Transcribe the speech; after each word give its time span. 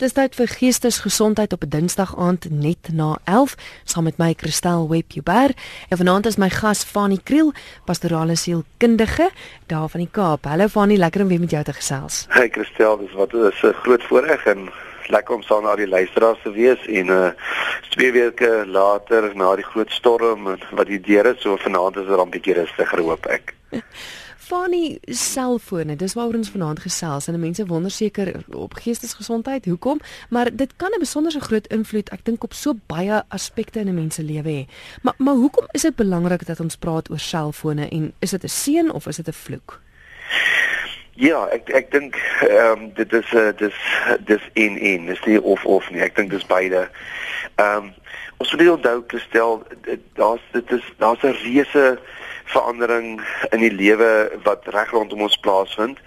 Dis 0.00 0.14
tyd 0.16 0.32
vir 0.32 0.48
geestesgesondheid 0.48 1.52
op 1.52 1.62
'n 1.64 1.68
Dinsdag 1.68 2.16
aand 2.16 2.46
net 2.50 2.88
na 2.92 3.18
11 3.24 3.54
saam 3.84 4.04
met 4.04 4.16
my 4.16 4.34
Christel 4.36 4.88
Webber. 4.88 5.50
En 5.88 5.96
vanaand 5.96 6.26
is 6.26 6.36
my 6.36 6.48
gas 6.50 6.84
Fanie 6.84 7.20
Kriel, 7.22 7.52
pastorale 7.84 8.36
sielkundige 8.36 9.30
daar 9.66 9.88
van 9.88 10.00
die 10.00 10.08
Kaap. 10.10 10.44
Hallo 10.44 10.68
Fanie, 10.68 10.96
lekker 10.96 11.20
om 11.20 11.28
weer 11.28 11.40
met 11.40 11.50
jou 11.50 11.64
te 11.64 11.72
gesels. 11.72 12.26
Hey 12.28 12.48
Christel, 12.48 12.98
dis 12.98 13.12
wat 13.12 13.34
is 13.34 13.62
'n 13.62 13.72
groot 13.72 14.02
voorreg 14.02 14.44
en 14.46 14.70
lekker 15.06 15.34
om 15.34 15.42
saam 15.42 15.62
na 15.62 15.76
die 15.76 15.88
luisteraars 15.88 16.38
te 16.42 16.50
wees 16.50 16.86
en 16.86 17.06
uh 17.06 17.30
twee 17.88 18.12
weke 18.12 18.64
later 18.66 19.36
na 19.36 19.54
die 19.56 19.64
groot 19.64 19.90
storm 19.90 20.56
wat 20.70 20.86
die 20.86 21.00
deure 21.00 21.34
so 21.38 21.56
vanaand 21.56 21.96
is 21.96 22.08
er 22.08 22.16
dan 22.16 22.26
'n 22.26 22.30
bietjie 22.30 22.54
rustiger 22.54 23.00
hoop 23.00 23.26
ek. 23.26 23.54
Fanie 24.50 24.98
selfone, 25.06 25.94
dis 25.94 26.16
waaroor 26.18 26.40
ons 26.40 26.48
vanaand 26.50 26.80
gesels 26.82 27.28
en 27.30 27.36
mense 27.38 27.62
wonder 27.70 27.92
seker 27.94 28.32
op 28.58 28.72
geestesgesondheid, 28.82 29.68
hoekom? 29.70 30.00
Maar 30.34 30.50
dit 30.50 30.72
kan 30.76 30.90
'n 30.90 30.98
besonderse 30.98 31.40
groot 31.40 31.66
invloed, 31.66 32.10
ek 32.10 32.24
dink 32.24 32.42
op 32.44 32.52
so 32.52 32.74
baie 32.86 33.22
aspekte 33.28 33.78
in 33.80 33.88
'n 33.88 33.94
mens 33.94 34.14
se 34.14 34.22
lewe 34.22 34.50
hê. 34.50 34.64
Maar 35.02 35.14
maar 35.18 35.34
hoekom 35.34 35.66
is 35.70 35.82
dit 35.82 35.96
belangrik 35.96 36.46
dat 36.46 36.60
ons 36.60 36.76
praat 36.76 37.10
oor 37.10 37.18
selfone 37.18 37.88
en 37.88 38.12
is 38.18 38.30
dit 38.30 38.42
'n 38.44 38.48
seën 38.48 38.92
of 38.92 39.06
is 39.06 39.16
dit 39.16 39.28
'n 39.28 39.32
vloek? 39.32 39.80
Ja, 41.14 41.46
ek 41.46 41.68
ek 41.68 41.90
dink 41.90 42.14
ehm 42.40 42.78
um, 42.78 42.92
dit 42.94 43.12
is 43.12 43.32
'n 43.32 43.36
uh, 43.36 43.56
dis 43.56 43.76
dis 44.24 44.42
in 44.52 44.78
in, 44.78 45.06
dis 45.06 45.24
nie 45.24 45.42
of 45.42 45.64
of 45.64 45.90
nie. 45.90 46.00
Ek 46.00 46.16
dink 46.16 46.30
dis 46.30 46.46
beide. 46.46 46.90
Ehm 47.54 47.76
um, 47.76 47.94
ons 48.36 48.56
moet 48.56 48.70
onthou 48.70 49.04
gestel 49.06 49.66
daar's 50.14 50.42
dit 50.52 50.72
is 50.72 50.92
daar's 50.98 51.22
'n 51.22 51.36
reuse 51.42 51.98
verandering 52.50 53.20
in 53.50 53.60
die 53.60 53.72
lewe 53.72 54.30
wat 54.42 54.66
reg 54.74 54.90
rondom 54.90 55.26
ons 55.26 55.38
plaasvind. 55.44 55.98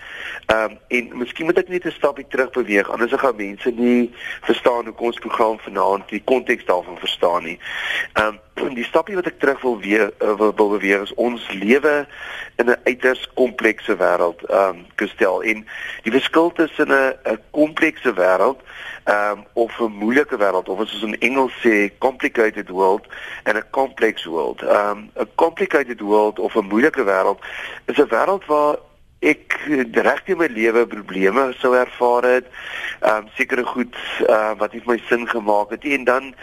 Ehm 0.45 0.71
um, 0.71 0.77
en 0.87 1.09
miskien 1.23 1.45
moet 1.45 1.57
ek 1.57 1.69
net 1.71 1.85
'n 1.85 1.95
stapie 1.95 2.27
terug 2.27 2.51
beweeg 2.51 2.89
anders 2.89 3.13
gaan 3.15 3.35
mense 3.35 3.71
nie 3.75 4.11
verstaan 4.41 4.85
hoe 4.85 5.07
ons 5.09 5.19
program 5.19 5.59
vanaand 5.59 6.09
die 6.09 6.23
konteks 6.23 6.65
daarvan 6.65 6.97
verstaan 6.97 7.43
nie. 7.43 7.59
Ehm 8.13 8.27
um, 8.27 8.39
die 8.79 8.85
stapie 8.85 9.15
wat 9.15 9.27
ek 9.29 9.39
terug 9.39 9.61
wil 9.61 9.79
weer 9.79 10.11
uh, 10.19 10.35
wil, 10.37 10.53
wil 10.55 10.69
beweeg 10.75 11.01
is 11.07 11.13
ons 11.13 11.45
lewe 11.51 12.07
in 12.61 12.69
'n 12.69 12.77
uiters 12.83 13.27
komplekse 13.33 13.95
wêreld 13.97 14.43
ehm 14.49 14.69
um, 14.69 14.85
gestel 14.95 15.43
en 15.43 15.65
die 16.03 16.11
verskil 16.11 16.51
tussen 16.51 16.91
'n 16.91 17.13
'n 17.33 17.39
komplekse 17.51 18.13
wêreld 18.13 18.59
ehm 19.03 19.37
um, 19.37 19.45
of 19.53 19.79
'n 19.79 19.97
moeilike 20.03 20.37
wêreld 20.37 20.69
of 20.69 20.79
as 20.79 20.93
ons 20.93 21.03
in 21.03 21.19
Engels 21.19 21.53
sê 21.65 21.91
complicated 21.97 22.69
world 22.69 23.05
en 23.43 23.55
'n 23.55 23.69
complex 23.69 24.25
world. 24.25 24.61
Ehm 24.61 24.89
um, 24.89 25.09
'n 25.15 25.29
complicated 25.35 25.99
world 25.99 26.39
of 26.39 26.55
'n 26.55 26.67
moeilike 26.67 27.03
wêreld 27.03 27.39
is 27.85 27.97
'n 27.97 28.09
wêreld 28.09 28.45
waar 28.45 28.77
ek 29.23 29.59
regtig 30.07 30.37
my 30.37 30.47
lewe 30.51 30.85
probleme 30.87 31.53
sou 31.59 31.73
ervaar 31.75 32.23
het. 32.23 32.47
Ehm 33.01 33.23
um, 33.23 33.29
sekere 33.37 33.63
goed 33.63 33.95
uh, 34.27 34.53
wat 34.59 34.73
nie 34.73 34.81
vir 34.83 34.93
my 34.93 34.99
sin 35.07 35.27
gemaak 35.27 35.69
het 35.75 35.83
nie 35.83 35.97
en 35.97 36.03
dan 36.03 36.33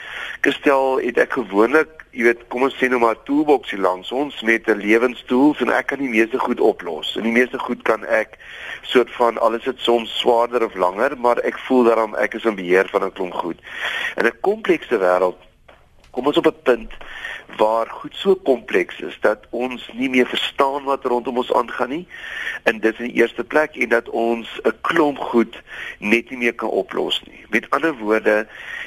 gestel 0.40 1.00
het 1.04 1.18
ek 1.18 1.32
gewoonlik 1.38 2.00
jy 2.10 2.24
weet, 2.26 2.40
kom 2.50 2.64
ons 2.66 2.74
sê 2.74 2.88
nou 2.90 2.98
maar 3.02 3.18
toolboxie 3.26 3.78
langs 3.78 4.10
ons 4.10 4.40
met 4.42 4.66
'n 4.68 4.82
lewenstools 4.82 5.60
en 5.62 5.70
ek 5.70 5.86
kan 5.92 5.98
die 5.98 6.10
meeste 6.10 6.38
goed 6.38 6.60
oplos. 6.60 7.16
En 7.16 7.22
die 7.22 7.32
meeste 7.32 7.58
goed 7.58 7.82
kan 7.82 8.04
ek 8.04 8.38
soort 8.82 9.10
van 9.14 9.38
alles 9.38 9.64
dit 9.64 9.78
soms 9.78 10.18
swaarder 10.18 10.64
of 10.64 10.74
langer, 10.74 11.18
maar 11.18 11.38
ek 11.38 11.58
voel 11.58 11.84
daarom 11.84 12.14
ek 12.14 12.34
is 12.34 12.44
in 12.44 12.54
beheer 12.54 12.88
van 12.90 13.04
'n 13.04 13.12
klomp 13.12 13.34
goed. 13.34 13.58
In 14.16 14.26
'n 14.26 14.40
komplekse 14.40 14.98
wêreld 14.98 15.38
kom 16.10 16.26
ons 16.26 16.36
op 16.36 16.46
'n 16.46 16.62
punt 16.62 16.92
waar 17.56 17.86
goed 17.90 18.14
so 18.16 18.34
kompleks 18.34 19.00
is 19.00 19.18
dat 19.20 19.46
ons 19.50 19.90
nie 19.92 20.08
meer 20.10 20.26
verstaan 20.26 20.84
wat 20.84 21.04
rondom 21.04 21.36
ons 21.36 21.52
aangaan 21.52 21.88
nie. 21.88 22.06
En 22.62 22.80
dit 22.80 22.98
in 22.98 23.04
die 23.04 23.20
eerste 23.20 23.44
plek 23.44 23.76
en 23.76 23.88
dat 23.88 24.08
ons 24.08 24.60
'n 24.62 24.74
klomp 24.80 25.18
goed 25.18 25.62
net 25.98 26.30
nie 26.30 26.38
meer 26.38 26.54
kan 26.54 26.68
oplos 26.68 27.22
nie. 27.26 27.44
Met 27.48 27.70
ander 27.70 27.94
woorde, 27.94 28.46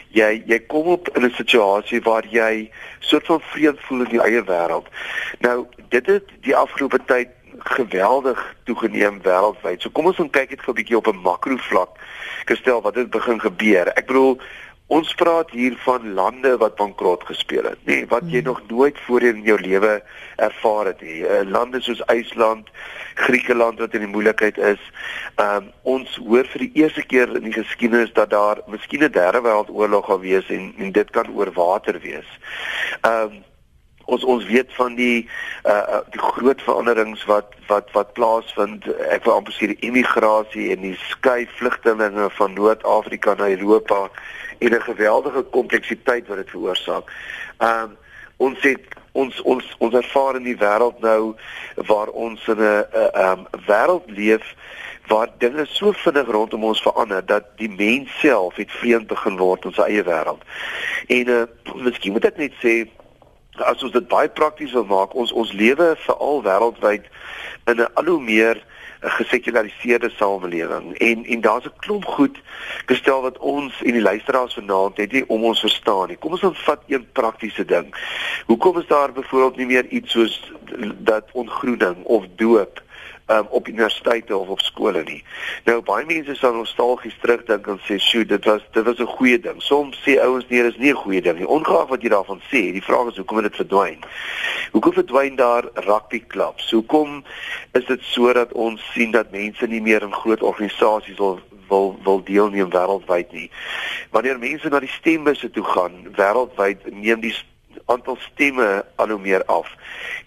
jy 0.10 0.44
jy 0.46 0.60
kom 0.60 0.86
op 0.86 1.10
in 1.18 1.26
'n 1.26 1.34
situasie 1.36 2.02
waar 2.02 2.26
jy 2.30 2.72
soort 3.00 3.26
van 3.26 3.42
vrede 3.42 3.78
voel 3.78 4.00
in 4.00 4.10
die 4.10 4.22
eie 4.22 4.44
wêreld. 4.44 4.88
Nou, 5.40 5.68
dit 5.90 6.06
het 6.06 6.24
die 6.42 6.56
afgelope 6.56 7.00
tyd 7.06 7.28
geweldig 7.58 8.56
toegeneem 8.64 9.22
wêreldwyd. 9.22 9.82
So 9.82 9.90
kom 9.90 10.06
ons 10.06 10.16
gaan 10.16 10.30
kyk 10.30 10.50
net 10.50 10.62
vir 10.62 10.74
'n 10.74 10.76
bietjie 10.76 10.98
op 10.98 11.08
'n 11.08 11.22
makro 11.22 11.58
vlak. 11.58 11.90
Gestel 12.46 12.82
wat 12.82 12.96
het 12.96 13.10
begin 13.10 13.40
gebeur. 13.40 13.88
Ek 13.88 14.06
bedoel 14.06 14.40
Ons 14.88 15.14
praat 15.16 15.50
hier 15.56 15.78
van 15.86 16.14
lande 16.14 16.58
wat 16.58 16.76
bankrot 16.76 17.24
gespeel 17.26 17.64
het, 17.64 17.80
nê, 17.88 18.02
nee, 18.02 18.08
wat 18.12 18.26
jy 18.28 18.42
hmm. 18.42 18.50
nog 18.52 18.60
nooit 18.68 19.00
voorheen 19.06 19.40
in 19.40 19.48
jou 19.48 19.60
lewe 19.62 20.04
ervaar 20.36 20.86
het 20.92 21.02
nie. 21.02 21.22
Uh, 21.24 21.40
lande 21.48 21.82
soos 21.82 22.04
IJsland, 22.12 22.70
Griekeland 23.16 23.80
wat 23.80 23.94
in 23.94 24.04
die 24.06 24.12
moeilikheid 24.12 24.58
is. 24.58 24.82
Um 25.42 25.72
ons 25.96 26.16
hoor 26.18 26.48
vir 26.52 26.66
die 26.66 26.84
eerste 26.84 27.06
keer 27.06 27.32
in 27.38 27.48
die 27.48 27.56
geskiedenis 27.56 28.14
dat 28.14 28.30
daar 28.34 28.62
miskien 28.68 29.04
'n 29.04 29.12
derde 29.12 29.42
wêreldoorlog 29.42 30.06
gaan 30.06 30.20
wees 30.20 30.50
en 30.50 30.74
en 30.78 30.92
dit 30.92 31.10
kan 31.10 31.30
oor 31.32 31.52
water 31.54 32.00
wees. 32.00 32.30
Um 33.02 33.44
ons 34.06 34.24
ons 34.24 34.46
weet 34.46 34.74
van 34.74 34.96
die 34.96 35.28
uh 35.64 36.00
die 36.12 36.20
groot 36.20 36.62
veranderings 36.62 37.26
wat 37.26 37.54
wat 37.68 37.92
wat 37.96 38.14
plaasvind 38.14 38.88
ek 39.10 39.24
wil 39.24 39.38
amper 39.40 39.56
sê 39.56 39.72
die 39.72 39.88
immigrasie 39.88 40.72
en 40.76 40.82
die 40.82 40.98
skei 41.08 41.48
vlugtelinge 41.60 42.30
van 42.38 42.54
Noord-Afrika 42.54 43.36
na 43.40 43.50
Europa 43.50 44.10
en 44.60 44.74
'n 44.76 44.82
geweldige 44.82 45.44
kompleksiteit 45.44 46.28
wat 46.28 46.38
dit 46.38 46.50
veroorsaak. 46.50 47.12
Um 47.60 47.98
ons 48.38 48.62
het 48.62 48.82
ons 49.12 49.42
ons 49.42 49.76
ons 49.78 49.94
ervaar 49.94 50.36
in 50.36 50.44
die 50.44 50.58
wêreld 50.58 51.00
nou 51.00 51.36
waar 51.76 52.08
ons 52.08 52.48
in 52.48 52.60
'n 52.60 52.86
um 53.28 53.48
wêreld 53.68 54.08
leef 54.08 54.56
waar 55.08 55.30
dinge 55.38 55.66
so 55.66 55.92
vinnig 55.92 56.28
rondom 56.28 56.64
ons 56.64 56.82
verander 56.82 57.26
dat 57.26 57.44
die 57.56 57.70
mens 57.70 58.20
self 58.20 58.56
het 58.56 58.72
vreemd 58.72 59.08
begin 59.08 59.38
word 59.38 59.66
in 59.66 59.74
sy 59.74 59.82
eie 59.82 60.04
wêreld. 60.04 60.42
En 61.08 61.28
uh 61.30 61.46
miskien 61.76 62.12
moet 62.12 62.26
ek 62.26 62.38
net 62.38 62.54
sê 62.64 62.88
as 63.58 63.84
ons 63.84 63.92
dit 63.92 64.08
baie 64.08 64.30
prakties 64.30 64.72
wil 64.72 64.86
maak, 64.86 65.16
ons 65.16 65.32
ons 65.32 65.54
lewe 65.54 65.96
veral 66.06 66.44
wêreldwyd 66.44 67.10
in 67.68 67.82
'n 67.82 67.94
al 67.94 68.06
hoe 68.06 68.22
meer 68.22 68.64
gesekulariseerde 69.04 70.10
samelewing 70.10 70.98
en 70.98 71.26
en 71.26 71.42
daar's 71.42 71.66
'n 71.66 71.78
klomp 71.78 72.06
goed 72.06 72.38
gestel 72.86 73.22
wat 73.22 73.38
ons 73.38 73.82
en 73.82 73.92
die 73.92 74.02
luisteraars 74.02 74.54
vanaand 74.54 74.98
het 74.98 75.12
nie 75.12 75.30
om 75.30 75.44
ons 75.44 75.60
verstaan 75.60 76.08
nie. 76.08 76.18
Kom 76.18 76.32
ons 76.32 76.46
vat 76.52 76.82
een 76.88 77.08
praktiese 77.12 77.66
ding. 77.66 77.96
Hoekom 78.46 78.80
is 78.80 78.88
daar 78.88 79.12
byvoorbeeld 79.12 79.58
nie 79.58 79.66
meer 79.66 79.86
iets 79.86 80.12
soos 80.12 80.52
dat 80.98 81.26
ontgroening 81.32 82.04
of 82.04 82.26
doop 82.36 82.83
um, 83.28 83.46
op 83.50 83.68
universiteite 83.68 84.38
of 84.38 84.48
op 84.48 84.60
skole 84.60 85.04
nie. 85.04 85.24
Nou 85.64 85.82
baie 85.82 86.06
mense 86.06 86.36
sal 86.36 86.54
nostalgies 86.54 87.16
terugdink 87.22 87.68
en 87.68 87.80
sê, 87.88 88.00
"Sjoe, 88.00 88.26
dit 88.26 88.46
was 88.46 88.62
dit 88.72 88.84
was 88.84 89.00
'n 89.00 89.06
goeie 89.06 89.40
ding." 89.40 89.62
Soms 89.62 90.02
sê 90.06 90.20
ouens 90.20 90.46
nee, 90.48 90.64
dit 90.64 90.72
is 90.72 90.80
nie 90.80 90.92
'n 90.92 91.04
goeie 91.04 91.22
ding 91.22 91.38
nie. 91.38 91.48
Ongeag 91.48 91.88
wat 91.88 92.02
jy 92.02 92.10
daarvan 92.10 92.42
sê, 92.52 92.72
die 92.72 92.84
vraag 92.84 93.08
is 93.08 93.18
hoekom 93.18 93.38
het 93.38 93.46
dit 93.46 93.56
verdwyn? 93.56 94.00
Hoekom 94.72 94.94
verdwyn 94.94 95.36
daar 95.36 95.64
rugby 95.74 96.24
klubs? 96.28 96.72
Hoekom 96.72 97.24
is 97.72 97.86
dit 97.86 98.02
sodat 98.02 98.52
ons 98.52 98.92
sien 98.94 99.12
dat 99.12 99.32
mense 99.32 99.68
nie 99.68 99.82
meer 99.82 100.02
in 100.02 100.14
groot 100.14 100.42
organisasies 100.42 101.18
wil 101.18 101.40
wil 101.68 102.00
wil 102.04 102.24
deelneem 102.24 102.70
wêreldwyd 102.70 103.32
nie. 103.32 103.52
Wanneer 104.12 104.40
mense 104.40 104.70
na 104.70 104.80
die 104.80 104.90
stembusse 104.90 105.50
toe 105.50 105.64
gaan 105.64 106.08
wêreldwyd, 106.16 106.86
neem 106.92 107.20
die 107.20 107.36
aantal 107.86 108.18
stemme 108.20 108.86
al 108.96 109.10
hoe 109.10 109.20
meer 109.20 109.46
af. 109.46 109.70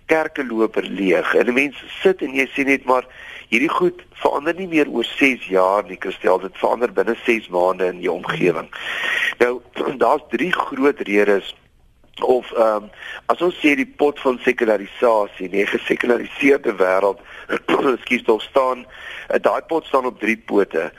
Kerke 0.07 0.47
loop 0.47 0.77
er 0.77 0.89
leeg. 0.89 1.35
En 1.35 1.55
mense 1.55 1.89
sit 2.01 2.23
en 2.23 2.35
jy 2.35 2.47
sien 2.55 2.71
net 2.71 2.85
maar 2.85 3.07
hierdie 3.49 3.71
goed 3.71 4.03
verander 4.23 4.55
nie 4.59 4.69
meer 4.71 4.89
oor 4.91 5.07
6 5.07 5.47
jaar 5.51 5.87
nie, 5.87 5.99
Christel, 6.01 6.41
dit 6.43 6.59
verander 6.59 6.93
binne 6.93 7.15
6 7.25 7.49
maande 7.55 7.87
in 7.93 8.03
jou 8.05 8.17
omgewing. 8.19 8.71
Nou 9.43 9.61
daar's 10.03 10.27
drie 10.33 10.53
groot 10.53 11.01
redes 11.09 11.55
of 12.25 12.53
ehm 12.53 12.89
um, 12.89 12.91
as 13.27 13.43
ons 13.43 13.57
sê 13.61 13.75
die 13.77 13.89
pot 14.01 14.21
van 14.23 14.39
sekularisasie, 14.41 15.49
die 15.53 15.67
gesekulariseerde 15.69 16.73
wêreld, 16.79 17.21
skuis 18.05 18.23
tog 18.25 18.43
staan, 18.43 18.87
uh, 18.87 19.41
daai 19.43 19.61
pot 19.69 19.85
staan 19.85 20.07
op 20.09 20.21
drie 20.21 20.37
pote. 20.39 20.91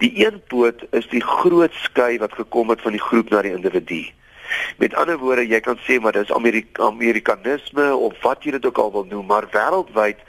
Die 0.00 0.12
een 0.24 0.40
poot 0.48 0.86
is 0.96 1.08
die 1.12 1.22
groot 1.22 1.74
skei 1.84 2.18
wat 2.22 2.32
gekom 2.38 2.72
het 2.72 2.80
van 2.80 2.96
die 2.96 3.02
groep 3.02 3.30
na 3.34 3.42
die 3.44 3.52
individu. 3.52 4.04
Met 4.76 4.94
ander 4.94 5.18
woorde, 5.18 5.46
jy 5.46 5.60
kan 5.60 5.78
sê 5.86 6.00
maar 6.00 6.12
dis 6.12 6.32
Amerika 6.32 6.82
Amerikanisme 6.82 7.94
of 7.96 8.14
wat 8.22 8.44
jy 8.44 8.50
dit 8.56 8.66
ook 8.66 8.78
al 8.78 8.92
wil 8.92 9.06
noem, 9.10 9.26
maar 9.26 9.48
wêreldwyd 9.52 10.20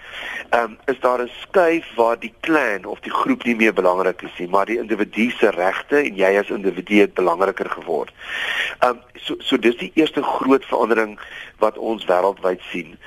ehm 0.49 0.63
um, 0.63 0.77
is 0.85 0.99
daar 0.99 1.21
'n 1.21 1.31
skuif 1.41 1.87
waar 1.95 2.19
die 2.19 2.33
klan 2.39 2.85
of 2.85 2.99
die 2.99 3.11
groep 3.11 3.43
nie 3.43 3.55
meer 3.55 3.73
belangrik 3.73 4.21
is 4.21 4.37
nie, 4.37 4.47
maar 4.47 4.65
die 4.65 4.79
individu 4.79 5.29
se 5.31 5.49
regte 5.49 5.97
en 5.97 6.15
jy 6.15 6.37
as 6.39 6.49
individu 6.49 6.99
het 6.99 7.13
belangriker 7.13 7.69
geword. 7.69 8.13
Ehm 8.79 8.89
um, 8.89 9.01
so 9.13 9.35
so 9.39 9.57
dis 9.57 9.77
die 9.77 9.91
eerste 9.93 10.23
groot 10.23 10.65
verandering 10.65 11.19
wat 11.57 11.77
ons 11.77 12.05
wêreldwyd 12.05 12.61
sien. 12.71 12.97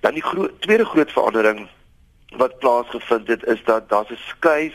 Dan 0.00 0.14
die 0.14 0.22
groot 0.22 0.60
tweede 0.60 0.84
groot 0.84 1.12
verandering 1.12 1.68
wat 2.36 2.58
plaasgevind 2.58 3.28
het 3.28 3.44
is 3.44 3.62
dat 3.64 3.88
daar's 3.88 4.10
'n 4.10 4.18
skuif 4.28 4.74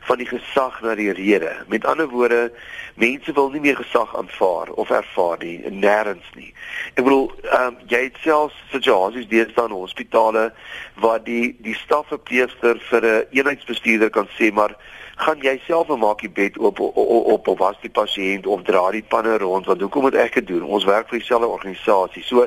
van 0.00 0.16
die 0.16 0.26
gesag 0.26 0.80
na 0.80 0.94
die 0.94 1.12
rede. 1.12 1.56
Met 1.66 1.84
ander 1.84 2.08
woorde, 2.08 2.52
mense 2.94 3.32
wil 3.32 3.50
nie 3.50 3.60
meer 3.60 3.76
gesag 3.76 4.16
aanvaar 4.16 4.68
of 4.70 4.90
ervaar 4.90 5.38
nie, 5.38 5.70
nêrens 5.70 6.28
nie. 6.34 6.54
Ek 6.94 7.04
bedoel, 7.04 7.32
ehm 7.42 7.66
um, 7.66 7.76
jy 7.86 8.02
het 8.02 8.16
selfs 8.22 8.54
situasies 8.70 9.28
deesdae 9.28 9.64
in 9.64 9.70
hospitale 9.70 10.52
waar 10.94 11.22
die 11.24 11.56
die 11.58 11.74
stafverpleegster 11.74 12.80
vir 12.90 13.02
'n 13.04 13.26
eenheidsbestuurder 13.30 14.10
kan 14.10 14.28
sê 14.38 14.52
maar 14.52 14.76
gaan 15.20 15.42
jy 15.44 15.60
self 15.66 15.90
maak 16.00 16.22
die 16.24 16.32
bed 16.32 16.58
op 16.58 16.80
op 16.80 16.96
op, 16.96 17.48
op 17.48 17.58
was 17.58 17.76
die 17.82 17.92
pasiënt 17.92 18.46
of 18.46 18.62
dra 18.62 18.90
die 18.90 19.04
panne 19.04 19.36
rond 19.38 19.66
want 19.68 19.80
hoekom 19.80 20.06
moet 20.08 20.16
ek 20.16 20.38
dit 20.40 20.46
doen? 20.46 20.62
Ons 20.64 20.86
werk 20.88 21.10
vir 21.10 21.20
dieselfde 21.20 21.48
organisasie. 21.48 22.24
So 22.24 22.46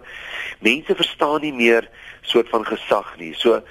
mense 0.65 0.95
verstaan 0.95 1.41
nie 1.45 1.53
meer 1.53 1.89
soort 2.21 2.49
van 2.49 2.65
gesag 2.65 3.13
nie. 3.19 3.33
So 3.37 3.61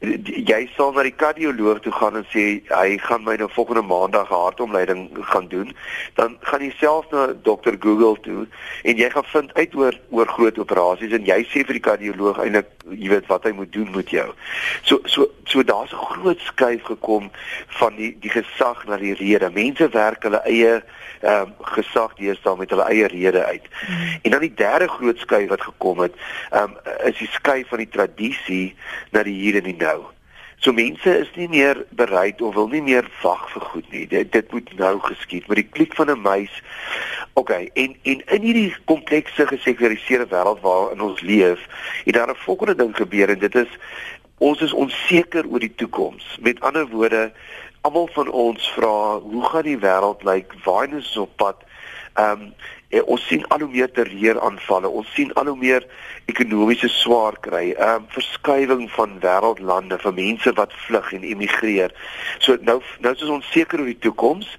jy 0.00 0.60
sal 0.76 0.94
na 0.96 1.02
die 1.04 1.12
kardioloog 1.12 1.82
toe 1.84 1.92
gaan 1.92 2.16
en 2.16 2.24
sê 2.32 2.44
hy 2.70 2.96
gaan 3.04 3.24
my 3.26 3.34
nou 3.36 3.50
volgende 3.52 3.82
maandag 3.84 4.30
'n 4.30 4.42
hartomleiding 4.44 5.10
gaan 5.32 5.48
doen, 5.48 5.76
dan 6.14 6.38
gaan 6.40 6.62
jy 6.64 6.72
self 6.78 7.10
na 7.10 7.26
dokter 7.42 7.76
Google 7.80 8.16
toe 8.20 8.46
en 8.82 8.96
jy 8.96 9.10
gaan 9.10 9.24
vind 9.24 9.54
uit 9.54 9.74
oor 9.74 10.00
oor 10.10 10.26
groot 10.26 10.58
operasies 10.58 11.12
en 11.12 11.24
jy 11.24 11.44
sê 11.44 11.64
vir 11.68 11.76
die 11.76 11.84
kardioloog 11.88 12.40
eintlik 12.40 12.72
jy 12.88 13.08
weet 13.08 13.26
wat 13.28 13.44
hy 13.44 13.52
moet 13.52 13.72
doen 13.72 13.90
met 13.94 14.08
jou. 14.10 14.32
So 14.82 15.00
so 15.04 15.28
so 15.44 15.62
daar's 15.62 15.92
'n 15.92 16.06
groot 16.16 16.40
skuif 16.40 16.82
gekom 16.82 17.30
van 17.66 17.96
die 17.96 18.16
die 18.20 18.30
gesag 18.30 18.86
na 18.86 18.96
die 18.96 19.14
rede. 19.14 19.50
Mense 19.50 19.88
werk 19.88 20.22
hulle 20.22 20.40
eie 20.44 20.82
ehm 21.20 21.42
um, 21.42 21.54
gesag 21.76 22.14
deesdae 22.16 22.56
met 22.56 22.70
hulle 22.72 22.86
eie 22.88 23.06
rede 23.06 23.44
uit. 23.44 23.66
Hmm. 23.86 24.18
En 24.22 24.30
dan 24.30 24.40
die 24.40 24.54
derde 24.54 24.88
groot 24.88 25.18
skuif 25.18 25.48
wat 25.48 25.60
gekom 25.60 26.00
het, 26.00 26.14
ehm 26.50 26.62
um, 26.62 26.76
is 27.04 27.18
die 27.18 27.28
skuif 27.32 27.68
van 27.68 27.82
die 27.82 27.88
tradisie 27.88 28.76
na 29.12 29.22
die 29.22 29.36
hier 29.36 29.60
en 29.60 29.68
die 29.68 29.76
nou. 29.76 29.89
So 30.60 30.72
mense 30.76 31.18
is 31.18 31.28
nie 31.36 31.48
meer 31.48 31.86
bereid 31.96 32.42
of 32.44 32.54
wil 32.54 32.68
nie 32.68 32.82
meer 32.84 33.06
wag 33.22 33.46
vir 33.48 33.62
goed 33.72 33.86
nie. 33.94 34.02
Dit 34.06 34.32
dit 34.32 34.50
moet 34.52 34.72
nou 34.76 34.98
geskied 35.06 35.46
met 35.48 35.56
die 35.56 35.68
klik 35.72 35.94
van 35.96 36.10
'n 36.12 36.20
muis. 36.20 36.52
OK, 37.40 37.50
en 37.50 37.96
en 38.02 38.20
in 38.36 38.42
hierdie 38.42 38.74
komplekse 38.84 39.46
gesekulariseerde 39.46 40.28
wêreld 40.28 40.60
waarin 40.60 41.00
ons 41.00 41.20
leef, 41.20 41.60
het 42.04 42.14
daar 42.14 42.28
'n 42.28 42.44
volgende 42.44 42.74
ding 42.74 42.96
gebeur 42.96 43.28
en 43.28 43.38
dit 43.38 43.54
is 43.54 43.72
ons 44.38 44.60
is 44.60 44.72
onseker 44.72 45.46
oor 45.46 45.60
die 45.60 45.74
toekoms. 45.74 46.36
Met 46.40 46.60
ander 46.60 46.86
woorde, 46.88 47.32
almal 47.80 48.08
van 48.12 48.28
ons 48.28 48.70
vra, 48.76 49.18
hoe 49.18 49.44
gaan 49.44 49.62
die 49.62 49.78
wêreld 49.78 50.22
lyk? 50.22 50.52
Waar 50.64 50.88
is 50.88 50.94
ons 50.94 51.16
op 51.16 51.36
pad? 51.36 51.56
Ehm 52.20 52.40
um, 52.42 52.52
ons 53.06 53.22
sien 53.30 53.44
al 53.54 53.62
hoe 53.62 53.68
meer 53.70 53.90
terreuraanvalle. 53.94 54.88
Ons 55.00 55.10
sien 55.14 55.28
al 55.38 55.46
hoe 55.46 55.58
meer 55.58 55.84
ekonomiese 56.32 56.88
swaar 56.90 57.36
kry. 57.46 57.70
Ehm 57.70 58.00
um, 58.02 58.08
verskuiwing 58.16 58.88
van 58.96 59.14
wêreldlande 59.22 59.98
vir 60.02 60.14
mense 60.16 60.52
wat 60.58 60.74
vlug 60.86 61.12
en 61.16 61.26
emigreer. 61.28 61.94
So 62.38 62.58
nou 62.66 62.80
nou 63.04 63.12
is 63.14 63.22
ons 63.26 63.36
onseker 63.38 63.82
oor 63.82 63.92
die 63.92 64.02
toekoms, 64.06 64.50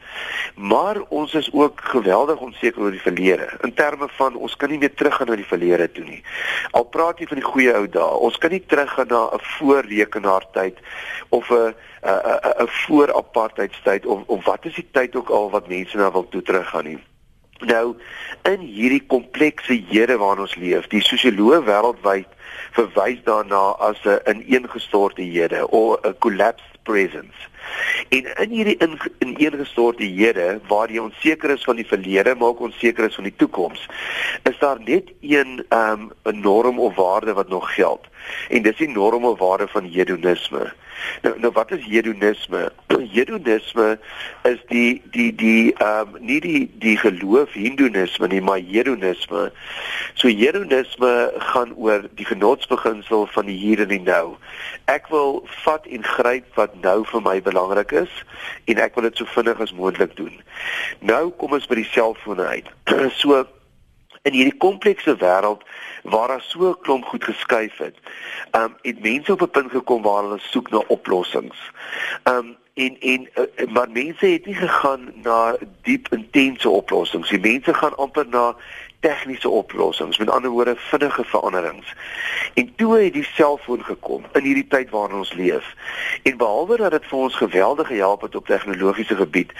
maar 0.56 1.02
ons 1.10 1.36
is 1.42 1.52
ook 1.52 1.84
geweldig 1.92 2.40
onseker 2.48 2.88
oor 2.88 2.96
die 2.96 3.04
verlede. 3.04 3.50
In 3.68 3.76
terme 3.84 4.08
van 4.16 4.40
ons 4.40 4.56
kan 4.56 4.72
nie 4.72 4.80
meer 4.80 4.96
teruggaan 4.96 5.34
na 5.34 5.40
die 5.44 5.52
verlede 5.52 5.92
toe 5.92 6.08
nie. 6.08 6.24
Al 6.72 6.88
praat 6.96 7.20
jy 7.20 7.28
van 7.34 7.44
die 7.44 7.50
goeie 7.52 7.76
ou 7.76 7.86
dae, 8.00 8.18
ons 8.30 8.40
kan 8.40 8.56
nie 8.56 8.64
teruggaan 8.64 9.12
na 9.12 9.28
'n 9.36 9.46
voorrekenaartyd 9.58 10.80
of 11.30 11.52
'n 11.52 11.76
'n 12.08 12.20
'n 12.64 12.74
voor 12.88 13.14
apartheidstyd 13.14 14.06
of 14.06 14.24
of 14.28 14.46
wat 14.46 14.66
is 14.66 14.76
die 14.76 14.88
tyd 14.92 15.16
ook 15.16 15.30
al 15.30 15.50
wat 15.50 15.68
mense 15.68 15.98
nou 15.98 16.12
wil 16.12 16.30
toe 16.30 16.42
teruggaan 16.42 16.86
nie. 16.86 17.00
Nou 17.62 17.96
in 18.50 18.60
hierdie 18.66 19.04
komplekse 19.06 19.78
hede 19.90 20.18
waarin 20.18 20.48
ons 20.48 20.56
leef, 20.58 20.88
die 20.90 21.04
sosioloë 21.06 21.62
wêreldwyd 21.68 22.30
verwys 22.78 23.22
daarna 23.28 23.62
as 23.90 24.02
'n 24.06 24.42
ineengestorte 24.48 25.22
hede 25.22 25.68
of 25.70 26.02
'n 26.04 26.18
collapsed 26.20 26.84
presence. 26.84 27.51
En 28.10 28.36
in 28.44 28.50
hierdie 28.50 28.78
ineengestorte 29.20 30.04
hede 30.04 30.60
waar 30.68 30.92
jy 30.92 31.00
onseker 31.00 31.50
is 31.50 31.64
van 31.64 31.76
die 31.76 31.88
verlede, 31.88 32.36
maar 32.36 32.48
ook 32.48 32.60
onseker 32.60 33.08
is 33.08 33.16
van 33.16 33.24
die 33.24 33.36
toekoms, 33.36 33.86
is 34.44 34.58
daar 34.60 34.80
net 34.86 35.12
een 35.22 35.66
um 35.70 36.12
'n 36.24 36.40
norm 36.40 36.80
of 36.80 36.96
waarde 36.96 37.34
wat 37.34 37.50
nog 37.50 37.74
geld. 37.74 38.08
En 38.50 38.62
dis 38.62 38.78
die 38.78 38.90
norm 38.90 39.26
of 39.26 39.40
waarde 39.40 39.68
van 39.68 39.92
hedonisme. 39.92 40.74
Nou 41.22 41.40
nou 41.40 41.52
wat 41.54 41.72
is 41.72 41.86
hedonisme? 41.86 42.72
Hedonisme 43.16 44.00
is 44.44 44.60
die 44.68 45.02
die 45.12 45.36
die 45.36 45.74
ehm 45.74 46.16
um, 46.16 46.26
nie 46.26 46.40
die 46.42 46.72
die 46.80 46.98
geloof 46.98 47.54
hindoenisme 47.54 48.28
nie, 48.28 48.42
maar 48.42 48.60
hedonisme. 48.72 49.52
So 50.14 50.28
hedonisme 50.28 51.34
gaan 51.52 51.74
oor 51.76 52.06
die 52.16 52.26
genotsbeginsel 52.26 53.28
van 53.32 53.46
die 53.46 53.58
hier 53.58 53.82
en 53.82 53.88
die 53.94 54.02
nou. 54.02 54.36
Ek 54.86 55.10
wil 55.14 55.42
vat 55.64 55.86
en 55.88 56.04
gryp 56.04 56.56
wat 56.56 56.78
nou 56.82 57.02
vir 57.14 57.26
my 57.26 57.38
belangrik 57.52 57.92
is 57.92 58.12
en 58.66 58.82
ek 58.82 58.96
wil 58.96 59.10
dit 59.10 59.18
so 59.18 59.30
vinnig 59.36 59.60
as 59.64 59.76
moontlik 59.76 60.16
doen. 60.16 60.36
Nou 61.00 61.24
kom 61.38 61.58
ons 61.58 61.68
by 61.68 61.82
die 61.82 61.90
selfone 61.92 62.48
uit. 62.56 62.72
so 63.22 63.44
in 64.28 64.38
hierdie 64.38 64.58
komplekse 64.62 65.16
wêreld 65.18 65.64
waar 66.04 66.28
daar 66.28 66.42
so 66.42 66.70
'n 66.70 66.82
klomp 66.82 67.06
goed 67.06 67.24
geskuif 67.24 67.78
het. 67.78 67.98
Um 68.52 68.76
het 68.82 69.02
mense 69.02 69.32
op 69.32 69.42
'n 69.42 69.50
punt 69.50 69.72
gekom 69.72 70.02
waar 70.02 70.24
hulle 70.24 70.40
soek 70.40 70.70
na 70.70 70.78
oplossings. 70.88 71.60
Um 72.24 72.58
en 72.74 73.00
en 73.00 73.30
uh, 73.36 73.68
maar 73.74 73.90
mense 73.90 74.26
het 74.26 74.46
nie 74.46 74.56
gegaan 74.56 75.14
na 75.24 75.56
diep 75.82 76.08
intense 76.12 76.70
oplossings. 76.70 77.30
Die 77.30 77.40
mense 77.40 77.74
gaan 77.74 77.98
amper 77.98 78.28
na 78.28 78.56
tegniese 79.02 79.50
oplossings, 79.50 80.18
met 80.18 80.30
ander 80.30 80.50
woorde 80.50 80.76
vinnige 80.78 81.24
veranderings. 81.24 81.94
En 82.54 82.74
toe 82.76 82.98
het 82.98 83.14
die 83.14 83.28
selfoon 83.34 83.84
gekom 83.84 84.26
in 84.34 84.44
hierdie 84.44 84.68
tyd 84.68 84.90
waarin 84.90 85.18
ons 85.18 85.34
leef. 85.34 85.76
En 86.24 86.38
behalwe 86.38 86.78
dat 86.78 86.92
dit 86.92 87.06
vir 87.06 87.18
ons 87.18 87.36
geweldig 87.36 87.88
gehelp 87.88 88.22
het 88.22 88.36
op 88.36 88.46
tegnologiese 88.46 89.16
gebied, 89.16 89.52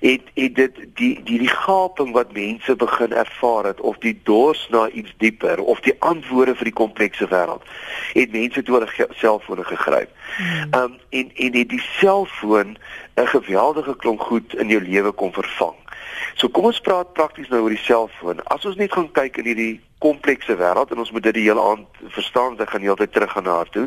het 0.00 0.28
het 0.34 0.54
dit 0.54 0.80
die 0.94 1.22
die 1.24 1.38
die 1.38 1.48
gaping 1.48 2.12
wat 2.12 2.32
mense 2.32 2.76
begin 2.76 3.12
ervaar 3.12 3.64
het 3.64 3.80
of 3.80 3.98
die 3.98 4.20
dors 4.22 4.66
na 4.70 4.88
iets 4.88 5.14
dieper 5.16 5.62
of 5.62 5.80
die 5.80 5.96
antwoorde 5.98 6.54
vir 6.54 6.70
die 6.70 6.80
komplekse 6.84 7.28
wêreld, 7.28 7.64
het 8.12 8.32
mense 8.32 8.62
toe 8.62 8.78
hulle 8.78 9.08
selfone 9.10 9.64
gegryp. 9.64 10.10
Hmm. 10.36 10.82
Um 10.82 10.98
en 11.10 11.30
en 11.34 11.54
het 11.56 11.68
die 11.68 11.84
selfoon 11.98 12.76
'n 13.16 13.26
geweldige 13.26 13.96
klomp 13.96 14.20
goed 14.20 14.54
in 14.54 14.68
jou 14.68 14.82
lewe 14.82 15.12
kom 15.12 15.32
vervang. 15.32 15.81
So 16.34 16.48
kom 16.48 16.64
ons 16.64 16.80
praat 16.80 17.12
prakties 17.12 17.48
nou 17.48 17.62
oor 17.62 17.74
die 17.74 17.84
selfoon. 17.84 18.42
As 18.52 18.64
ons 18.64 18.76
net 18.76 18.92
gaan 18.92 19.10
kyk 19.12 19.36
in 19.42 19.50
hierdie 19.50 19.80
komplekse 20.02 20.56
wêreld 20.58 20.90
en 20.90 20.98
ons 20.98 21.10
moet 21.14 21.22
dit 21.28 21.36
die 21.38 21.46
hele 21.46 21.62
aand 21.62 22.00
verstaan, 22.16 22.56
dan 22.58 22.66
gaan 22.66 22.82
jy 22.82 22.90
altyd 22.90 23.12
terug 23.14 23.32
gaan 23.32 23.46
na 23.46 23.56
haar 23.60 23.70
toe. 23.74 23.86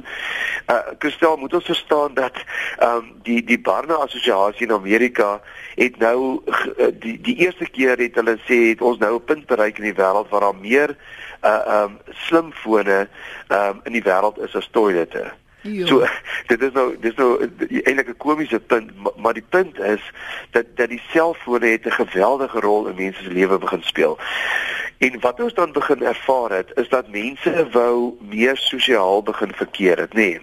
Uh 0.71 0.79
Christel, 1.03 1.37
moet 1.41 1.53
ons 1.59 1.71
verstaan 1.71 2.15
dat 2.15 2.39
ehm 2.39 3.03
um, 3.03 3.11
die 3.27 3.41
die 3.43 3.59
Barna 3.59 3.99
Assosiasie 4.05 4.67
in 4.67 4.75
Amerika 4.75 5.41
het 5.75 5.99
nou 5.99 6.41
uh, 6.47 6.91
die 7.05 7.17
die 7.21 7.37
eerste 7.43 7.67
keer 7.67 7.99
het 7.99 8.15
hulle 8.21 8.37
sê 8.47 8.61
het 8.71 8.81
ons 8.81 9.01
nou 9.03 9.15
'n 9.15 9.25
punt 9.31 9.45
bereik 9.45 9.77
in 9.77 9.89
die 9.91 9.99
wêreld 10.01 10.29
waar 10.29 10.47
daar 10.47 10.61
meer 10.61 10.95
uh 11.43 11.49
ehm 11.49 11.83
um, 11.83 11.97
slimfone 12.27 13.07
ehm 13.47 13.69
um, 13.69 13.81
in 13.83 13.99
die 13.99 14.05
wêreld 14.05 14.39
is 14.47 14.55
as 14.55 14.69
toilette. 14.71 15.31
Jo. 15.65 15.85
So 15.85 16.05
dit 16.51 16.61
is 16.61 16.71
nou 16.71 16.95
dis 16.99 17.15
nou 17.15 17.49
eintlik 17.83 18.07
'n 18.07 18.17
komiese 18.17 18.59
punt 18.59 18.91
maar 19.17 19.33
die 19.33 19.45
punt 19.49 19.79
is 19.79 20.11
dat 20.51 20.65
dat 20.75 20.89
die 20.89 21.01
selfone 21.09 21.67
het 21.67 21.85
'n 21.85 21.91
geweldige 22.01 22.59
rol 22.59 22.87
in 22.87 22.95
mense 22.95 23.23
se 23.23 23.31
lewe 23.31 23.57
begin 23.57 23.83
speel. 23.83 24.19
En 24.97 25.19
wat 25.19 25.39
ons 25.39 25.53
dan 25.53 25.71
begin 25.71 26.03
ervaar 26.03 26.51
het 26.51 26.71
is 26.75 26.89
dat 26.89 27.07
mense 27.07 27.67
wou 27.71 28.17
meer 28.19 28.57
sosiaal 28.57 29.23
begin 29.23 29.51
verkeer 29.55 29.97
het, 29.97 30.13
nê. 30.13 30.15
Nee. 30.15 30.41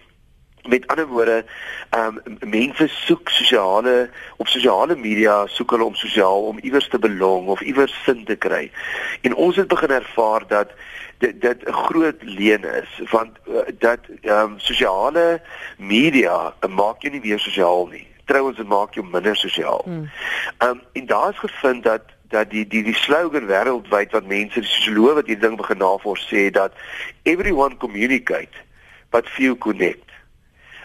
Met 0.62 0.86
ander 0.86 1.06
woorde, 1.06 1.44
ehm 1.90 2.20
um, 2.24 2.38
mense 2.50 2.88
soek 2.88 3.28
sosiale 3.28 4.10
op 4.36 4.46
sosiale 4.48 4.96
media 4.96 5.46
soek 5.46 5.70
hulle 5.70 5.84
om 5.84 5.94
sosiaal 5.94 6.42
om 6.42 6.58
iewers 6.58 6.88
te 6.88 6.98
belong 6.98 7.46
of 7.46 7.60
iewers 7.60 8.02
sin 8.04 8.24
te 8.24 8.36
kry. 8.36 8.70
En 9.20 9.34
ons 9.34 9.56
het 9.56 9.68
begin 9.68 9.90
ervaar 9.90 10.46
dat 10.46 10.70
dit 11.22 11.40
dit 11.40 11.58
'n 11.64 11.72
groot 11.72 12.18
leen 12.20 12.64
is 12.64 13.10
want 13.10 13.32
uh, 13.48 13.58
dat 13.78 14.00
ehm 14.20 14.38
um, 14.38 14.58
sosiale 14.58 15.42
media 15.76 16.54
uh, 16.60 16.74
maak 16.74 17.02
jou 17.02 17.12
nie 17.12 17.24
meer 17.24 17.38
sosiaal 17.38 17.86
nie. 17.86 18.06
Trouwens 18.24 18.56
dit 18.56 18.66
maak 18.66 18.94
jou 18.94 19.06
minder 19.06 19.36
sosiaal. 19.36 19.82
Hmm. 19.84 20.10
Ehm 20.58 20.70
um, 20.70 20.80
en 20.92 21.06
daar 21.06 21.30
is 21.30 21.38
gevind 21.38 21.82
dat 21.82 22.02
dat 22.28 22.50
die 22.50 22.66
die 22.66 22.82
die 22.82 22.94
slogan 22.94 23.46
wêreldwyd 23.46 24.10
wat 24.10 24.26
mense 24.26 24.60
die 24.60 24.68
sosioloë 24.68 25.14
wat 25.14 25.26
hierdie 25.26 25.46
ding 25.46 25.56
begin 25.56 25.78
navors 25.78 26.26
sê 26.32 26.50
dat 26.50 26.72
everyone 27.22 27.76
communicate 27.76 28.56
but 29.10 29.28
few 29.28 29.58
connect. 29.58 30.08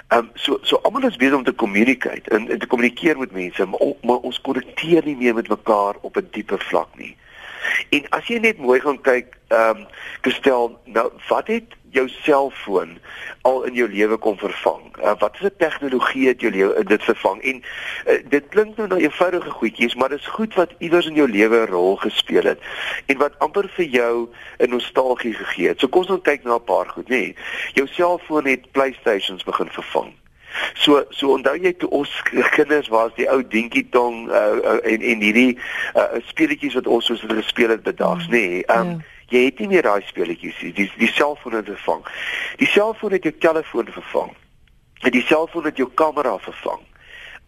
Ehm 0.07 0.19
um, 0.19 0.29
so 0.33 0.59
so 0.61 0.75
almal 0.75 1.07
is 1.09 1.21
besig 1.21 1.37
om 1.37 1.43
te 1.43 1.55
communicate 1.55 2.29
en, 2.29 2.49
en 2.49 2.59
te 2.59 2.67
kommunikeer 2.67 3.17
met 3.17 3.31
mense 3.31 3.65
maar, 3.65 3.93
maar 4.01 4.27
ons 4.31 4.41
konnekteer 4.41 5.05
nie 5.05 5.17
meer 5.17 5.33
met 5.33 5.49
mekaar 5.49 5.95
op 6.01 6.17
'n 6.17 6.27
dieper 6.31 6.61
vlak 6.69 6.93
nie. 6.95 7.15
En 7.89 8.09
as 8.09 8.27
jy 8.27 8.39
net 8.39 8.57
mooi 8.57 8.79
gaan 8.79 9.01
kyk, 9.01 9.37
ehm 9.47 9.83
um, 9.83 9.85
gestel, 10.21 10.79
nou 10.85 11.11
wat 11.29 11.47
het 11.47 11.75
jou 11.95 12.07
selfoon 12.09 12.97
al 13.41 13.63
in 13.63 13.73
jou 13.73 13.87
lewe 13.89 14.17
kom 14.17 14.37
vervang? 14.37 14.81
Uh, 14.99 15.13
wat 15.19 15.35
is 15.39 15.47
'n 15.47 15.57
tegnologie 15.57 16.27
het 16.27 16.41
jou 16.41 16.51
lewe 16.51 16.83
dit 16.83 17.03
vervang? 17.03 17.41
En 17.41 17.63
uh, 17.63 18.19
dit 18.29 18.43
klink 18.49 18.77
nou 18.77 18.87
na 18.87 18.95
eenvoudige 18.95 19.49
goedjies, 19.49 19.95
maar 19.95 20.09
dit 20.09 20.19
is 20.19 20.27
goed 20.27 20.53
wat 20.53 20.75
iewers 20.77 21.05
in 21.05 21.15
jou 21.15 21.29
lewe 21.29 21.57
'n 21.57 21.71
rol 21.71 21.95
gespeel 21.95 22.43
het 22.43 22.59
en 23.05 23.17
wat 23.17 23.39
amper 23.39 23.69
vir 23.69 23.85
jou 23.85 24.27
'n 24.57 24.69
nostalgie 24.69 25.33
gegee 25.33 25.67
het. 25.67 25.79
So 25.79 25.87
kom 25.87 26.05
ons 26.07 26.21
kyk 26.21 26.43
na 26.43 26.55
'n 26.55 26.63
paar 26.63 26.89
goed, 26.89 27.09
nê. 27.09 27.09
Nee, 27.09 27.35
jou 27.73 27.87
selfoon 27.87 28.45
het 28.45 28.71
PlayStations 28.71 29.43
begin 29.43 29.69
vervang. 29.69 30.13
So 30.73 31.03
so 31.09 31.33
onthou 31.35 31.55
jy 31.59 31.73
toe 31.77 31.89
ons 31.89 32.11
kinders 32.55 32.87
was 32.93 33.11
die 33.15 33.27
ou 33.31 33.41
dinkie 33.43 33.85
tong 33.89 34.27
uh, 34.29 34.57
uh, 34.57 34.79
en 34.83 35.01
en 35.01 35.21
hierdie 35.21 35.57
uh, 35.95 36.21
speletjies 36.29 36.77
wat 36.79 36.87
ons 36.87 37.05
soos 37.05 37.21
hulle 37.25 37.41
gespeel 37.41 37.75
het 37.75 37.83
bedags 37.83 38.27
nê. 38.27 38.43
Nee, 38.47 38.65
um, 38.73 38.97
ja. 38.97 39.15
Jy 39.27 39.43
het 39.49 39.59
nie 39.59 39.67
meer 39.67 39.83
daai 39.83 40.03
speletjies 40.07 40.59
nie. 40.63 40.73
Die 40.73 40.91
die 40.97 41.11
selfoon 41.11 41.57
het 41.57 41.67
vervang. 41.67 42.05
Die 42.61 42.69
selfoon 42.71 43.11
het 43.17 43.27
jou 43.27 43.33
telefoon 43.43 43.89
vervang. 43.91 44.31
En 45.03 45.11
die 45.11 45.23
selfoon 45.27 45.67
het 45.67 45.77
jou 45.77 45.89
kamera 45.93 46.37
vervang. 46.37 46.83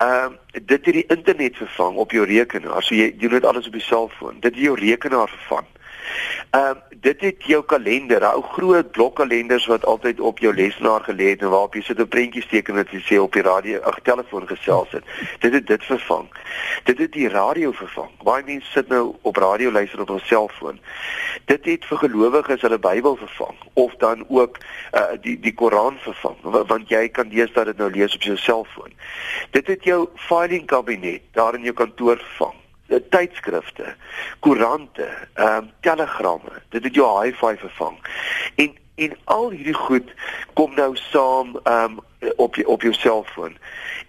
Ehm 0.04 0.36
uh, 0.36 0.62
dit 0.66 0.86
het 0.86 0.94
die 0.96 1.08
internet 1.08 1.58
vervang 1.58 1.96
op 1.96 2.12
jou 2.12 2.26
rekenaar. 2.26 2.84
So 2.84 2.96
jy 2.96 3.14
doen 3.18 3.38
dit 3.38 3.46
alles 3.46 3.68
op 3.68 3.74
jou 3.80 3.84
selfoon. 3.84 4.40
Dit 4.40 4.56
het 4.56 4.64
jou 4.64 4.76
rekenaar 4.80 5.30
vervang. 5.30 5.68
Ehm 6.50 6.78
uh, 6.78 6.78
dit 7.00 7.22
het 7.22 7.44
jou 7.48 7.64
kalender, 7.64 8.24
ou 8.26 8.42
groot 8.42 8.92
blokkalenders 8.92 9.66
wat 9.66 9.86
altyd 9.86 10.20
op 10.20 10.40
jou 10.40 10.54
lesenaar 10.56 11.02
gelê 11.02 11.30
het 11.30 11.42
en 11.42 11.50
waarop 11.50 11.76
jy 11.76 11.82
sit 11.82 12.00
'n 12.00 12.08
prentjie 12.08 12.46
teken 12.48 12.76
wat 12.76 12.92
jy 12.92 13.00
sê 13.00 13.20
op 13.20 13.34
die 13.34 13.42
radio, 13.42 13.80
ag 13.80 14.00
telefoon 14.04 14.48
gesels 14.48 14.92
het. 14.92 15.04
Dit 15.40 15.54
het 15.54 15.68
dit 15.68 15.84
vervang. 15.84 16.28
Dit 16.84 16.98
het 16.98 17.12
die 17.12 17.30
radio 17.30 17.72
vervang. 17.72 18.10
Baie 18.24 18.44
mense 18.44 18.72
sit 18.72 18.88
nou 18.88 19.16
op 19.22 19.36
radio 19.36 19.72
luister 19.72 20.02
op 20.02 20.08
hul 20.08 20.20
selfoon. 20.20 20.80
Dit 21.46 21.66
het 21.66 21.86
vir 21.86 21.98
gelowiges 21.98 22.62
hulle 22.62 22.80
Bybel 22.80 23.16
vervang 23.16 23.56
of 23.74 23.96
dan 23.98 24.26
ook 24.28 24.58
uh, 24.94 25.04
die 25.22 25.40
die 25.40 25.54
Koran 25.54 25.98
vervang 26.00 26.36
want 26.42 26.90
jy 26.90 27.10
kan 27.10 27.30
deesdae 27.30 27.66
dit 27.66 27.78
nou 27.78 27.92
lees 27.92 28.16
op 28.16 28.22
jou 28.22 28.38
selfoon. 28.38 28.94
Dit 29.52 29.68
het 29.68 29.84
jou 29.84 30.10
filing 30.16 30.66
kabinet 30.66 31.22
daar 31.32 31.56
in 31.56 31.64
jou 31.64 31.74
kantoor 31.74 32.18
vervang 32.18 32.56
tydskrifte, 33.10 33.96
koerante, 34.40 35.08
ehm 35.34 35.64
um, 35.64 35.72
telegramme. 35.82 36.62
Dit 36.70 36.84
het 36.84 36.96
jou 36.96 37.24
hi-fi 37.24 37.56
vervang. 37.58 37.98
En 38.56 38.78
en 38.96 39.18
al 39.24 39.50
hierdie 39.50 39.74
goed 39.74 40.14
kom 40.54 40.76
nou 40.76 40.96
saam 40.96 41.60
ehm 41.64 42.00
um, 42.20 42.32
op 42.36 42.58
op 42.66 42.82
jou 42.82 42.94
selfoon. 42.94 43.58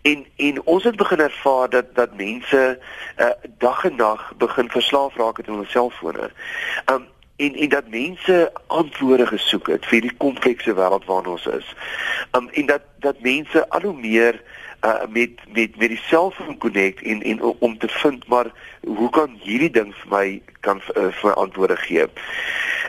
En 0.03 0.27
en 0.37 0.63
ons 0.65 0.85
het 0.85 0.97
begin 0.97 1.21
ervaar 1.21 1.69
dat 1.69 1.95
dat 1.95 2.17
mense 2.17 2.79
uh, 3.19 3.31
dag 3.59 3.85
en 3.85 3.97
nag 3.97 4.33
begin 4.37 4.71
verslaaf 4.71 5.17
raak 5.17 5.39
aan 5.39 5.55
hulle 5.55 5.67
selfone. 5.67 6.31
Ehm 6.85 6.95
um, 6.95 7.07
en 7.41 7.55
en 7.55 7.69
dat 7.69 7.89
mense 7.89 8.53
antwoorde 8.67 9.27
gesoek 9.27 9.67
het 9.67 9.87
vir 9.87 10.01
die 10.01 10.17
komplekse 10.17 10.75
wêreld 10.75 11.05
waarin 11.09 11.33
ons 11.33 11.47
is. 11.47 11.75
Um 12.37 12.49
en 12.49 12.67
dat 12.67 12.83
dat 12.99 13.21
mense 13.21 13.69
al 13.69 13.81
hoe 13.81 13.97
meer 13.97 14.43
uh, 14.85 15.03
met 15.09 15.31
met 15.53 15.77
met 15.77 15.89
die 15.89 16.01
selfoon 16.03 16.59
connect 16.59 17.03
en 17.03 17.23
en 17.23 17.43
om 17.43 17.79
te 17.79 17.89
vind 17.89 18.27
maar 18.27 18.53
hoe 18.81 19.11
kan 19.11 19.39
hierdie 19.43 19.71
ding 19.71 19.95
vir 19.95 20.11
my 20.11 20.43
kan 20.61 20.81
uh, 20.97 21.09
vir 21.11 21.29
my 21.31 21.35
antwoorde 21.45 21.77
gee. 21.77 22.07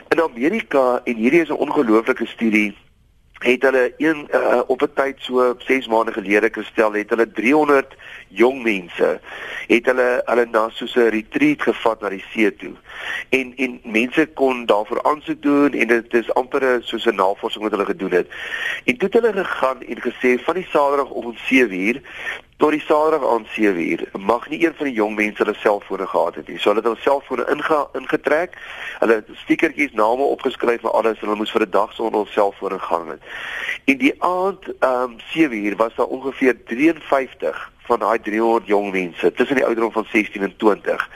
In 0.08 0.22
Amerika 0.22 1.00
en 1.04 1.16
hierdie 1.16 1.40
is 1.40 1.48
'n 1.48 1.62
ongelooflike 1.66 2.26
studie 2.26 2.76
het 3.42 3.62
hulle 3.62 3.94
een 3.96 4.28
uh, 4.34 4.60
op 4.66 4.82
'n 4.82 4.92
tyd 4.94 5.16
so 5.18 5.54
6 5.58 5.86
maande 5.86 6.12
gelede 6.12 6.48
gestel 6.52 6.92
het 6.92 7.10
hulle 7.10 7.30
300 7.32 7.94
jong 8.28 8.62
mense 8.62 9.20
het 9.66 9.86
hulle 9.86 10.22
hulle 10.24 10.46
na 10.50 10.68
so 10.68 10.84
'n 10.84 11.10
retreat 11.10 11.62
gevat 11.62 12.00
na 12.00 12.08
die 12.08 12.24
see 12.32 12.56
toe. 12.56 12.74
En 13.28 13.52
en 13.56 13.80
mense 13.82 14.26
kon 14.34 14.66
daarvoor 14.66 15.02
aansoek 15.02 15.42
doen 15.42 15.72
en 15.72 15.86
dit 15.86 16.14
is 16.14 16.34
amper 16.34 16.78
soos 16.80 17.06
'n 17.06 17.14
navorsing 17.14 17.62
wat 17.62 17.72
hulle 17.72 17.84
gedoen 17.84 18.10
het. 18.10 18.28
En 18.84 18.96
toe 18.96 19.08
het 19.10 19.22
hulle 19.22 19.44
gegaan 19.44 19.82
en 19.82 20.00
gesê 20.00 20.42
van 20.44 20.54
die 20.54 20.66
saterdag 20.70 21.10
om 21.10 21.34
7uur 21.36 22.00
tot 22.62 22.70
die 22.70 22.80
saterdag 22.80 23.30
aan 23.30 23.46
7uur 23.46 24.02
mag 24.18 24.48
nie 24.48 24.64
een 24.64 24.74
van 24.76 24.86
die 24.86 24.94
jong 24.94 25.14
mense 25.14 25.42
hulle 25.42 25.54
selfone 25.58 26.06
gehad 26.06 26.34
het 26.34 26.48
nie. 26.48 26.58
So 26.58 26.70
hulle 26.70 26.78
het 26.78 26.86
hulle 26.86 27.02
selfone 27.02 27.46
inge, 27.50 27.78
ingetrek. 27.98 28.54
Hulle 29.00 29.16
het 29.18 29.32
stiekertjies 29.40 29.96
name 29.98 30.22
opgeskryf 30.22 30.84
vir 30.84 30.94
alles 30.94 31.18
en 31.18 31.26
hulle 31.26 31.40
moes 31.40 31.50
vir 31.50 31.66
'n 31.66 31.74
dag 31.74 31.90
sonder 31.92 32.20
hul 32.20 32.30
selfone 32.30 32.78
gaan 32.78 33.08
het. 33.08 33.22
En 33.84 33.98
die 33.98 34.14
aand 34.22 34.62
ehm 34.78 35.02
um, 35.02 35.16
7uur 35.34 35.76
was 35.76 35.94
daar 35.94 36.06
ongeveer 36.06 36.64
53 36.64 37.70
van 37.92 38.00
daai 38.00 38.20
300 38.20 38.66
jong 38.66 38.90
mense 38.92 39.32
tussen 39.32 39.58
die 39.58 39.66
ouderdom 39.66 39.92
van 39.92 40.06
16 40.12 40.42
en 40.48 40.56
20 40.56 41.08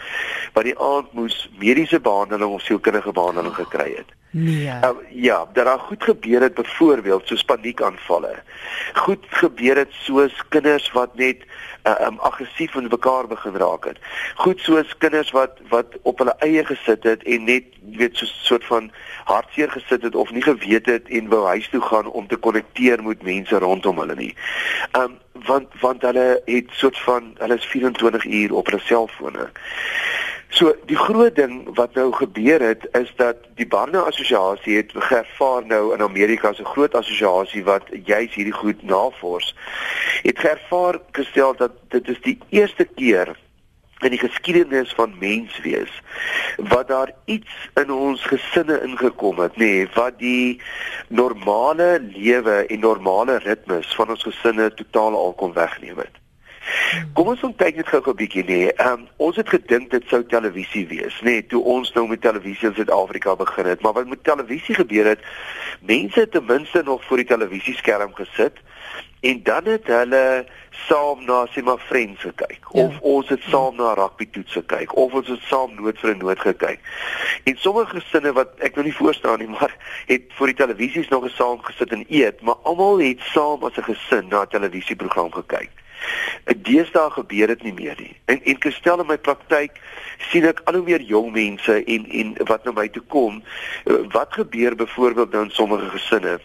wat 0.57 0.69
die 0.69 0.77
aand 0.79 1.13
moes 1.17 1.37
mediese 1.61 2.01
behandeling 2.01 2.53
of 2.53 2.65
sielkundige 2.65 3.13
behandeling 3.13 3.55
gekry 3.55 3.91
het. 3.97 4.13
Nee. 4.31 4.67
Uh, 4.67 4.91
ja, 5.11 5.39
dat 5.53 5.65
daar 5.65 5.79
goed 5.79 6.03
gebeur 6.05 6.43
het 6.43 6.55
byvoorbeeld 6.55 7.27
soos 7.27 7.45
paniekaanvalle. 7.45 8.35
Goed 8.95 9.25
gebeur 9.29 9.77
het 9.77 9.93
soos 10.05 10.43
kinders 10.49 10.91
wat 10.93 11.15
net 11.15 11.45
uh, 11.85 12.07
um 12.07 12.19
aggressief 12.19 12.75
met 12.75 12.91
mekaar 12.91 13.27
begin 13.27 13.57
raak 13.57 13.85
het. 13.85 13.99
Goed 14.35 14.61
soos 14.61 14.97
kinders 14.99 15.31
wat 15.31 15.59
wat 15.69 15.87
op 16.03 16.19
hulle 16.19 16.35
eie 16.39 16.65
gesit 16.65 17.03
het 17.03 17.23
en 17.23 17.45
net 17.45 17.65
weet 17.97 18.17
so 18.17 18.25
'n 18.25 18.29
soort 18.43 18.65
van 18.65 18.91
hartseer 19.25 19.71
gesit 19.71 20.03
het 20.03 20.15
of 20.15 20.31
nie 20.31 20.43
geweet 20.43 20.87
het 20.87 21.09
en 21.09 21.29
wou 21.29 21.47
huis 21.47 21.69
toe 21.69 21.81
gaan 21.81 22.07
om 22.07 22.27
te 22.27 22.37
konnekteer 22.37 23.03
met 23.03 23.23
mense 23.23 23.59
rondom 23.59 23.99
hulle 23.99 24.15
nie. 24.15 24.35
Um 24.93 25.19
want 25.33 25.69
want 25.81 26.03
hulle 26.03 26.43
het 26.45 26.71
soort 26.71 26.99
van 26.99 27.35
hulle 27.39 27.55
is 27.55 27.65
24 27.65 28.25
uur 28.25 28.55
op 28.55 28.67
hulle 28.67 28.81
selfone. 28.81 29.51
So 30.49 30.75
die 30.87 30.97
groot 30.97 31.35
ding 31.37 31.75
wat 31.75 31.95
nou 31.95 32.13
gebeur 32.13 32.63
het 32.63 32.87
is 32.93 33.13
dat 33.17 33.37
die 33.55 33.67
Barna 33.67 34.07
Assosiasie 34.07 34.77
het 34.77 34.93
geervaar 34.95 35.67
nou 35.67 35.95
in 35.95 36.03
Amerika 36.03 36.53
se 36.53 36.65
groot 36.65 36.95
assosiasie 36.95 37.65
wat 37.65 37.83
juis 38.05 38.35
hierdie 38.35 38.55
goed 38.55 38.83
navors. 38.83 39.55
Het 40.23 40.39
geervaar 40.39 41.01
gestel 41.13 41.57
dat 41.57 41.73
dit 41.89 42.09
is 42.09 42.21
die 42.21 42.39
eerste 42.49 42.85
keer 42.85 43.35
in 44.01 44.13
die 44.13 44.21
geskiedenis 44.21 44.93
van 44.95 45.15
menswees 45.19 45.93
wat 46.57 46.89
daar 46.89 47.13
iets 47.25 47.69
in 47.75 47.93
ons 47.93 48.25
gesinne 48.29 48.77
ingekom 48.85 49.41
het 49.41 49.57
nê 49.57 49.71
nee, 49.73 49.89
wat 49.95 50.19
die 50.21 50.61
normale 51.09 51.97
lewe 52.13 52.59
en 52.67 52.81
normale 52.81 53.39
ritmes 53.45 53.95
van 53.97 54.13
ons 54.13 54.23
gesinne 54.29 54.69
totaal 54.75 55.17
al 55.17 55.33
kon 55.33 55.53
wegneem 55.57 55.99
het. 56.05 56.26
Kom 57.13 57.29
ons 57.29 57.41
kyk 57.57 57.77
net 57.77 57.89
gou 57.89 58.01
'n 58.01 58.17
bietjie 58.17 58.45
nee. 58.45 58.73
Ehm 58.73 58.93
um, 58.93 59.09
ons 59.17 59.37
het 59.37 59.49
gedink 59.49 59.91
dit 59.91 60.05
sou 60.09 60.23
televisie 60.25 60.87
wees, 60.87 61.21
nê, 61.21 61.25
nee, 61.31 61.47
toe 61.47 61.63
ons 61.65 61.93
nou 61.93 62.07
met 62.09 62.21
televisie 62.21 62.69
in 62.69 62.75
Suid-Afrika 62.75 63.37
begin 63.37 63.67
het. 63.67 63.81
Maar 63.83 63.93
wat 63.93 64.07
met 64.07 64.25
televisie 64.25 64.75
gebeur 64.75 65.07
het, 65.07 65.21
mense 65.81 66.21
het 66.21 66.31
ten 66.31 66.45
minste 66.45 66.83
nog 66.85 67.05
voor 67.05 67.17
die 67.17 67.27
televisieskerm 67.27 68.15
gesit 68.15 68.59
en 69.21 69.43
dan 69.43 69.65
het 69.65 69.87
hulle 69.87 70.47
saam 70.71 71.25
na 71.25 71.47
sê 71.51 71.63
maar 71.63 71.79
Friends 71.79 72.21
gekyk 72.21 72.63
ja. 72.73 72.85
of 72.85 72.99
ons 73.01 73.29
het 73.29 73.43
saam 73.49 73.77
na 73.77 73.95
rugby 73.95 74.29
toets 74.31 74.53
gekyk 74.53 74.97
of 74.97 75.13
ons 75.13 75.29
het 75.29 75.43
saam 75.49 75.75
nood 75.75 75.99
vir 75.99 76.15
'n 76.15 76.19
nood 76.19 76.41
gekyk. 76.41 76.81
En 77.45 77.57
sommige 77.57 78.01
gesinne 78.01 78.33
wat 78.33 78.53
ek 78.59 78.75
nou 78.75 78.85
nie 78.85 78.95
voorstaan 78.97 79.39
nie, 79.39 79.49
maar 79.57 79.75
het 80.07 80.23
voor 80.37 80.47
die 80.47 80.61
televisies 80.63 81.09
nog 81.09 81.25
gesaam 81.25 81.59
gesit 81.63 81.93
en 81.93 82.05
eet, 82.09 82.41
maar 82.41 82.61
almal 82.63 82.99
het 82.99 83.21
saam 83.21 83.65
as 83.65 83.77
'n 83.77 83.83
gesin 83.83 84.29
na 84.29 84.43
'n 84.43 84.49
televisieprogram 84.49 85.33
gekyk. 85.33 85.71
Deesdae 86.57 87.11
gebeur 87.11 87.47
dit 87.47 87.63
nie 87.63 87.73
meer 87.73 87.97
nie. 87.99 88.17
En 88.25 88.43
en 88.43 88.61
gestel 88.63 89.01
in 89.01 89.07
my 89.07 89.19
praktyk 89.19 89.81
sien 90.31 90.45
ek 90.47 90.61
al 90.65 90.79
hoe 90.79 90.87
meer 90.87 91.03
jong 91.03 91.33
mense 91.35 91.79
en 91.85 92.11
en 92.21 92.35
wat 92.51 92.65
na 92.65 92.73
my 92.73 92.89
toe 92.89 93.03
kom, 93.13 93.43
eh, 93.85 94.03
wat 94.15 94.33
gebeur 94.33 94.77
byvoorbeeld 94.77 95.33
nou 95.33 95.45
in 95.45 95.51
sommige 95.51 95.91
gesinne? 95.91 96.39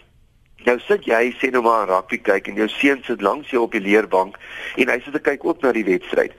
Nou 0.62 0.78
sit 0.78 1.06
jy 1.10 1.32
sê 1.38 1.50
nou 1.50 1.62
maar 1.62 1.88
rugby 1.90 2.20
kyk 2.22 2.48
en 2.48 2.60
jou 2.60 2.68
seun 2.70 3.02
sit 3.06 3.22
langs 3.22 3.50
jou 3.50 3.64
op 3.64 3.72
die 3.74 3.82
leerbank 3.82 4.38
en 4.78 4.92
hy 4.92 5.00
sit 5.02 5.14
te 5.16 5.22
kyk 5.22 5.44
ook 5.44 5.62
na 5.62 5.72
die 5.74 5.86
wedstryd. 5.86 6.34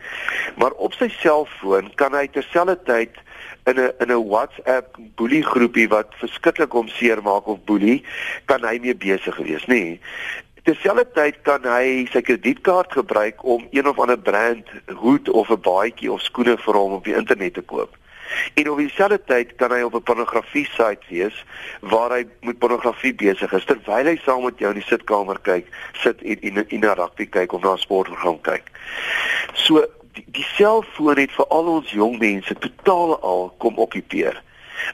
Maar 0.56 0.72
op 0.72 0.96
sy 0.96 1.10
selfoon 1.20 1.92
kan 2.00 2.16
hy 2.16 2.28
terselfdertyd 2.32 3.20
in 3.66 3.80
'n 3.80 3.92
in 4.00 4.12
'n 4.12 4.28
WhatsApp 4.28 4.98
boelie 5.16 5.44
groepie 5.44 5.88
wat 5.88 6.16
verskriklik 6.20 6.72
hom 6.72 6.88
seermaak 6.88 7.48
of 7.48 7.64
boelie, 7.64 8.04
kan 8.46 8.64
hy 8.64 8.80
mee 8.80 8.96
besig 8.96 9.38
wees, 9.38 9.66
nê? 9.66 9.68
Nee. 9.68 10.00
Terselfdertyd 10.64 11.42
kan 11.44 11.66
hy 11.68 12.06
sy 12.08 12.22
kredietkaart 12.24 12.94
gebruik 12.96 13.42
om 13.44 13.66
een 13.76 13.88
of 13.90 13.98
ander 14.00 14.20
brand 14.20 14.70
hoed 14.96 15.28
of 15.30 15.50
'n 15.52 15.60
baadjie 15.60 16.12
of 16.12 16.22
skoene 16.22 16.56
vir 16.58 16.74
hom 16.80 16.94
op 16.96 17.04
die 17.04 17.16
internet 17.16 17.54
te 17.54 17.62
koop. 17.62 17.98
En 18.54 18.70
op 18.70 18.78
dieselfde 18.78 19.20
tyd 19.26 19.56
kan 19.56 19.72
hy 19.72 19.82
op 19.82 19.96
'n 19.96 20.04
pornografie 20.04 20.66
site 20.66 21.04
wees 21.10 21.46
waar 21.82 22.12
hy 22.16 22.24
met 22.42 22.58
pornografie 22.58 23.14
besig 23.14 23.54
is 23.54 23.66
terwyl 23.66 24.06
hy 24.06 24.16
saam 24.24 24.44
met 24.44 24.60
jou 24.60 24.72
in 24.72 24.80
die 24.80 24.88
sitkamer 24.88 25.40
kyk, 25.42 25.68
sit 25.94 26.22
en 26.22 26.66
in 26.68 26.86
'n 26.86 26.96
rugby 26.96 27.26
kyk 27.26 27.54
of 27.54 27.62
na 27.62 27.74
'n 27.74 27.78
sportprogram 27.78 28.42
kyk. 28.42 28.72
So 29.54 29.86
die, 30.14 30.26
die 30.32 30.48
selfoon 30.56 31.18
het 31.18 31.32
vir 31.32 31.46
al 31.46 31.68
ons 31.68 31.92
jong 31.92 32.20
mense 32.20 32.56
totaal 32.56 33.20
al 33.22 33.54
kom 33.58 33.76
okkupeer. 33.76 34.42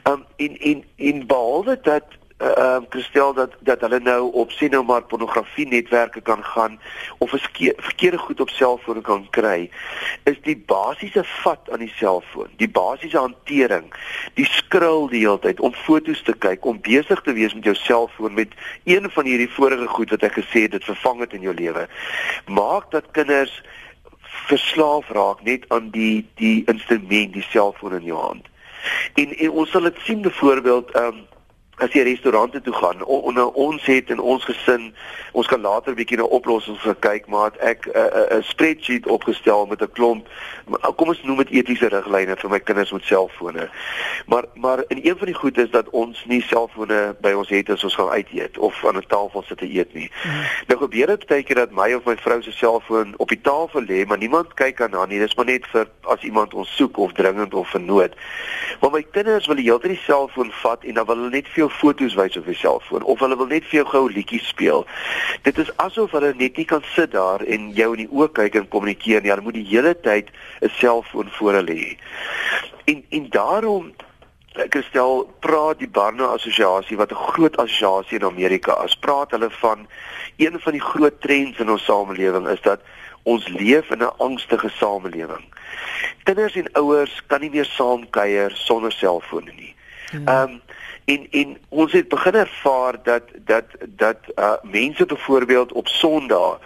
Um 0.02 0.24
en 0.36 0.58
en 0.58 0.84
en 0.96 1.26
behalwe 1.26 1.78
dat 1.82 2.04
ehm 2.40 2.82
uh, 2.82 2.88
gestel 2.88 3.34
dat 3.34 3.52
dat 3.60 3.80
hulle 3.80 4.00
nou 4.00 4.32
op 4.32 4.50
sien 4.50 4.70
nou 4.70 4.84
maar 4.84 5.02
pornografie 5.02 5.66
netwerke 5.68 6.20
kan 6.20 6.44
gaan 6.44 6.80
of 7.18 7.32
'n 7.32 7.74
verkeerde 7.76 8.18
goed 8.18 8.40
op 8.40 8.48
selfone 8.48 9.00
kan 9.00 9.26
kry 9.30 9.70
is 10.24 10.40
die 10.42 10.56
basiese 10.56 11.24
vat 11.24 11.70
aan 11.70 11.78
die 11.78 11.92
selfoon 11.96 12.48
die 12.56 12.70
basiese 12.70 13.18
hantering 13.18 13.92
die 14.34 14.48
skril 14.50 15.08
die 15.08 15.20
hele 15.20 15.38
tyd 15.38 15.60
om 15.60 15.74
fotos 15.74 16.22
te 16.22 16.32
kyk 16.32 16.64
om 16.64 16.80
besig 16.80 17.20
te 17.20 17.32
wees 17.32 17.54
met 17.54 17.64
jou 17.64 17.74
selfoon 17.74 18.34
met 18.34 18.48
een 18.84 19.10
van 19.10 19.24
hierdie 19.24 19.52
vorige 19.52 19.86
goed 19.86 20.10
wat 20.10 20.22
ek 20.22 20.40
gesê 20.40 20.62
het 20.62 20.70
dit 20.70 20.84
vervang 20.84 21.20
het 21.20 21.32
in 21.32 21.40
jou 21.40 21.54
lewe 21.54 21.88
maak 22.46 22.90
dat 22.90 23.10
kinders 23.10 23.62
verslaaf 24.50 25.08
raak 25.08 25.42
net 25.42 25.64
aan 25.68 25.90
die 25.90 26.26
die 26.34 26.62
instrument 26.66 27.32
die 27.32 27.46
selfoon 27.50 27.98
in 27.98 28.08
jou 28.10 28.18
hand. 28.18 28.48
En, 29.14 29.36
en 29.36 29.50
ons 29.50 29.70
sal 29.70 29.88
dit 29.90 30.00
sien 30.06 30.24
byvoorbeeld 30.26 30.90
ehm 30.90 31.20
um, 31.20 31.28
as 31.80 31.92
jy 31.96 32.04
restaurante 32.06 32.60
toe 32.60 32.74
gaan 32.74 33.04
on, 33.04 33.38
on, 33.38 33.54
ons 33.54 33.84
het 33.84 34.10
in 34.10 34.20
ons 34.20 34.44
gesin 34.44 34.90
ons 35.32 35.46
kan 35.46 35.60
later 35.60 35.92
'n 35.92 36.00
bietjie 36.00 36.18
na 36.18 36.24
oplossings 36.24 36.86
kyk 37.00 37.26
maar 37.26 37.52
ek 37.58 37.86
'n 37.86 37.90
uh, 37.96 38.04
'n 38.04 38.38
uh, 38.38 38.42
spreadsheet 38.42 39.06
opgestel 39.06 39.66
met 39.66 39.82
'n 39.82 39.92
klomp 39.92 40.28
kom 40.96 41.08
ons 41.08 41.22
noem 41.22 41.42
dit 41.44 41.50
etiese 41.60 41.88
riglyne 41.88 42.36
vir 42.36 42.50
my 42.50 42.60
kinders 42.60 42.92
met 42.92 43.04
selfone 43.04 43.68
maar 44.26 44.44
maar 44.54 44.84
in 44.88 45.00
een 45.02 45.16
van 45.16 45.26
die 45.26 45.34
goed 45.34 45.58
is 45.58 45.70
dat 45.70 45.88
ons 45.90 46.24
nie 46.24 46.42
selfone 46.42 47.16
by 47.20 47.32
ons 47.32 47.48
het 47.48 47.70
as 47.70 47.84
ons 47.84 47.94
gaan 47.94 48.08
uit 48.08 48.28
eet 48.32 48.58
of 48.58 48.86
aan 48.86 48.96
'n 48.96 49.06
tafel 49.06 49.42
sit 49.42 49.58
te 49.58 49.70
eet 49.72 49.94
nie. 49.94 50.10
Mm. 50.24 50.44
nou 50.66 50.78
gebeur 50.78 51.06
dit 51.06 51.26
baie 51.26 51.42
keer 51.42 51.56
dat 51.56 51.70
my 51.70 51.94
of 51.94 52.04
my 52.04 52.16
vrou 52.16 52.42
se 52.42 52.52
selfoon 52.52 53.14
op 53.16 53.28
die 53.28 53.40
tafel 53.40 53.82
lê 53.82 54.06
maar 54.06 54.18
niemand 54.18 54.54
kyk 54.54 54.80
aan 54.80 54.92
haar 54.92 55.06
nie. 55.06 55.18
Dis 55.18 55.34
maar 55.34 55.46
net 55.46 55.66
vir 55.72 55.88
as 56.00 56.22
iemand 56.22 56.54
ons 56.54 56.76
soek 56.76 56.98
of 56.98 57.12
dringend 57.12 57.54
of 57.54 57.70
vir 57.70 57.80
nood. 57.80 58.14
Maar 58.80 58.90
my 58.90 59.02
kinders 59.02 59.46
wil 59.46 59.56
die 59.56 59.64
hele 59.64 59.80
tyd 59.80 59.96
die 59.96 60.04
selfoon 60.04 60.52
vat 60.62 60.84
en 60.84 60.94
dan 60.94 61.06
wil 61.06 61.16
hulle 61.16 61.30
net 61.30 61.48
veel 61.48 61.69
foto's 61.70 62.14
wys 62.14 62.36
op 62.36 62.46
die 62.46 62.56
selfoon 62.58 63.02
of 63.02 63.20
hulle 63.22 63.36
wil 63.36 63.46
net 63.50 63.64
vir 63.70 63.80
jou 63.80 63.86
gou 63.92 64.04
liedjies 64.12 64.46
speel. 64.48 64.86
Dit 65.42 65.58
is 65.58 65.72
asof 65.76 66.12
hulle 66.16 66.34
net 66.36 66.56
nie 66.56 66.66
kan 66.68 66.84
sit 66.94 67.12
daar 67.12 67.42
en 67.42 67.70
jou 67.78 67.90
in 67.94 68.04
die 68.04 68.12
oë 68.12 68.30
kyk 68.38 68.60
en 68.60 68.68
kommunikeer 68.68 69.22
nie. 69.22 69.32
Hulle 69.32 69.46
moet 69.46 69.58
die 69.58 69.68
hele 69.70 69.94
tyd 69.94 70.30
'n 70.60 70.70
selfoon 70.78 71.30
voor 71.38 71.60
hulle 71.60 71.74
hê. 71.74 71.98
En 72.84 73.04
en 73.10 73.28
daarom 73.30 73.92
ek 74.58 74.82
stel 74.88 75.28
praat 75.40 75.78
die 75.78 75.88
Barno 75.88 76.26
Assosiasie 76.34 76.96
wat 76.96 77.12
'n 77.12 77.24
groot 77.32 77.56
assosiasie 77.56 78.18
in 78.18 78.24
Amerika 78.24 78.82
is. 78.84 78.94
Praat 78.94 79.30
hulle 79.30 79.50
van 79.50 79.86
een 80.36 80.60
van 80.60 80.72
die 80.72 80.80
groot 80.80 81.20
trends 81.20 81.58
in 81.58 81.70
ons 81.70 81.84
samelewing 81.84 82.48
is 82.48 82.60
dat 82.60 82.80
ons 83.22 83.48
leef 83.48 83.90
in 83.90 84.02
'n 84.02 84.16
angstige 84.18 84.68
samelewing. 84.68 85.44
Kinders 86.22 86.54
en 86.54 86.72
ouers 86.72 87.22
kan 87.26 87.40
nie 87.40 87.50
meer 87.50 87.64
saam 87.64 88.10
kuier 88.10 88.50
sonder 88.54 88.92
selfone 88.92 89.52
nie. 89.56 89.74
Hmm. 90.10 90.28
Ehm 90.28 90.50
um, 90.50 90.60
en 91.04 91.26
en 91.30 91.56
ons 91.68 91.92
het 91.92 92.08
begin 92.08 92.34
ervaar 92.34 92.96
dat 93.02 93.22
dat 93.44 93.64
dat 93.88 94.18
uh 94.36 94.52
mense 94.62 95.06
byvoorbeeld 95.06 95.72
op 95.72 95.88
Sondag 95.88 96.60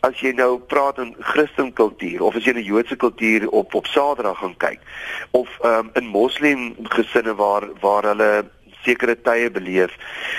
as 0.00 0.20
jy 0.20 0.32
nou 0.36 0.58
praat 0.58 0.98
in 0.98 1.14
Christen 1.18 1.72
kultuur 1.72 2.22
of 2.22 2.36
as 2.36 2.44
jy 2.44 2.52
'n 2.52 2.62
Joodse 2.62 2.96
kultuur 2.96 3.48
op 3.48 3.74
op 3.74 3.86
Saterdag 3.86 4.38
gaan 4.38 4.56
kyk 4.56 4.80
of 5.30 5.48
um 5.64 5.90
in 5.92 6.06
Moslem 6.06 6.74
gesinne 6.82 7.34
waar 7.34 7.68
waar 7.80 8.02
hulle 8.02 8.44
sekere 8.82 9.20
tye 9.20 9.50
beleef 9.50 9.96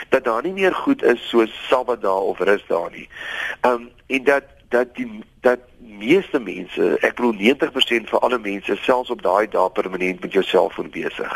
dat 0.10 0.24
daar 0.24 0.44
nie 0.44 0.54
meer 0.54 0.76
goed 0.76 1.04
is 1.04 1.30
soos 1.30 1.68
Sabbatdag 1.68 2.22
of 2.22 2.40
Rusdag 2.40 2.92
nie. 2.92 3.10
Um 3.62 3.90
en 4.08 4.24
dat 4.24 4.44
dat 4.72 4.96
die 4.96 5.08
dat 5.42 5.60
meeste 5.78 6.40
mense, 6.40 6.98
ek 7.02 7.16
bedoel 7.18 7.38
90% 7.40 8.12
van 8.12 8.20
alle 8.26 8.40
mense 8.40 8.76
selfs 8.86 9.10
op 9.14 9.22
daai 9.26 9.48
dae 9.50 9.70
permanent 9.78 10.22
met 10.22 10.34
jou 10.38 10.44
selfoon 10.46 10.92
besig. 10.94 11.34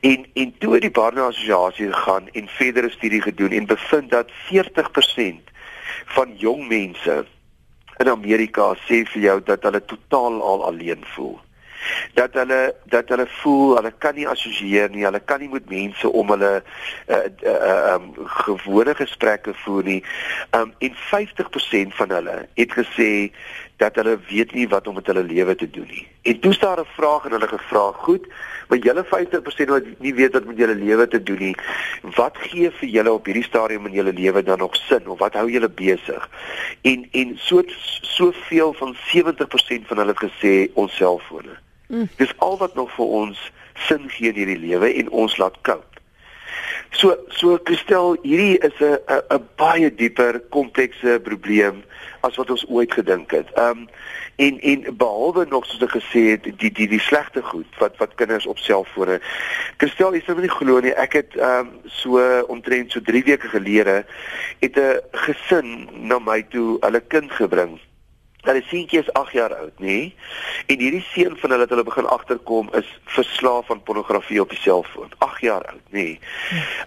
En 0.00 0.24
en 0.42 0.54
toe 0.58 0.80
die 0.80 0.90
Barna 0.90 1.28
Assosiasie 1.28 1.90
gegaan 1.92 2.28
en 2.32 2.48
verdere 2.56 2.90
studie 2.90 3.22
gedoen 3.22 3.56
en 3.58 3.66
bevind 3.66 4.10
dat 4.10 4.32
40% 4.48 5.52
van 6.16 6.34
jong 6.36 6.66
mense 6.68 7.24
in 8.00 8.08
Amerika 8.08 8.72
sê 8.88 9.04
vir 9.12 9.22
jou 9.28 9.38
dat 9.44 9.62
hulle 9.68 9.84
totaal 9.84 10.40
al 10.42 10.64
alleen 10.72 11.04
voel 11.14 11.38
dat 12.14 12.34
hulle 12.34 12.74
dat 12.84 13.08
hulle 13.08 13.26
voel 13.40 13.76
hulle 13.76 13.92
kan 13.98 14.14
nie 14.14 14.28
assosieer 14.28 14.90
nie, 14.90 15.04
hulle 15.04 15.20
kan 15.20 15.40
nie 15.40 15.48
met 15.48 15.68
mense 15.70 16.12
om 16.12 16.30
hulle 16.34 16.52
uh, 16.60 17.16
uh, 17.16 17.54
uh, 17.54 17.94
um, 17.94 18.12
gewone 18.44 18.94
gesprekke 18.94 19.54
voer 19.64 19.84
nie. 19.84 20.04
Um 20.56 20.72
en 20.78 20.94
50% 21.10 21.96
van 22.00 22.10
hulle 22.18 22.36
het 22.54 22.72
gesê 22.78 23.10
dat 23.80 23.96
hulle 23.96 24.18
weet 24.28 24.52
nie 24.52 24.68
wat 24.68 24.86
om 24.88 24.94
met 24.94 25.06
hulle 25.06 25.22
lewe 25.24 25.54
te 25.54 25.70
doen 25.70 25.86
nie. 25.88 26.06
En 26.22 26.40
toe 26.40 26.52
staar 26.52 26.80
'n 26.80 26.94
vraag 26.96 27.24
en 27.24 27.30
hulle 27.30 27.48
gevra, 27.48 27.92
"Goed, 27.92 28.26
maar 28.68 28.78
julle 28.78 29.04
50% 29.04 29.68
wat 29.68 29.84
nie 29.98 30.14
weet 30.14 30.32
wat 30.32 30.44
met 30.44 30.56
julle 30.56 30.74
lewe 30.74 31.08
te 31.08 31.22
doen 31.22 31.38
nie, 31.38 31.56
wat 32.02 32.36
gee 32.38 32.70
vir 32.70 32.88
julle 32.88 33.12
op 33.12 33.24
hierdie 33.24 33.48
stadium 33.50 33.86
in 33.86 33.92
julle 33.92 34.12
lewe 34.12 34.42
dan 34.42 34.58
nog 34.58 34.76
sin 34.76 35.08
of 35.08 35.18
wat 35.18 35.34
hou 35.34 35.50
julle 35.50 35.68
besig?" 35.68 36.28
En 36.82 37.08
en 37.10 37.38
so 37.38 37.62
soveel 38.00 38.72
van 38.72 38.96
70% 39.12 39.86
van 39.86 39.96
hulle 39.96 40.14
het 40.16 40.30
gesê 40.30 40.70
ons 40.74 40.96
selfone. 40.96 41.58
Mm. 41.90 42.08
Dis 42.16 42.32
al 42.38 42.58
wat 42.58 42.74
nog 42.74 42.92
vir 42.94 43.04
ons 43.04 43.38
sin 43.74 44.04
gee 44.14 44.30
in 44.30 44.36
hierdie 44.38 44.60
lewe 44.62 44.92
en 45.00 45.08
ons 45.10 45.36
laat 45.42 45.56
koud. 45.66 45.98
So 46.94 47.16
so 47.34 47.58
Christel, 47.64 48.16
hierdie 48.22 48.58
is 48.58 48.78
'n 48.78 48.98
'n 49.10 49.48
baie 49.56 49.90
dieper 49.94 50.40
komplekse 50.50 51.20
probleem 51.22 51.82
as 52.20 52.36
wat 52.36 52.50
ons 52.50 52.66
ooit 52.68 52.92
gedink 52.92 53.30
het. 53.30 53.48
Um 53.58 53.88
en 54.36 54.60
en 54.60 54.96
behalwe 54.96 55.46
nog 55.48 55.66
soos 55.66 55.82
ek 55.82 55.98
gesê 55.98 56.22
het 56.30 56.44
die 56.58 56.70
die 56.70 56.88
die 56.88 57.00
slegte 57.00 57.42
goed 57.42 57.66
wat 57.78 57.96
wat 57.96 58.14
kinders 58.14 58.46
op 58.46 58.58
selfone. 58.58 59.20
Christel, 59.76 60.14
jy 60.14 60.22
sou 60.24 60.40
nie 60.40 60.48
glo 60.48 60.80
nie, 60.80 60.94
ek 60.94 61.12
het 61.12 61.36
um 61.36 61.74
so 61.86 62.22
omtrent 62.46 62.92
so 62.92 63.00
3 63.00 63.24
weke 63.24 63.48
gelede 63.48 64.04
het 64.60 64.76
'n 64.78 65.00
gesin 65.10 65.88
na 66.06 66.18
my 66.18 66.42
toe 66.42 66.78
hulle 66.80 67.00
kind 67.00 67.32
gebring 67.32 67.80
Hulle 68.40 68.62
seentjie 68.68 69.00
is 69.02 69.12
8 69.12 69.32
jaar 69.36 69.54
oud, 69.54 69.78
nê? 69.84 69.98
En 70.66 70.80
hierdie 70.80 71.04
seun 71.12 71.36
van 71.36 71.50
hulle 71.54 71.66
het 71.66 71.72
hulle 71.74 71.84
begin 71.84 72.08
agterkom 72.08 72.70
is 72.78 72.88
verslaaf 73.16 73.70
aan 73.70 73.82
pornografie 73.82 74.40
op 74.40 74.52
die 74.52 74.60
selfoon. 74.60 75.12
8 75.18 75.40
jaar 75.40 75.66
oud, 75.74 75.86
nê? 75.96 76.08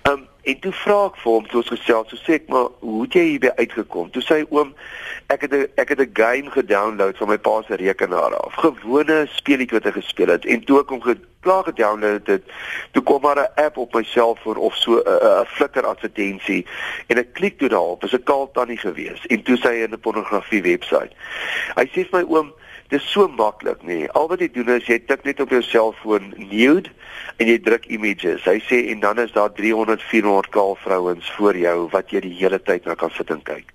Ehm 0.03 0.13
um, 0.13 0.27
en 0.43 0.59
toe 0.59 0.71
vra 0.83 0.97
ek 1.07 1.17
vir 1.21 1.31
hom, 1.31 1.45
toe 1.47 1.61
ons 1.61 1.71
gesels, 1.71 2.09
so 2.11 2.19
sê 2.25 2.37
ek 2.39 2.49
maar, 2.51 2.69
hoe 2.83 3.01
het 3.05 3.15
jy 3.17 3.23
hierby 3.29 3.51
uitgekom? 3.57 4.09
Toe 4.11 4.23
sê 4.23 4.41
hy 4.41 4.47
oom, 4.49 4.73
ek 5.31 5.45
het 5.45 5.53
'n 5.53 5.67
ek 5.77 5.89
het 5.89 5.99
'n 5.99 6.11
game 6.13 6.51
gedownload 6.51 7.17
van 7.17 7.27
my 7.27 7.37
pa 7.37 7.61
se 7.61 7.75
rekenaar 7.75 8.35
af. 8.35 8.53
Gewone 8.53 9.27
speletjie 9.31 9.79
wat 9.79 9.83
hy 9.83 9.91
gespeel 10.01 10.27
het 10.27 10.45
en 10.45 10.63
toe 10.63 10.79
ek 10.79 10.89
hom 10.89 11.01
geklaar 11.01 11.63
gedownload 11.63 12.27
het, 12.27 12.43
toe 12.91 13.03
kom 13.03 13.21
maar 13.21 13.39
'n 13.39 13.61
app 13.63 13.77
op 13.77 13.93
my 13.93 14.03
selfoon 14.03 14.57
of 14.57 14.75
so 14.75 14.99
'n 14.99 15.45
flikker 15.45 15.85
advertensie 15.85 16.65
en 17.07 17.17
ek 17.17 17.33
klik 17.33 17.57
toe 17.57 17.69
daarop. 17.69 18.03
Is 18.03 18.13
'n 18.13 18.23
kaal 18.23 18.51
tannie 18.51 18.77
gewees 18.77 19.25
en 19.25 19.43
toe 19.43 19.57
sê 19.57 19.69
hy 19.69 19.83
in 19.83 19.93
'n 19.93 19.99
pornografie 19.99 20.61
webwerf. 20.61 21.11
Hy 21.75 21.85
sê 21.85 22.09
vir 22.09 22.19
my 22.19 22.23
oom 22.27 22.53
Dit 22.93 23.01
is 23.01 23.11
so 23.11 23.25
maklik 23.27 23.81
nie. 23.89 24.03
Al 24.13 24.27
wat 24.29 24.41
jy 24.43 24.51
doen 24.53 24.67
is 24.75 24.85
jy 24.85 24.99
tik 25.09 25.23
net 25.25 25.39
op 25.41 25.49
jou 25.49 25.63
selfoon 25.65 26.27
nude 26.37 26.91
en 27.41 27.49
jy 27.49 27.55
druk 27.65 27.87
images. 27.89 28.43
Hy 28.45 28.59
sê 28.67 28.83
en 28.91 29.01
dan 29.01 29.17
is 29.23 29.33
daar 29.33 29.49
300 29.57 30.03
400 30.11 30.51
kaal 30.53 30.77
vrouens 30.83 31.31
voor 31.33 31.57
jou 31.57 31.77
wat 31.95 32.13
jy 32.13 32.21
die 32.27 32.35
hele 32.37 32.59
tyd 32.61 32.85
na 32.85 32.93
kan 32.93 33.09
sit 33.17 33.33
en 33.33 33.41
kyk. 33.49 33.73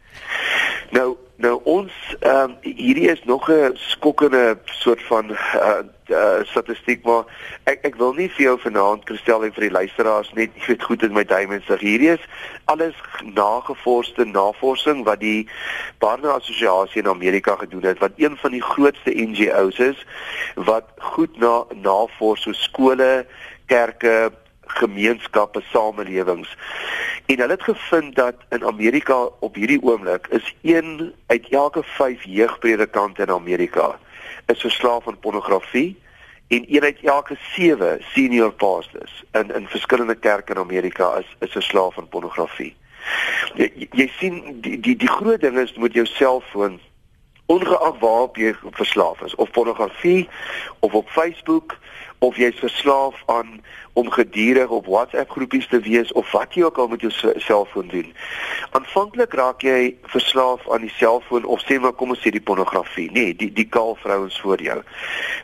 Nou 0.94 1.16
nou 1.38 1.60
ons 1.70 1.92
ehm 2.18 2.50
um, 2.50 2.56
hierdie 2.62 3.10
is 3.10 3.22
nog 3.24 3.50
'n 3.50 3.70
skokkende 3.74 4.58
soort 4.64 5.02
van 5.02 5.30
uh, 5.30 5.78
uh, 6.10 6.40
statistiek 6.42 7.04
maar 7.04 7.24
ek 7.64 7.78
ek 7.82 7.94
wil 7.94 8.12
nie 8.12 8.28
vir 8.28 8.42
jou 8.44 8.56
vanaand 8.58 9.04
Christel 9.04 9.44
en 9.44 9.52
vir 9.52 9.68
die 9.68 9.76
luisteraars 9.76 10.32
net 10.34 10.50
jy 10.54 10.66
weet 10.66 10.82
goed 10.82 11.02
in 11.02 11.12
my 11.12 11.24
duime 11.24 11.60
sê 11.66 11.78
hierdie 11.78 12.10
is 12.16 12.24
alles 12.64 12.98
nagevorsde 13.22 14.24
navorsing 14.24 15.04
wat 15.04 15.20
die 15.20 15.48
Barna 15.98 16.34
Assosiasie 16.40 17.02
in 17.02 17.08
Amerika 17.08 17.54
gedoen 17.56 17.86
het 17.86 17.98
wat 17.98 18.18
een 18.18 18.36
van 18.36 18.50
die 18.50 18.62
grootste 18.62 19.14
NGO's 19.14 19.78
is 19.78 20.06
wat 20.54 20.90
goed 20.98 21.38
na 21.38 21.64
navors 21.74 22.42
so 22.42 22.52
skole 22.52 23.26
kerke 23.66 24.32
gemeenskappe, 24.68 25.62
samelewings. 25.72 26.56
En 27.28 27.38
hulle 27.38 27.52
het 27.52 27.62
gevind 27.62 28.14
dat 28.14 28.34
in 28.48 28.64
Amerika 28.64 29.28
op 29.38 29.54
hierdie 29.54 29.82
oomblik 29.82 30.26
is 30.26 30.54
een 30.62 31.14
uit 31.26 31.48
elke 31.48 31.82
5 31.82 32.22
jeugpredikante 32.24 33.22
in 33.22 33.30
Amerika 33.30 33.98
is 34.46 34.60
verslaaf 34.60 35.08
aan 35.08 35.18
pornografie 35.18 35.98
en 36.46 36.64
een 36.68 36.82
uit 36.82 36.98
elke 37.02 37.36
7 37.54 37.98
senior 38.00 38.52
pastors 38.52 39.24
in 39.32 39.54
in 39.54 39.66
verskillende 39.68 40.14
kerke 40.14 40.52
in 40.52 40.58
Amerika 40.58 41.16
is 41.16 41.36
is 41.38 41.50
verslaaf 41.50 41.98
aan 41.98 42.08
pornografie. 42.08 42.76
Jy, 43.54 43.88
jy 43.90 44.08
sien 44.18 44.60
die 44.60 44.80
die 44.80 44.96
die 44.96 45.12
groot 45.18 45.40
ding 45.40 45.58
is 45.58 45.76
met 45.76 45.92
jou 45.92 46.06
selfoon 46.06 46.80
ongeag 47.46 47.98
waarop 47.98 48.36
jy 48.36 48.54
verslaaf 48.70 49.20
is 49.20 49.34
of 49.34 49.50
pornografie 49.50 50.28
of 50.78 50.92
op 50.92 51.08
Facebook 51.10 51.76
of 52.18 52.36
jy's 52.36 52.58
verslaaf 52.58 53.22
aan 53.26 53.60
om 53.98 54.10
gedurig 54.14 54.70
op 54.70 54.86
WhatsApp 54.86 55.30
groepies 55.30 55.66
te 55.68 55.80
wees 55.82 56.12
of 56.12 56.30
wat 56.32 56.54
jy 56.54 56.62
ook 56.62 56.78
al 56.78 56.88
met 56.92 57.02
jou 57.02 57.12
selfoon 57.42 57.88
doen. 57.90 58.12
Aanvanklik 58.78 59.34
raak 59.34 59.64
jy 59.66 59.96
verslaaf 60.12 60.68
aan 60.70 60.86
die 60.86 60.94
selfoon 60.94 61.44
of 61.44 61.64
sê 61.66 61.80
maar 61.82 61.96
kom 61.98 62.14
ons 62.14 62.22
sê 62.22 62.30
die 62.34 62.44
pornografie, 62.50 63.08
nee, 63.12 63.34
die 63.34 63.50
die 63.54 63.66
kaal 63.66 63.96
vrouens 64.02 64.38
voor 64.44 64.62
jou. 64.62 64.78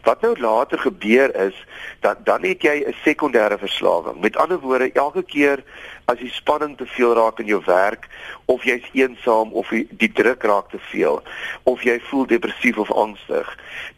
Wat 0.07 0.23
nou 0.23 0.35
later 0.39 0.79
gebeur 0.79 1.35
is 1.49 1.59
dat 2.07 2.23
dan 2.29 2.47
het 2.47 2.63
jy 2.63 2.77
'n 2.87 2.95
sekondêre 3.03 3.59
verslawing. 3.59 4.21
Met 4.21 4.37
ander 4.37 4.61
woorde, 4.61 4.93
elke 4.93 5.23
keer 5.23 5.65
as 6.05 6.19
die 6.19 6.31
spanning 6.31 6.77
te 6.77 6.87
veel 6.87 7.15
raak 7.15 7.39
in 7.39 7.47
jou 7.47 7.63
werk 7.67 8.09
of 8.45 8.65
jy's 8.65 8.85
eensaam 8.93 9.53
of 9.53 9.69
die, 9.69 9.87
die 9.91 10.13
druk 10.13 10.43
raak 10.43 10.71
te 10.71 10.79
veel 10.91 11.23
of 11.63 11.83
jy 11.83 12.01
voel 12.11 12.27
depressief 12.27 12.79
of 12.79 12.93
angstig 12.93 13.49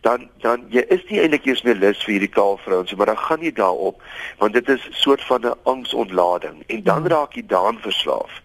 dan 0.00 0.28
dan 0.44 0.66
jy 0.70 0.84
is 0.88 1.02
nie 1.10 1.20
eintlik 1.20 1.46
eers 1.46 1.64
meer 1.66 1.78
lus 1.82 2.04
vir 2.04 2.16
hierdie 2.16 2.34
kaalvrouens 2.38 2.94
maar 2.94 3.10
dan 3.12 3.24
gaan 3.28 3.42
jy 3.42 3.52
daarop 3.52 4.02
want 4.38 4.52
dit 4.52 4.68
is 4.68 4.88
soort 4.90 5.24
van 5.24 5.46
'n 5.46 5.58
angsontlading 5.62 6.62
en 6.66 6.82
dan 6.82 7.02
hmm. 7.02 7.06
raak 7.06 7.34
jy 7.34 7.46
daan 7.46 7.78
verslaaf. 7.80 8.42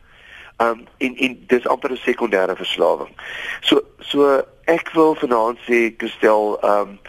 Um 0.58 0.88
en 0.98 1.16
en 1.18 1.44
dis 1.48 1.68
amper 1.68 1.92
'n 1.92 1.98
sekondêre 1.98 2.56
verslawing. 2.56 3.14
So 3.62 3.82
so 4.00 4.44
ek 4.66 4.92
wil 4.94 5.16
vanaand 5.16 5.58
sê 5.68 5.94
Christel 5.98 6.58
um 6.62 7.00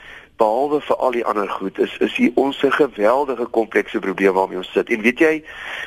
behalwe 0.43 0.81
vir 0.89 0.97
al 0.97 1.15
die 1.15 1.25
ander 1.31 1.51
goed 1.51 1.79
is 1.79 1.95
is 2.07 2.15
hier 2.19 2.33
ons 2.35 2.63
'n 2.63 2.73
geweldige 2.73 3.47
komplekse 3.59 3.99
probleem 3.99 4.35
waarmee 4.35 4.63
ons 4.63 4.73
sit. 4.73 4.91
En 4.91 5.01
weet 5.01 5.19
jy, 5.19 5.35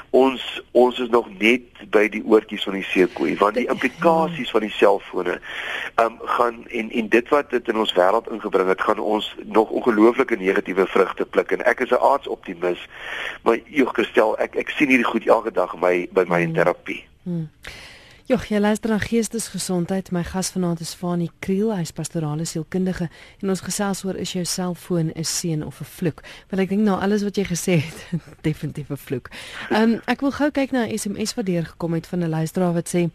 ons 0.10 0.41
ons 0.72 1.00
is 1.00 1.10
nog 1.10 1.28
net 1.39 1.63
by 1.91 2.08
die 2.10 2.24
oortjies 2.26 2.63
van 2.63 2.78
die 2.80 2.88
seekoei 2.91 3.36
want 3.38 3.56
die 3.60 3.68
implikasies 3.68 4.52
van 4.56 4.62
die 4.68 4.76
selfone 4.78 5.39
um, 6.04 6.20
gaan 6.38 6.63
en 6.68 6.91
en 6.91 7.10
dit 7.10 7.30
wat 7.30 7.50
dit 7.50 7.68
in 7.68 7.82
ons 7.84 7.94
wêreld 7.94 8.32
ingebring 8.32 8.68
het, 8.68 8.82
gaan 8.82 9.00
ons 9.00 9.36
nog 9.44 9.70
ongelooflike 9.70 10.36
negatiewe 10.36 10.88
vrugte 10.88 11.26
pluk 11.26 11.52
en 11.52 11.65
ek 11.65 11.80
is 11.80 11.91
'n 11.91 12.06
aardsoptimis. 12.12 12.88
Maar 13.44 13.60
joh, 13.65 13.89
Christel, 13.94 14.38
ek 14.39 14.56
ek 14.56 14.70
sien 14.70 14.88
hierdie 14.88 15.12
goed 15.12 15.28
elke 15.28 15.52
dag 15.52 15.80
by 15.80 16.08
by 16.12 16.24
my 16.28 16.39
in 16.39 16.54
hmm. 16.54 16.58
terapie. 16.58 17.04
Hmm. 17.24 17.50
Ja, 18.25 18.39
jy 18.41 18.57
luister 18.57 18.89
na 18.89 18.95
Geestesgesondheid. 18.97 20.07
My 20.09 20.23
gas 20.25 20.47
vanaand 20.49 20.79
is 20.81 20.95
Fanie 20.97 21.29
Kriel, 21.45 21.69
hy's 21.77 21.91
pastorale 21.93 22.47
sielkundige 22.49 23.05
en 23.43 23.51
ons 23.53 23.61
gesels 23.61 24.01
oor 24.01 24.17
is 24.17 24.31
jou 24.33 24.41
selfoon 24.49 25.11
'n 25.13 25.23
seën 25.23 25.61
of 25.61 25.79
'n 25.79 25.85
vloek? 25.85 26.23
Want 26.49 26.61
ek 26.63 26.69
dink 26.69 26.81
nou 26.81 26.97
alles 26.97 27.21
wat 27.21 27.38
jy 27.38 27.45
gesê 27.45 27.77
het, 27.85 28.19
definitief 28.49 28.89
'n 28.89 28.97
vloek. 28.97 29.29
Ehm 29.69 29.93
um, 29.93 30.01
ek 30.07 30.21
wil 30.21 30.31
gou 30.31 30.49
kyk 30.49 30.71
na 30.71 30.88
'n 30.88 30.97
SMS 30.97 31.35
wat 31.35 31.45
deurgekom 31.45 31.93
het 31.93 32.07
van 32.07 32.19
'n 32.23 32.29
luisteraar 32.29 32.73
wat 32.73 32.89
sê 32.89 33.11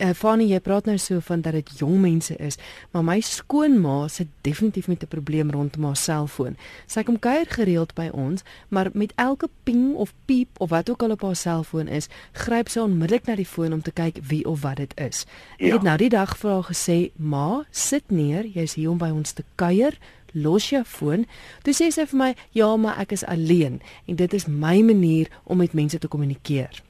uh, 0.00 0.12
Fanie, 0.14 0.48
jy 0.50 0.60
praat 0.60 0.86
nou 0.86 0.96
so 0.98 1.20
van 1.20 1.42
dat 1.44 1.52
dit 1.56 1.70
jong 1.78 2.00
mense 2.00 2.36
is, 2.42 2.58
maar 2.92 3.04
my 3.06 3.20
skoonma 3.20 4.08
sit 4.08 4.28
definitief 4.46 4.88
met 4.88 5.02
'n 5.02 5.08
probleem 5.08 5.50
rondom 5.50 5.84
haar 5.84 5.96
selfoon. 5.96 6.56
Sy 6.86 7.02
kom 7.02 7.18
kuier 7.18 7.46
gereeld 7.48 7.94
by 7.94 8.08
ons, 8.12 8.42
maar 8.68 8.90
met 8.92 9.12
elke 9.16 9.48
ping 9.64 9.94
of 9.94 10.12
piep 10.24 10.48
of 10.58 10.70
wat 10.70 10.90
ook 10.90 11.02
al 11.02 11.10
op 11.10 11.22
haar 11.22 11.36
selfoon 11.36 11.88
is, 11.88 12.08
gryp 12.32 12.68
sy 12.68 12.80
onmiddellik 12.80 13.26
na 13.26 13.34
die 13.34 13.46
foon 13.46 13.72
om 13.72 13.82
te 13.82 13.90
kyk 13.92 14.18
of 14.46 14.62
wat 14.62 14.76
dit 14.76 14.92
is. 15.00 15.26
Ek 15.58 15.66
ja. 15.66 15.72
het 15.74 15.82
nou 15.82 15.96
die 15.96 16.08
dag 16.08 16.36
vir 16.38 16.50
haar 16.50 16.68
gesê, 16.70 17.10
"Ma, 17.16 17.64
sit 17.70 18.10
neer, 18.10 18.46
jy's 18.46 18.74
hier 18.74 18.90
om 18.90 18.98
by 18.98 19.10
ons 19.10 19.32
te 19.32 19.44
kuier." 19.54 19.98
los 20.36 20.68
jou 20.68 20.84
foon. 20.84 21.26
Toe 21.62 21.74
sê 21.74 21.88
sy 21.90 22.04
vir 22.06 22.18
my, 22.18 22.34
"Ja, 22.52 22.76
maar 22.76 22.98
ek 22.98 23.12
is 23.12 23.24
alleen 23.24 23.80
en 24.06 24.16
dit 24.16 24.32
is 24.34 24.46
my 24.46 24.80
manier 24.80 25.28
om 25.44 25.56
met 25.56 25.72
mense 25.72 25.98
te 25.98 26.08
kommunikeer." 26.08 26.82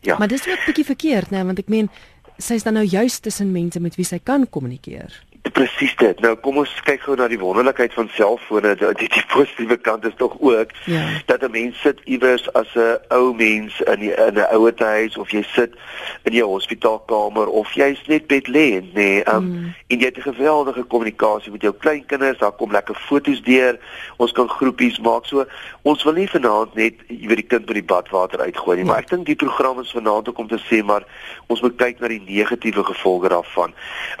Ja. 0.00 0.18
Maar 0.18 0.28
dis 0.28 0.48
ook 0.48 0.58
'n 0.58 0.64
bietjie 0.66 0.84
verkeerd, 0.84 1.30
né, 1.30 1.44
want 1.44 1.58
ek 1.58 1.68
meen 1.68 1.90
sy 2.38 2.54
is 2.54 2.62
dan 2.62 2.72
nou 2.72 2.84
juist 2.84 3.22
tussen 3.22 3.52
mense 3.52 3.80
met 3.80 3.94
wie 3.94 4.04
sy 4.04 4.18
kan 4.22 4.48
kommunikeer. 4.48 5.24
Presies 5.52 5.96
dit. 5.96 6.20
Nou 6.20 6.34
kom 6.42 6.56
ons 6.62 6.72
kyk 6.86 7.02
gou 7.04 7.16
na 7.16 7.28
die 7.28 7.38
wonderlikheid 7.38 7.94
van 7.94 8.08
selfone. 8.16 8.74
Die, 8.78 9.08
die 9.12 9.24
positiewe 9.30 9.76
kant 9.76 10.04
is 10.08 10.16
tog 10.16 10.36
ook 10.40 10.72
ja. 10.84 11.04
dat 11.26 11.42
'n 11.42 11.50
mens 11.50 11.80
sit 11.80 12.00
iewers 12.04 12.52
as 12.52 12.74
'n 12.74 12.98
ou 13.08 13.34
mens 13.34 13.80
in 13.80 14.00
die, 14.00 14.14
in 14.14 14.34
'n 14.34 14.48
ouer 14.52 14.74
huis 14.76 15.16
of 15.16 15.30
jy 15.30 15.42
sit 15.42 15.74
in 16.22 16.32
jou 16.32 16.48
hospitaalkamer 16.48 17.46
of 17.46 17.72
jy's 17.72 18.02
net 18.06 18.26
bedlê, 18.26 18.80
nê. 18.80 18.92
Nee, 18.94 19.24
um, 19.28 19.44
mm. 19.44 19.74
En 19.86 19.98
jy 19.98 20.04
het 20.04 20.16
'n 20.16 20.32
geweldige 20.34 20.82
kommunikasie 20.82 21.52
met 21.52 21.62
jou 21.62 21.74
kleinkinders. 21.78 22.38
Daar 22.38 22.52
kom 22.52 22.70
lekker 22.70 22.94
foto's 22.94 23.42
deur. 23.42 23.78
Ons 24.16 24.32
kan 24.32 24.48
groepies 24.48 24.98
maak. 24.98 25.26
So 25.26 25.46
ons 25.82 26.02
wil 26.02 26.12
nie 26.12 26.30
vanaand 26.30 26.74
net 26.74 26.94
jy 27.06 27.26
weet 27.26 27.36
die 27.36 27.46
kind 27.46 27.66
met 27.66 27.74
die 27.74 27.84
badwater 27.84 28.40
uitgooi 28.40 28.76
nie, 28.76 28.84
ja. 28.84 28.90
maar 28.90 29.02
ek 29.02 29.10
dink 29.10 29.26
die 29.26 29.38
program 29.38 29.80
is 29.80 29.90
vanaand 29.90 30.28
ook 30.28 30.38
om 30.38 30.48
te 30.48 30.58
sê 30.70 30.82
maar 30.84 31.04
ons 31.46 31.60
moet 31.60 31.76
kyk 31.76 32.00
na 32.00 32.08
die 32.08 32.22
negatiewe 32.26 32.84
gevolge 32.84 33.28
daarvan. 33.28 33.74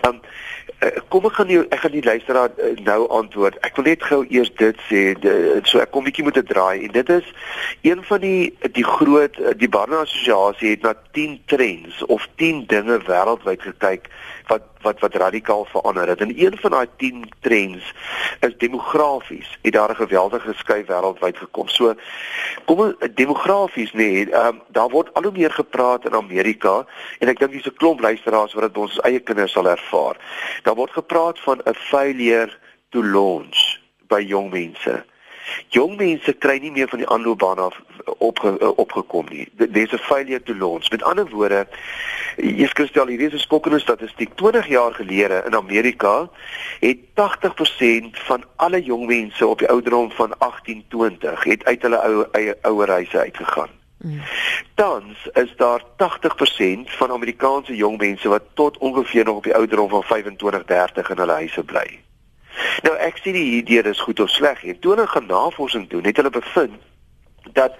Um 0.08 0.20
kom 1.08 1.24
ek 1.24 1.38
gaan 1.38 1.48
nie 1.48 1.58
ek 1.72 1.80
gaan 1.80 1.94
die 1.94 2.04
luisteraar 2.04 2.50
eh, 2.60 2.76
nou 2.84 3.06
antwoord. 3.08 3.56
Ek 3.64 3.78
wil 3.78 3.88
net 3.88 4.02
gou 4.04 4.20
eers 4.28 4.50
dit 4.60 4.80
sê, 4.90 5.02
de, 5.22 5.32
so 5.64 5.80
ek 5.80 5.92
kom 5.94 6.04
bietjie 6.04 6.24
moet 6.26 6.36
draai 6.48 6.84
en 6.84 6.92
dit 6.92 7.12
is 7.14 7.30
een 7.86 8.02
van 8.04 8.20
die 8.20 8.52
die 8.76 8.84
groot 8.84 9.38
die 9.56 9.70
Barna 9.72 10.02
Assosiasie 10.04 10.74
het 10.74 10.84
na 10.84 10.92
10 11.16 11.38
trends 11.52 12.02
of 12.12 12.28
10 12.42 12.66
dinge 12.72 13.00
wêreldwyd 13.08 13.64
gekyk 13.64 14.10
wat 14.46 14.62
wat 14.80 15.00
wat 15.00 15.14
radikaal 15.14 15.64
verander 15.64 16.08
het. 16.08 16.20
En 16.20 16.44
een 16.44 16.58
van 16.58 16.70
daai 16.70 16.86
10 16.96 17.32
trends 17.40 17.94
is 18.40 18.56
demografies. 18.56 19.58
Het 19.62 19.72
daar 19.72 19.90
'n 19.90 19.94
geweldige 19.94 20.52
skuif 20.54 20.86
wêreldwyd 20.86 21.36
gekom. 21.36 21.68
So 21.68 21.94
kom 22.64 22.96
demografies 23.14 23.92
nê, 23.92 23.96
nee, 23.96 24.34
um, 24.34 24.62
daar 24.68 24.88
word 24.88 25.14
al 25.14 25.22
hoe 25.22 25.32
meer 25.32 25.50
gepraat 25.50 26.04
in 26.04 26.14
Amerika 26.14 26.86
en 27.18 27.28
ek 27.28 27.38
dink 27.38 27.52
dis 27.52 27.66
'n 27.66 27.76
klomp 27.76 28.00
luisteraars 28.00 28.52
wat 28.52 28.62
dit 28.62 28.76
ons 28.76 29.00
eie 29.00 29.20
kinders 29.20 29.52
sal 29.52 29.68
ervaar. 29.68 30.16
Daar 30.62 30.74
word 30.74 30.90
gepraat 30.90 31.40
van 31.40 31.60
'n 31.64 31.74
failure 31.74 32.52
to 32.90 33.02
launch 33.02 33.78
by 34.08 34.20
jong 34.20 34.50
mense. 34.50 35.04
Jong 35.68 35.96
mense 35.96 36.32
kry 36.32 36.58
nie 36.58 36.70
meer 36.70 36.88
van 36.88 36.98
die 36.98 37.08
aanloopbaan 37.08 37.58
af 37.58 37.80
opge, 38.18 38.76
opgekom 38.76 39.26
nie. 39.30 39.48
There's 39.56 39.92
a 39.92 39.98
failure 39.98 40.42
to 40.42 40.54
launch. 40.54 40.90
Met 40.90 41.02
ander 41.02 41.28
woorde, 41.30 41.66
Jesus 42.36 42.72
Christel, 42.72 43.06
hierdie 43.06 43.26
is 43.26 43.32
'n 43.32 43.38
skokkende 43.38 43.78
statistiek. 43.78 44.34
20 44.34 44.66
jaar 44.68 44.94
gelede 44.94 45.42
in 45.46 45.54
Amerika 45.54 46.28
het 46.80 46.98
80% 47.14 48.18
van 48.18 48.44
alle 48.56 48.82
jong 48.82 49.06
mense 49.06 49.46
op 49.46 49.58
die 49.58 49.68
ouderdom 49.68 50.10
van 50.10 50.34
18-20 50.38 51.42
het 51.42 51.64
uit 51.64 51.82
hulle 51.82 52.02
ou 52.02 52.26
eie 52.32 52.56
ouer 52.62 52.88
huise 52.88 53.18
uitgegaan. 53.18 53.70
Mm. 53.96 54.22
Tans 54.74 55.28
is 55.32 55.56
daar 55.56 55.82
80% 55.96 56.90
van 56.90 57.10
Amerikaanse 57.10 57.76
jong 57.76 57.98
mense 57.98 58.28
wat 58.28 58.42
tot 58.54 58.78
ongeveer 58.78 59.24
nog 59.24 59.36
op 59.36 59.44
die 59.44 59.54
ouderdom 59.54 59.88
van 59.88 60.04
25-30 60.04 61.10
in 61.10 61.16
hulle 61.16 61.32
huise 61.32 61.64
bly. 61.64 62.00
Nou 62.82 62.96
ek 62.96 63.20
sê 63.22 63.32
die 63.32 63.56
idee 63.60 63.82
is 63.82 64.00
goed 64.00 64.20
of 64.20 64.30
sleg 64.30 64.62
nie. 64.62 64.78
Toe 64.78 64.94
hulle 64.94 65.06
gaan 65.06 65.26
navorsing 65.26 65.88
doen, 65.88 66.04
het 66.04 66.16
hulle 66.16 66.30
bevind 66.30 66.82
dat 67.54 67.76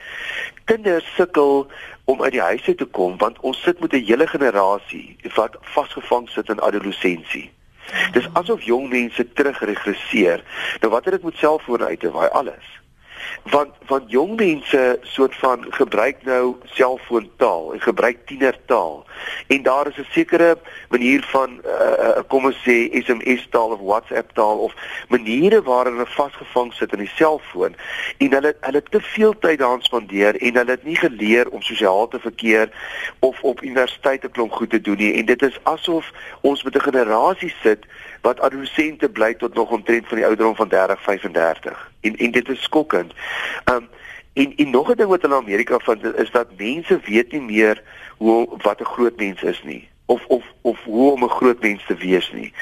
kinders 0.64 1.06
sukkel 1.14 1.66
om 2.04 2.22
uit 2.22 2.32
die 2.32 2.40
huis 2.40 2.66
uit 2.66 2.78
te 2.78 2.84
kom 2.84 3.16
want 3.18 3.40
ons 3.40 3.62
sit 3.62 3.80
met 3.80 3.92
'n 3.92 4.04
hele 4.06 4.26
generasie 4.26 5.16
wat 5.34 5.58
vasgevang 5.60 6.28
sit 6.28 6.48
in 6.48 6.60
adolessensie. 6.60 7.50
Dis 8.12 8.28
asof 8.32 8.62
jong 8.62 8.88
mense 8.88 9.32
terugregresseer. 9.32 10.42
Nou 10.80 10.90
wat 10.92 11.04
het 11.04 11.14
dit 11.14 11.22
met 11.22 11.36
selfone 11.36 11.84
uit 11.84 12.00
te 12.00 12.10
waai 12.10 12.28
alles? 12.28 12.76
want 13.42 13.74
want 13.86 14.10
jong 14.10 14.36
mense 14.36 14.98
soort 15.02 15.34
van 15.36 15.66
gebruik 15.68 16.22
nou 16.22 16.56
selfoontaal 16.64 17.72
en 17.72 17.80
gebruik 17.80 18.26
tienertaal 18.26 19.05
en 19.46 19.62
daar 19.62 19.86
is 19.86 19.96
'n 19.96 20.06
sekere 20.10 20.58
manier 20.88 21.24
van 21.30 21.60
uh, 21.64 22.20
kom 22.28 22.44
ons 22.44 22.56
sê 22.56 22.90
SMS 23.04 23.46
taal 23.50 23.70
of 23.70 23.80
WhatsApp 23.80 24.30
taal 24.34 24.58
of 24.58 24.74
maniere 25.08 25.62
waarin 25.62 25.92
hulle 25.92 26.06
vasgevang 26.06 26.72
sit 26.72 26.92
in 26.92 26.98
die 26.98 27.12
selfoon. 27.14 27.74
En 28.18 28.32
hulle 28.32 28.56
hulle 28.60 28.82
te 28.82 29.00
veel 29.00 29.38
tyd 29.38 29.58
daaraan 29.58 29.82
spandeer 29.82 30.36
en 30.36 30.54
hulle 30.54 30.70
het 30.70 30.84
nie 30.84 30.96
geleer 30.96 31.48
om 31.48 31.62
sosiaal 31.62 32.08
te 32.08 32.18
verkeer 32.18 32.70
of 33.18 33.42
op 33.42 33.62
universiteit 33.62 34.24
'n 34.24 34.30
klomp 34.30 34.52
goed 34.52 34.70
te 34.70 34.80
doen 34.80 34.96
nie. 34.96 35.14
En 35.14 35.24
dit 35.24 35.42
is 35.42 35.58
asof 35.62 36.12
ons 36.40 36.62
met 36.62 36.74
'n 36.74 36.80
generasie 36.80 37.54
sit 37.62 37.84
wat 38.20 38.40
adolessente 38.40 39.08
bly 39.08 39.34
tot 39.34 39.54
nog 39.54 39.70
omtrent 39.70 40.06
van 40.06 40.16
die 40.16 40.26
ouderdom 40.26 40.56
van 40.56 40.68
30 40.68 41.02
35 41.02 41.90
en 42.00 42.16
en 42.16 42.30
dit 42.30 42.48
is 42.48 42.62
skokkend. 42.62 43.12
Um 43.64 43.88
en 44.36 44.52
en 44.56 44.70
nog 44.70 44.90
'n 44.90 44.96
ding 44.96 45.08
wat 45.08 45.24
in 45.24 45.32
Amerika 45.32 45.78
vind 45.78 46.04
is 46.24 46.30
dat 46.30 46.56
mense 46.56 47.00
weet 47.04 47.32
nie 47.32 47.40
meer 47.40 47.82
hoe 48.16 48.48
wat 48.62 48.80
'n 48.80 48.92
groot 48.94 49.16
mens 49.16 49.42
is 49.42 49.62
nie 49.62 49.88
of 50.06 50.24
of 50.26 50.44
of 50.60 50.78
hoe 50.84 51.12
om 51.12 51.24
'n 51.24 51.28
groot 51.28 51.60
mens 51.60 51.84
te 51.86 51.94
wees 51.94 52.30
nie. 52.32 52.52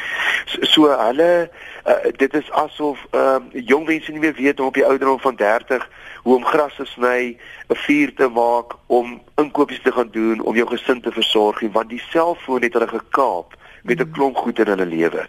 So, 0.44 0.58
so 0.60 0.98
hulle 0.98 1.50
uh, 1.86 1.94
dit 2.16 2.34
is 2.34 2.50
asof 2.50 3.06
um 3.10 3.48
jong 3.52 3.86
mense 3.86 4.10
nie 4.10 4.20
meer 4.20 4.34
weet 4.34 4.60
om 4.60 4.66
op 4.66 4.74
die 4.74 4.84
ouderdom 4.84 5.20
van 5.20 5.36
30 5.36 5.88
hoe 6.22 6.36
om 6.36 6.44
gras 6.44 6.74
te 6.76 6.84
sny, 6.84 7.36
'n 7.68 7.76
vuur 7.76 8.14
te 8.14 8.28
maak, 8.28 8.72
om 8.86 9.22
inkopies 9.36 9.82
te 9.82 9.92
gaan 9.92 10.08
doen, 10.10 10.40
om 10.40 10.56
jou 10.56 10.68
gesin 10.68 11.00
te 11.00 11.12
versorg, 11.12 11.60
want 11.72 11.88
die 11.88 12.02
selfoon 12.08 12.62
het 12.62 12.72
hulle 12.72 12.88
gekaap 12.88 13.54
met 13.82 14.00
'n 14.00 14.10
klomp 14.10 14.36
goed 14.36 14.58
in 14.58 14.66
hulle 14.66 14.86
lewe. 14.86 15.28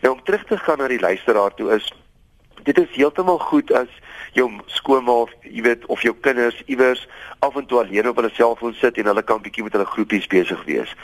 Nou 0.00 0.14
om 0.14 0.22
terug 0.24 0.44
te 0.44 0.58
gaan 0.58 0.78
na 0.78 0.88
die 0.88 1.00
luisteraar 1.00 1.54
toe 1.54 1.74
is 1.74 1.92
dit 2.62 2.78
is 2.78 2.96
heeltemal 2.96 3.38
goed 3.38 3.72
as 3.72 3.88
jou 4.32 4.48
skoonma 4.66 5.12
of 5.12 5.32
jy 5.44 5.62
weet 5.62 5.86
of 5.92 6.02
jou 6.02 6.14
kinders 6.24 6.62
iewers 6.66 7.04
af 7.42 7.56
en 7.56 7.66
toe 7.66 7.82
alleen 7.82 8.08
op 8.08 8.16
hulle 8.16 8.30
selfoon 8.32 8.74
sit 8.78 8.96
en 8.96 9.10
hulle 9.10 9.22
kan 9.22 9.42
bietjie 9.42 9.64
met 9.66 9.74
hulle 9.76 9.86
groepies 9.86 10.26
besig 10.26 10.64
wees. 10.64 10.94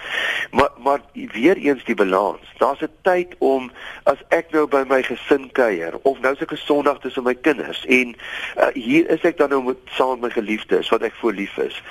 Maar 0.50 0.70
maar 0.78 1.00
weer 1.12 1.56
eens 1.56 1.84
die 1.84 1.94
balans. 1.94 2.52
Daar's 2.58 2.80
'n 2.80 2.92
tyd 3.02 3.34
om 3.38 3.70
as 4.02 4.18
ek 4.28 4.50
nou 4.50 4.66
by 4.66 4.84
my 4.88 5.02
gesin 5.02 5.50
kuier 5.52 5.98
of 6.02 6.20
nou 6.20 6.34
'n 6.38 6.56
Sondag 6.56 6.98
tussen 6.98 7.22
my 7.22 7.34
kinders 7.34 7.84
en 7.86 8.14
uh, 8.56 8.66
hier 8.72 9.10
is 9.10 9.20
ek 9.20 9.36
dan 9.36 9.48
nou 9.48 9.62
met 9.62 9.76
saam 9.84 10.20
met 10.20 10.20
my 10.20 10.30
geliefdes 10.30 10.88
wat 10.88 11.02
ek 11.02 11.14
voor 11.20 11.32
lief 11.32 11.56
is. 11.56 11.82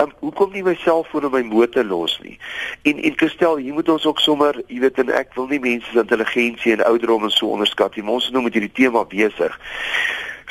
Um, 0.00 0.12
hoekom 0.18 0.52
nie 0.52 0.62
my 0.62 0.74
selfoon 0.74 1.24
op 1.24 1.32
my 1.32 1.42
motor 1.42 1.84
los 1.84 2.20
nie? 2.22 2.38
En 2.82 3.02
en 3.02 3.12
Christel, 3.16 3.56
hier 3.56 3.72
moet 3.72 3.88
ons 3.88 4.06
ook 4.06 4.20
sommer, 4.20 4.62
jy 4.66 4.80
weet 4.80 4.98
en 4.98 5.10
ek 5.10 5.34
wil 5.34 5.46
nie 5.46 5.60
mense 5.60 5.90
se 5.90 5.98
intelligensie 5.98 6.72
en 6.72 6.84
ouderdom 6.84 7.22
en 7.22 7.30
so 7.30 7.46
onderskat 7.46 7.96
nie. 7.96 8.04
Ons 8.04 8.24
moet 8.24 8.32
nou 8.32 8.44
met 8.44 8.52
hierdie 8.52 8.72
tema 8.72 9.04
besig. 9.12 9.58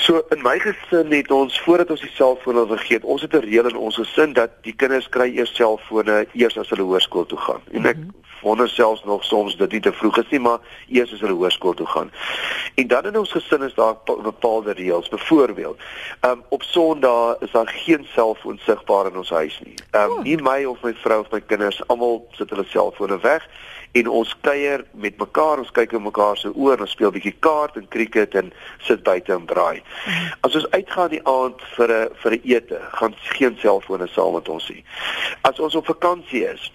So 0.02 0.24
in 0.34 0.42
my 0.42 0.56
gesin 0.62 1.12
het 1.14 1.32
ons 1.32 1.60
voordat 1.62 1.92
ons 1.94 2.02
die 2.02 2.14
selfone 2.16 2.64
vergeet, 2.68 3.04
ons 3.04 3.22
het 3.22 3.34
'n 3.36 3.46
reël 3.46 3.70
in 3.70 3.78
ons 3.78 3.96
gesin 3.96 4.34
dat 4.34 4.52
die 4.62 4.74
kinders 4.74 5.10
kry 5.10 5.30
eers 5.36 5.56
selfone 5.56 6.26
eers 6.34 6.58
as 6.58 6.70
hulle 6.70 6.88
hoërskool 6.90 7.26
toe 7.26 7.38
gaan. 7.38 7.62
En 7.72 7.86
ek 7.86 7.98
mm 7.98 8.02
-hmm. 8.02 8.31
Wonder 8.42 8.70
selfs 8.70 9.04
nog 9.04 9.24
soms 9.24 9.58
dit 9.58 9.72
nie 9.72 9.82
te 9.82 9.94
vroeg 9.94 10.18
is 10.18 10.30
nie, 10.30 10.40
maar 10.40 10.60
eers 10.88 11.14
as 11.14 11.20
hulle 11.20 11.38
hoërskool 11.38 11.74
toe 11.74 11.88
gaan. 11.88 12.12
En 12.76 12.88
dan 12.88 13.06
in 13.06 13.18
ons 13.18 13.32
gesin 13.32 13.62
is 13.62 13.74
daar 13.74 13.96
bepaalde 14.06 14.74
reëls. 14.74 15.10
Byvoorbeeld, 15.10 15.80
um, 16.22 16.44
op 16.50 16.64
Sondae 16.64 17.36
is 17.40 17.52
daar 17.52 17.68
geen 17.68 18.08
selfoon 18.14 18.60
sigbaar 18.66 19.12
in 19.12 19.18
ons 19.18 19.30
huis 19.30 19.60
nie. 19.66 19.76
Um, 19.92 20.22
nie 20.24 20.38
my 20.42 20.64
of 20.66 20.82
my 20.84 20.94
vrou 20.94 21.20
of 21.20 21.32
my 21.32 21.42
kinders, 21.42 21.82
almal 21.88 22.26
sit 22.32 22.50
hulle 22.50 22.66
selfone 22.68 23.20
weg 23.20 23.48
en 23.92 24.08
ons 24.08 24.36
kuier 24.42 24.86
met 24.92 25.18
mekaar, 25.20 25.60
ons 25.60 25.72
kyk 25.76 25.92
in 25.98 26.06
mekaar 26.06 26.38
se 26.40 26.52
oë, 26.52 26.78
ons 26.80 26.94
speel 26.96 27.12
bietjie 27.12 27.34
kaart 27.44 27.76
en 27.80 27.88
cricket 27.92 28.38
en 28.40 28.52
sit 28.88 29.04
buite 29.04 29.34
en 29.36 29.46
braai. 29.46 29.82
Mhm. 29.82 30.30
As 30.48 30.56
ons 30.56 30.70
uitgaan 30.72 31.10
die 31.12 31.24
aand 31.28 31.62
vir 31.76 31.92
'n 31.92 32.10
vir 32.24 32.32
'n 32.32 32.42
ete, 32.44 32.80
gaan 32.92 33.16
geen 33.36 33.58
selfone 33.60 34.08
saam 34.08 34.34
met 34.34 34.50
ons 34.50 34.70
nie. 34.70 34.84
As 35.42 35.60
ons 35.60 35.76
op 35.76 35.86
vakansie 35.86 36.46
is 36.46 36.72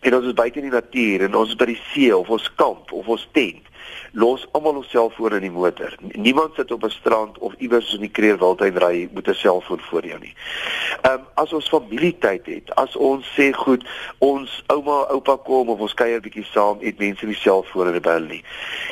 en 0.00 0.16
ons 0.16 0.26
is 0.26 0.36
buite 0.36 0.60
in 0.60 0.68
die 0.68 0.74
natuur 0.74 1.26
en 1.26 1.36
ons 1.40 1.52
is 1.52 1.58
by 1.60 1.68
die 1.70 1.80
see 1.90 2.12
of 2.14 2.30
ons 2.32 2.48
kamp 2.60 2.92
of 2.96 3.08
ons 3.12 3.26
tent, 3.36 3.66
los 4.12 4.46
almal 4.52 4.80
ons 4.80 4.90
selfone 4.90 5.38
in 5.40 5.46
die 5.46 5.50
motor. 5.54 5.94
Niemand 6.12 6.54
sit 6.54 6.70
op 6.72 6.84
'n 6.84 6.90
strand 6.90 7.38
of 7.38 7.54
iewers 7.58 7.94
in 7.94 8.00
die 8.00 8.10
Kreerwildtuin 8.10 8.78
ry 8.78 9.08
met 9.12 9.28
'n 9.28 9.34
selfoon 9.34 9.80
voor 9.80 10.06
jou 10.06 10.18
nie. 10.20 10.34
Ehm 11.02 11.12
um, 11.12 11.26
as 11.34 11.52
ons 11.52 11.68
familietyd 11.68 12.46
het, 12.46 12.74
as 12.74 12.96
ons 12.96 13.26
sê 13.36 13.52
goed, 13.52 13.84
ons 14.18 14.62
ouma, 14.66 15.06
oupa 15.08 15.36
kom 15.44 15.68
of 15.68 15.78
ons 15.78 15.94
kuier 15.94 16.20
bietjie 16.20 16.44
saam, 16.44 16.78
het 16.80 16.98
mense 16.98 17.26
nie 17.26 17.34
selfone 17.34 17.94
in 17.94 18.02
hulle 18.02 18.26
nie. 18.26 18.44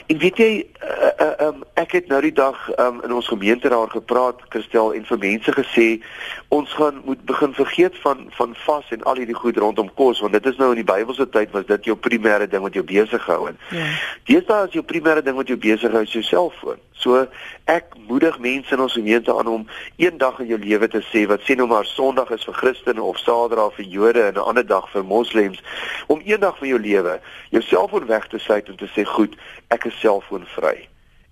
En 0.06 0.18
weet 0.18 0.36
jy, 0.36 0.66
ehm 0.80 1.02
uh, 1.20 1.26
uh, 1.26 1.46
um, 1.46 1.64
ek 1.74 1.92
het 1.92 2.08
nou 2.08 2.20
die 2.20 2.32
dag 2.32 2.78
um, 2.78 3.00
in 3.04 3.12
ons 3.12 3.28
gemeente 3.28 3.68
daar 3.68 3.90
gepraat, 3.90 4.40
Christel, 4.48 4.92
en 4.94 5.04
vir 5.04 5.18
mense 5.18 5.52
gesê 5.52 6.00
ons 6.48 6.72
gaan 6.72 7.02
moet 7.04 7.24
begin 7.24 7.54
vergeet 7.54 7.96
van 8.02 8.26
van 8.30 8.54
vas 8.54 8.84
en 8.90 9.02
al 9.02 9.16
hierdie 9.16 9.34
goed 9.34 9.56
rondom 9.56 9.90
kos, 9.94 10.20
want 10.20 10.32
dit 10.32 10.46
is 10.46 10.56
nou 10.56 10.70
in 10.70 10.82
die 10.82 10.92
Bybelse 10.92 11.28
tyd 11.28 11.50
was 11.50 11.66
dit 11.66 11.84
jou 11.84 11.96
primêre 11.96 12.48
ding 12.48 12.62
wat 12.62 12.74
jou 12.74 12.84
besig 12.84 13.22
gehou 13.22 13.46
het. 13.46 13.56
Ja. 13.70 13.86
Deesdae 14.24 14.66
is 14.66 14.72
jou 14.72 14.84
primêre 14.84 15.07
ding 15.16 15.36
wat 15.36 15.48
jou 15.48 15.56
besig 15.58 15.92
hou 15.92 16.02
is 16.02 16.12
jou 16.12 16.22
selfoon. 16.22 16.76
So 16.92 17.26
ek 17.64 17.96
moedig 18.08 18.38
mense 18.38 18.74
in 18.74 18.80
ons 18.80 18.92
gemeente 18.92 19.34
aan 19.34 19.46
om 19.46 19.66
eendag 19.96 20.40
in 20.40 20.46
jou 20.46 20.58
lewe 20.58 20.88
te 20.88 21.00
sê 21.08 21.24
wat 21.30 21.40
sê 21.46 21.56
nou 21.56 21.66
maar 21.70 21.88
Sondag 21.88 22.30
is 22.30 22.44
vir 22.44 22.54
Christene 22.54 23.02
of 23.02 23.18
Saterdag 23.18 23.74
vir 23.78 23.86
Jode 23.86 24.22
en 24.26 24.34
'n 24.34 24.48
ander 24.52 24.66
dag 24.66 24.90
vir 24.90 25.04
Moslems 25.04 25.62
om 26.06 26.20
eendag 26.20 26.58
van 26.58 26.68
jou 26.68 26.80
lewe 26.80 27.20
jou 27.50 27.62
selfoon 27.62 28.06
weg 28.06 28.28
te 28.28 28.38
sluit 28.38 28.68
en 28.68 28.76
te 28.76 28.88
sê 28.94 29.04
goed, 29.04 29.36
ek 29.68 29.84
is 29.84 30.00
selfoonvry 30.00 30.88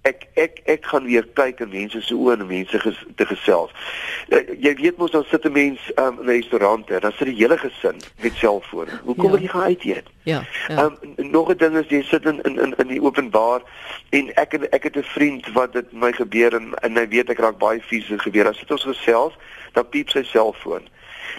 ek 0.09 0.27
ek 0.35 0.61
ek 0.64 0.87
gaan 0.90 1.05
weer 1.11 1.27
kyk 1.38 1.61
in 1.64 1.73
mense 1.73 2.01
se 2.05 2.14
oë 2.14 2.37
en 2.37 2.47
mense 2.47 2.79
ges, 2.83 2.99
te 3.19 3.27
gesels. 3.27 3.73
Uh, 4.31 4.42
jy 4.62 4.75
weet 4.81 4.99
mos 5.01 5.14
dan 5.14 5.25
sit 5.31 5.45
'n 5.45 5.53
mens 5.53 5.81
um, 5.97 6.21
in 6.21 6.27
'n 6.27 6.37
restaurant 6.38 6.90
en 6.90 7.01
dan 7.01 7.12
sit 7.19 7.31
die 7.31 7.38
hele 7.40 7.59
gesin 7.59 7.99
met 8.23 8.35
selfone. 8.35 9.01
Hoe 9.05 9.14
kom 9.14 9.33
ja. 9.33 9.40
jy 9.40 9.49
gaan 9.49 9.62
uit 9.62 9.85
eet? 9.85 10.09
Ja. 10.23 10.42
ja. 10.69 10.85
Um, 10.85 10.97
nog 11.16 11.51
'n 11.51 11.57
ding 11.57 11.77
is 11.77 11.88
jy 11.88 12.03
sit 12.03 12.25
in 12.25 12.42
in 12.42 12.75
in 12.77 12.88
die 12.88 13.03
openbaar 13.03 13.62
en 14.11 14.35
ek 14.35 14.55
en 14.55 14.71
ek 14.71 14.83
het 14.83 14.97
'n 14.97 15.03
vriend 15.03 15.53
wat 15.53 15.73
dit 15.73 15.92
my 15.92 16.12
gebeur 16.12 16.55
en 16.55 16.75
en 16.75 16.97
hy 16.97 17.09
weet 17.09 17.31
ek 17.31 17.38
raak 17.38 17.59
baie 17.59 17.81
vies 17.81 18.07
gebeur. 18.16 18.49
As 18.49 18.59
dit 18.59 18.71
ons 18.71 18.83
gesels, 18.83 19.35
dan 19.73 19.88
piep 19.88 20.09
sy 20.09 20.23
selfoon. 20.23 20.88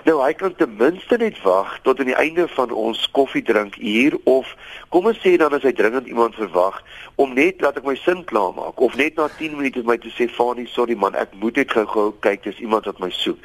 Nou 0.07 0.21
hy 0.23 0.33
kan 0.33 0.55
ten 0.55 0.75
minste 0.79 1.17
net 1.17 1.41
wag 1.43 1.79
tot 1.83 1.99
aan 1.99 2.07
die 2.07 2.15
einde 2.15 2.47
van 2.47 2.71
ons 2.71 3.09
koffiedrink 3.11 3.75
uur 3.75 4.17
of 4.23 4.55
kom 4.89 5.09
ons 5.09 5.19
sê 5.19 5.33
dan 5.37 5.53
as 5.57 5.65
hy 5.67 5.73
dringend 5.75 6.07
iemand 6.07 6.37
verwag 6.39 6.77
om 7.19 7.33
net 7.35 7.61
laat 7.61 7.79
ek 7.81 7.87
my 7.87 7.95
sin 7.99 8.21
klaar 8.29 8.53
maak 8.55 8.79
of 8.79 8.95
net 8.95 9.17
na 9.19 9.27
10 9.39 9.57
minute 9.57 9.83
my 9.83 9.97
te 9.99 10.11
sê 10.15 10.29
Fani 10.31 10.63
sorry 10.71 10.95
man 10.95 11.17
ek 11.19 11.33
moet 11.41 11.59
net 11.59 11.73
gou-gou 11.75 12.13
kyk 12.23 12.45
dis 12.45 12.61
iemand 12.63 12.87
wat 12.87 13.01
my 13.03 13.09
soek. 13.11 13.41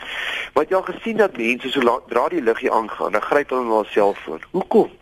Want 0.54 0.70
jy 0.70 0.78
al 0.78 0.86
gesien 0.90 1.18
dat 1.22 1.40
mense 1.40 1.72
so 1.72 1.82
laat 1.82 2.06
dra 2.12 2.28
die 2.30 2.44
liggie 2.44 2.70
aangaan 2.70 3.18
dan 3.18 3.26
gryp 3.26 3.50
hulle 3.50 3.66
na 3.66 3.80
hulle 3.80 3.90
selfoon. 3.96 4.46
Hoekom? 4.52 4.92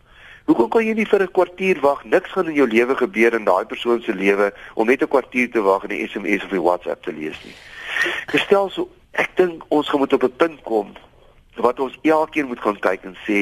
Hoekom 0.49 0.73
kan 0.73 0.87
jy 0.87 0.95
nie 0.95 1.07
vir 1.13 1.23
'n 1.23 1.35
kwartier 1.37 1.83
wag? 1.85 2.05
Niks 2.05 2.33
gaan 2.33 2.49
in 2.49 2.55
jou 2.55 2.67
lewe 2.67 2.97
gebeur 2.97 3.35
in 3.35 3.45
daai 3.45 3.67
persoon 3.67 4.01
se 4.03 4.15
lewe 4.15 4.53
om 4.75 4.87
net 4.87 5.03
'n 5.03 5.13
kwartier 5.13 5.51
te 5.51 5.61
wag 5.61 5.85
en 5.85 5.93
'n 5.93 6.09
SMS 6.09 6.45
of 6.45 6.53
'n 6.53 6.65
WhatsApp 6.65 7.03
te 7.03 7.13
lees 7.13 7.37
nie. 7.45 7.55
Gestel 8.27 8.71
so, 8.71 8.89
ek 9.13 9.37
dink 9.37 9.63
ons 9.69 9.93
moet 9.93 10.13
op 10.13 10.23
'n 10.23 10.37
punt 10.37 10.63
kom 10.63 10.95
wat 11.61 11.81
ons 11.81 11.99
elkeen 12.03 12.47
moet 12.47 12.61
gaan 12.61 12.79
kyk 12.79 13.05
en 13.05 13.17
sê 13.27 13.41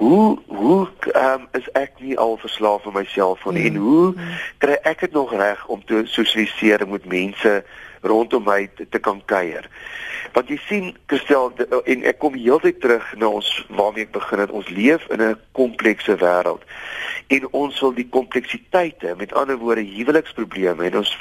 hoe 0.00 0.38
hoe 0.46 0.88
um, 1.14 1.48
is 1.52 1.68
ek 1.72 1.98
nie 1.98 2.18
al 2.18 2.36
verslaaf 2.42 2.86
aan 2.86 2.98
myself 2.98 3.40
van 3.40 3.54
mm. 3.54 3.66
en 3.66 3.76
hoe 3.76 4.06
mm. 4.12 4.36
kry 4.58 4.78
ek 4.82 5.06
dit 5.06 5.12
nog 5.12 5.32
reg 5.32 5.66
om 5.66 5.84
te 5.84 6.02
sosialiseer 6.04 6.88
met 6.88 7.04
mense 7.04 7.64
rondom 8.04 8.44
my 8.44 8.68
te, 8.76 8.88
te 8.88 8.98
kan 8.98 9.22
kuier. 9.24 9.68
Want 10.34 10.48
jy 10.50 10.56
sien 10.66 10.86
Christel 11.06 11.52
en 11.84 12.04
ek 12.10 12.18
kom 12.18 12.34
heeltyd 12.34 12.80
terug 12.82 13.04
na 13.20 13.28
ons 13.38 13.48
waarmee 13.68 14.08
ek 14.08 14.14
begin 14.16 14.42
het. 14.42 14.50
Ons 14.50 14.68
leef 14.68 15.04
in 15.14 15.22
'n 15.22 15.38
komplekse 15.52 16.16
wêreld. 16.18 16.62
En 17.26 17.46
ons 17.52 17.80
wil 17.80 17.94
die 17.94 18.08
kompleksiteite, 18.08 19.14
met 19.16 19.32
ander 19.32 19.56
woorde 19.56 19.80
huweliksprobleme 19.80 20.84
en 20.84 20.96
ons 20.96 21.16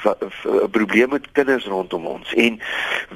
probleme 0.71 1.11
met 1.11 1.31
kinders 1.31 1.65
rondom 1.65 2.05
ons 2.05 2.33
en 2.33 2.59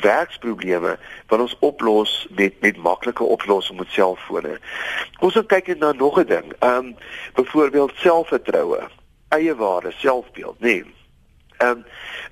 werksprobleme 0.01 0.97
wat 1.27 1.39
ons 1.39 1.57
oplos 1.59 2.27
met 2.29 2.53
met 2.61 2.77
maklike 2.77 3.23
oplossings 3.23 3.79
met 3.79 3.91
selfone. 3.91 4.59
Ons 5.19 5.33
wil 5.33 5.45
kyk 5.45 5.77
na 5.77 5.91
nog 5.91 6.19
'n 6.19 6.25
ding. 6.25 6.53
Ehm 6.59 6.85
um, 6.85 6.95
byvoorbeeld 7.33 7.91
selfvertroue, 7.95 8.87
eie 9.29 9.55
waarde, 9.55 9.91
selfbeeld, 9.91 10.59
nee 10.59 10.96
Ehm 11.57 11.69
um, 11.69 11.83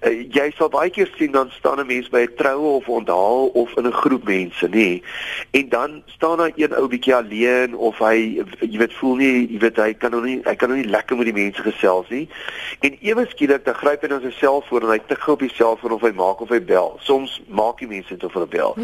uh, 0.06 0.12
jy 0.30 0.52
sal 0.58 0.70
baie 0.70 0.92
keer 0.94 1.10
sien 1.18 1.32
dan 1.34 1.50
staan 1.58 1.80
'n 1.80 1.88
mens 1.88 2.10
by 2.10 2.22
'n 2.26 2.36
troue 2.38 2.76
of 2.78 2.88
onthaal 2.88 3.48
of 3.54 3.74
in 3.78 3.88
'n 3.88 3.92
groep 3.92 4.24
mense, 4.24 4.68
nê. 4.68 5.02
En 5.52 5.70
dan 5.70 6.04
staan 6.06 6.38
daar 6.38 6.52
een 6.56 6.76
ou 6.76 6.88
bietjie 6.88 7.16
alleen 7.16 7.76
of 7.76 7.98
hy 7.98 8.46
jy 8.60 8.78
weet 8.78 8.94
voel 8.94 9.16
nie, 9.16 9.48
jy 9.52 9.60
weet 9.60 9.78
hy 9.78 9.94
kan 9.94 10.12
nog 10.12 10.24
nie 10.24 10.42
hy 10.44 10.56
kan 10.56 10.70
nog 10.70 10.78
nie 10.78 10.90
lekker 10.90 11.18
met 11.18 11.26
die 11.26 11.42
mense 11.44 11.62
gesels 11.62 12.10
nie. 12.10 12.30
En 12.80 12.98
ewe 13.02 13.26
skielik 13.30 13.66
dan 13.66 13.74
gryp 13.74 14.02
hy 14.02 14.08
na 14.08 14.20
sy 14.20 14.32
selfoon 14.32 14.84
en 14.84 14.90
hy 14.90 15.00
tik 15.08 15.20
gou 15.20 15.34
op 15.34 15.40
die 15.40 15.54
selfoon 15.56 15.92
of 15.92 16.02
hy 16.02 16.12
maak 16.12 16.42
of 16.42 16.50
hy 16.50 16.62
bel. 16.62 17.00
Soms 17.02 17.42
maak 17.48 17.80
die 17.80 17.88
mense 17.88 18.10
dit 18.10 18.24
of 18.24 18.34
hulle 18.34 18.48
bel. 18.48 18.78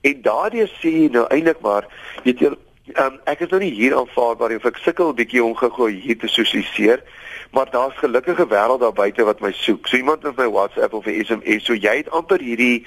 En 0.00 0.22
daardie 0.22 0.66
sê 0.66 0.88
jy 0.88 1.08
nou 1.12 1.26
eintlik 1.28 1.60
maar 1.60 1.86
weet 2.24 2.38
jy 2.40 2.56
um, 2.98 3.18
ek 3.24 3.40
is 3.40 3.50
nou 3.50 3.60
nie 3.60 3.72
hier 3.74 3.96
aanvaarbaar 3.96 4.56
of 4.56 4.64
ek 4.64 4.80
sukkel 4.82 5.12
bietjie 5.14 5.44
om 5.44 5.54
gou 5.56 5.90
hier 5.90 6.18
te 6.18 6.28
sosialiseer 6.28 7.02
maar 7.52 7.70
daar's 7.70 7.96
gelukkige 7.98 8.46
wêreld 8.48 8.80
daar 8.80 8.92
buite 8.92 9.24
wat 9.24 9.40
my 9.40 9.52
soek. 9.52 9.86
So 9.86 9.96
iemand 9.96 10.22
met 10.22 10.36
my 10.36 10.48
WhatsApp 10.48 10.92
of 10.92 11.06
'n 11.06 11.24
SMS, 11.24 11.64
so 11.64 11.74
jy 11.74 11.96
het 11.96 12.10
amper 12.10 12.40
hierdie 12.40 12.86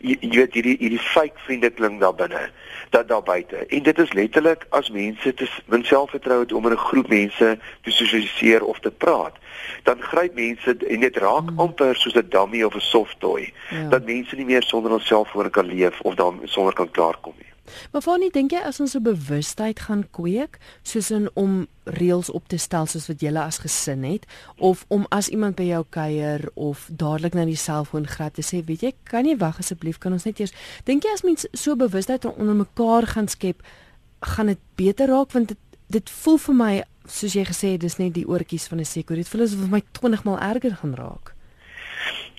jy, 0.00 0.16
jy 0.20 0.36
weet 0.36 0.54
hierdie 0.54 0.76
hierdie 0.78 0.98
fake 0.98 1.38
vriende 1.44 1.70
klink 1.70 2.00
daar 2.00 2.14
binne, 2.14 2.50
dat 2.90 3.08
daar 3.08 3.22
buite. 3.22 3.56
En 3.56 3.82
dit 3.82 3.98
is 3.98 4.12
letterlik 4.12 4.66
as 4.68 4.90
mense 4.90 5.34
te 5.34 5.48
min 5.66 5.84
selfvertroue 5.84 6.40
het 6.40 6.52
om 6.52 6.66
in 6.66 6.72
'n 6.72 6.76
groep 6.76 7.08
mense 7.08 7.58
te 7.82 7.90
sosialiseer 7.90 8.64
of 8.64 8.78
te 8.78 8.90
praat, 8.90 9.34
dan 9.82 10.02
gryp 10.02 10.34
mense 10.34 10.76
en 10.88 11.00
dit 11.00 11.16
raak 11.16 11.48
hmm. 11.48 11.58
amper 11.58 11.96
soos 11.96 12.14
'n 12.14 12.28
dummy 12.28 12.62
of 12.62 12.74
'n 12.74 12.80
soft 12.80 13.20
toy, 13.20 13.52
ja. 13.70 13.88
dat 13.88 14.04
mense 14.04 14.36
nie 14.36 14.44
meer 14.44 14.62
sonder 14.62 14.90
hulself 14.90 15.28
voor 15.28 15.50
kan 15.50 15.66
leef 15.66 16.00
of 16.00 16.14
dan 16.14 16.40
sonder 16.44 16.74
kan 16.74 16.90
klaarkom 16.90 17.34
nie. 17.38 17.53
Maar 17.92 18.02
Fanny, 18.02 18.30
dink 18.32 18.52
jy 18.52 18.60
as 18.64 18.80
ons 18.80 18.94
'n 18.94 19.02
bewustheid 19.02 19.80
gaan 19.80 20.04
kweek, 20.10 20.58
soos 20.82 21.10
in 21.10 21.30
om 21.34 21.66
reëls 21.84 22.30
op 22.30 22.48
te 22.48 22.56
stel 22.56 22.86
soos 22.86 23.06
wat 23.06 23.20
julle 23.20 23.40
as 23.40 23.58
gesin 23.58 24.04
het, 24.04 24.26
of 24.58 24.84
om 24.88 25.06
as 25.08 25.28
iemand 25.28 25.56
by 25.56 25.62
jou 25.62 25.84
kuier 25.90 26.48
of 26.54 26.88
dadelik 26.92 27.34
na 27.34 27.44
die 27.44 27.56
selfoon 27.56 28.06
gryp 28.06 28.34
te 28.34 28.42
sê, 28.42 28.64
weet 28.64 28.80
jy, 28.80 28.92
kan 29.04 29.26
jy 29.26 29.36
wag 29.36 29.58
asseblief, 29.58 29.98
kan 29.98 30.12
ons 30.12 30.24
net 30.24 30.40
eers 30.40 30.52
dink 30.84 31.04
jy 31.04 31.12
as 31.12 31.22
mens 31.22 31.46
so 31.52 31.76
bewustheid 31.76 32.24
onder 32.24 32.54
mekaar 32.54 33.06
gaan 33.06 33.28
skep, 33.28 33.62
gaan 34.20 34.46
dit 34.46 34.58
beter 34.76 35.08
raak 35.08 35.32
want 35.32 35.48
dit 35.48 35.58
dit 35.88 36.10
voel 36.10 36.38
vir 36.38 36.54
my 36.54 36.82
soos 37.06 37.34
jy 37.34 37.44
gesê 37.44 37.72
het, 37.72 37.80
dis 37.80 37.98
net 37.98 38.14
die 38.14 38.26
oortjies 38.26 38.66
van 38.66 38.80
'n 38.80 38.84
seker. 38.84 39.16
Dit 39.16 39.28
voel 39.28 39.42
asof 39.42 39.60
vir 39.60 39.68
my 39.68 39.82
20 39.92 40.24
maal 40.24 40.38
erger 40.40 40.76
gaan 40.76 40.94
raak 40.94 41.33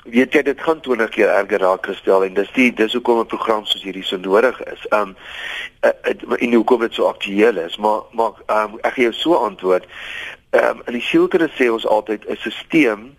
weet 0.05 0.33
jy 0.33 0.41
dit 0.45 0.61
gaan 0.61 0.81
20 0.81 1.09
keer 1.09 1.29
erger 1.33 1.59
raak 1.59 1.85
gestel 1.85 2.23
en 2.23 2.33
dis 2.33 2.51
die 2.53 2.69
dis 2.73 2.93
hoekom 2.93 3.19
'n 3.19 3.25
program 3.25 3.65
soos 3.65 3.83
hierdie 3.83 4.03
so 4.03 4.17
nodig 4.17 4.63
is. 4.63 4.85
Um 4.89 5.15
uh, 5.81 6.39
en 6.39 6.53
hoekom 6.53 6.79
dit 6.79 6.93
so 6.93 7.07
aktueel 7.07 7.57
is. 7.57 7.77
Maar 7.77 8.01
maar 8.11 8.33
um 8.47 8.77
ek 8.81 8.93
gee 8.93 9.03
jou 9.03 9.13
so 9.13 9.33
antwoord. 9.33 9.85
Um 10.51 10.81
in 10.85 10.93
die 10.93 11.01
sielkunde 11.01 11.49
sê 11.49 11.71
ons 11.71 11.87
altyd 11.87 12.25
'n 12.29 12.37
stelsel 12.37 13.09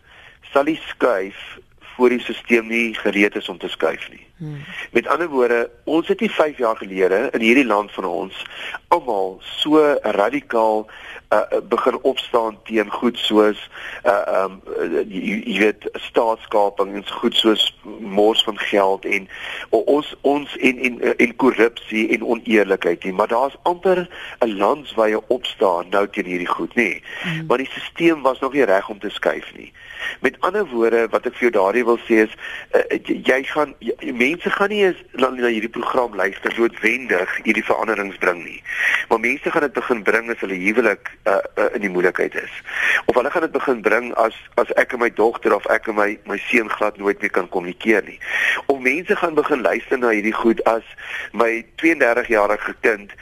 sal 0.52 0.64
nie 0.64 0.80
skuif 0.86 1.58
voor 1.96 2.08
die 2.08 2.20
stelsel 2.20 2.62
nie 2.62 2.94
gereed 2.94 3.36
is 3.36 3.48
om 3.48 3.58
te 3.58 3.68
skuif 3.68 4.08
nie. 4.10 4.26
Hmm. 4.36 4.64
Met 4.92 5.06
ander 5.06 5.28
woorde, 5.28 5.70
ons 5.84 6.08
het 6.08 6.20
nie 6.20 6.30
5 6.30 6.58
jaar 6.58 6.76
gelede 6.76 7.28
in 7.32 7.40
hierdie 7.40 7.66
land 7.66 7.92
van 7.92 8.04
ons 8.04 8.46
almal 8.88 9.38
so 9.40 9.98
radikaal 10.02 10.86
uh, 11.30 11.60
begin 11.68 11.98
opstaan 12.02 12.58
teen 12.64 12.90
goed 12.90 13.18
soos 13.18 13.68
uh 14.04 14.44
um 14.44 14.60
jy, 15.08 15.42
jy 15.44 15.58
weet 15.58 15.88
staatskaping 16.08 16.94
en 16.94 17.06
goed 17.20 17.34
soos 17.34 17.64
mors 18.00 18.42
van 18.44 18.58
geld 18.58 19.04
en 19.04 19.28
ons 19.70 20.14
ons 20.20 20.56
en 20.56 20.78
en 20.88 21.00
en 21.16 21.36
korrupsie 21.36 22.08
en 22.14 22.24
oneerlikheid 22.24 23.04
nie. 23.04 23.12
Maar 23.12 23.28
daar's 23.28 23.56
amper 23.62 24.08
'n 24.40 24.56
landswye 24.56 25.20
opstaan 25.28 25.88
nou 25.90 26.08
teen 26.08 26.24
hierdie 26.24 26.54
goed 26.54 26.74
nê 26.74 27.02
mm. 27.24 27.46
maar 27.46 27.58
die 27.58 27.70
stelsel 27.70 28.20
was 28.20 28.38
nog 28.38 28.52
nie 28.52 28.64
reg 28.64 28.88
om 28.88 28.98
te 28.98 29.10
skuif 29.10 29.52
nie. 29.56 29.72
Met 30.20 30.36
ander 30.40 30.66
woorde 30.66 31.08
wat 31.10 31.26
ek 31.26 31.34
vir 31.34 31.48
jou 31.48 31.52
daardie 31.58 31.84
wil 31.84 31.98
sê 32.06 32.22
is 32.26 32.34
uh, 32.76 32.82
jy 33.04 33.42
gaan 33.50 33.74
jy, 33.78 34.12
mense 34.12 34.50
gaan 34.50 34.68
nie 34.68 34.82
eens 34.84 35.02
na, 35.12 35.30
na 35.30 35.50
hierdie 35.50 35.72
program 35.72 36.14
luister 36.14 36.54
noodwendig 36.58 37.36
hierdie 37.42 37.64
veranderings 37.64 38.18
bring 38.22 38.44
nie. 38.44 38.62
Maar 39.08 39.20
mense 39.20 39.50
gaan 39.50 39.66
dit 39.66 39.72
begin 39.72 40.02
bring 40.02 40.30
as 40.30 40.42
hulle 40.44 40.58
huwelik 40.60 41.10
uh, 41.26 41.38
uh, 41.58 41.68
in 41.74 41.80
die 41.80 41.90
moeilikheid 41.90 42.34
is. 42.34 42.62
Of 43.06 43.14
hulle 43.14 43.30
gaan 43.30 43.46
dit 43.46 43.52
begin 43.52 43.80
bring 43.80 44.14
as 44.14 44.34
as 44.54 44.72
ek 44.80 44.94
en 44.96 45.02
my 45.02 45.10
dogter 45.12 45.54
of 45.54 45.66
ek 45.72 45.90
en 45.90 45.98
my 45.98 46.08
my 46.30 46.38
seun 46.48 46.70
glad 46.72 46.96
nooit 46.96 47.20
meer 47.20 47.30
kan 47.34 47.48
kommunikeer 47.48 48.04
nie. 48.06 48.18
Of 48.66 48.80
mense 48.80 49.16
gaan 49.16 49.34
begin 49.34 49.60
luister 49.66 49.98
na 49.98 50.14
hierdie 50.14 50.34
goed 50.36 50.62
as 50.64 50.86
my 51.32 51.64
32 51.82 52.30
jarige 52.32 52.74
kind 52.80 53.12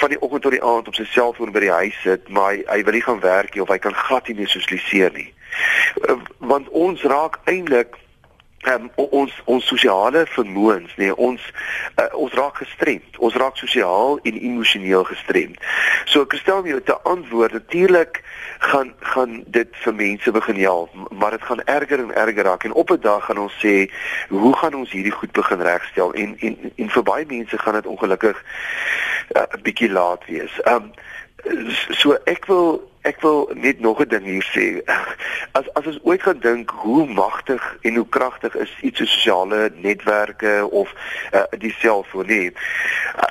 van 0.00 0.14
die 0.14 0.20
oggend 0.20 0.42
tot 0.42 0.56
die 0.56 0.64
aand 0.64 0.88
op 0.88 0.98
sy 0.98 1.08
selfoon 1.10 1.52
by 1.52 1.64
die 1.64 1.74
huis 1.74 2.00
sit, 2.02 2.28
maar 2.28 2.52
hy, 2.52 2.62
hy 2.68 2.80
wil 2.84 2.98
nie 2.98 3.06
gaan 3.08 3.20
werk 3.24 3.54
nie 3.54 3.64
of 3.64 3.72
hy 3.72 3.78
kan 3.78 3.96
glad 4.06 4.28
nie 4.28 4.38
meer 4.42 4.52
sosialiseer 4.52 5.12
nie. 5.16 5.30
Uh, 6.08 6.18
want 6.38 6.68
ons 6.68 7.02
raak 7.08 7.40
eintlik 7.50 7.96
um, 8.72 8.90
ons 8.96 9.32
ons 9.44 9.66
sosiale 9.66 10.24
vermoëns 10.34 10.94
nê 10.96 11.08
nee, 11.08 11.16
ons 11.16 11.40
uh, 12.00 12.08
ons 12.12 12.32
raak 12.32 12.60
gestremd. 12.62 13.18
Ons 13.18 13.36
raak 13.40 13.56
sosiaal 13.56 14.18
en 14.22 14.40
emosioneel 14.40 15.04
gestremd. 15.04 15.60
So 16.10 16.24
ek 16.26 16.36
stel 16.40 16.62
my 16.64 16.78
te 16.80 16.96
antwoord 17.08 17.52
natuurlik 17.52 18.22
gaan 18.64 18.94
gaan 19.14 19.42
dit 19.46 19.70
vir 19.84 19.94
mense 19.94 20.30
begin 20.32 20.60
help 20.62 20.94
maar 21.10 21.36
dit 21.36 21.42
gaan 21.42 21.60
erger 21.64 21.98
en 21.98 22.14
erger 22.14 22.44
raak. 22.44 22.64
En 22.64 22.72
op 22.72 22.90
'n 22.90 23.00
dag 23.00 23.24
gaan 23.24 23.38
ons 23.38 23.56
sê 23.64 23.90
hoe 24.28 24.56
gaan 24.56 24.74
ons 24.74 24.90
hierdie 24.90 25.12
goed 25.12 25.32
begin 25.32 25.60
regstel? 25.60 26.12
En 26.12 26.36
en 26.38 26.72
en 26.76 26.90
vir 26.90 27.02
baie 27.02 27.26
mense 27.26 27.58
gaan 27.58 27.74
dit 27.74 27.86
ongelukkig 27.86 28.36
uh, 29.36 29.42
'n 29.42 29.56
uh, 29.56 29.62
bietjie 29.62 29.90
laat 29.90 30.26
wees. 30.26 30.52
Um, 30.64 30.92
so 31.90 32.16
ek 32.24 32.46
wil 32.46 32.92
ek 33.04 33.20
wil 33.20 33.50
net 33.54 33.80
nog 33.80 34.00
'n 34.00 34.08
ding 34.08 34.24
hier 34.24 34.46
sê. 34.54 34.80
As 35.52 35.66
as 35.72 35.86
ons 35.86 35.98
ooit 36.02 36.22
gaan 36.22 36.40
dink 36.40 36.70
hoe 36.70 37.06
magtig 37.06 37.76
en 37.80 37.94
hoe 37.94 38.08
kragtig 38.08 38.56
is 38.56 38.72
iets 38.80 38.98
so 38.98 39.04
sosiale 39.04 39.72
netwerke 39.74 40.68
of 40.70 40.92
uh, 41.32 41.42
die 41.58 41.74
selfoon 41.78 42.26
nie. 42.26 42.52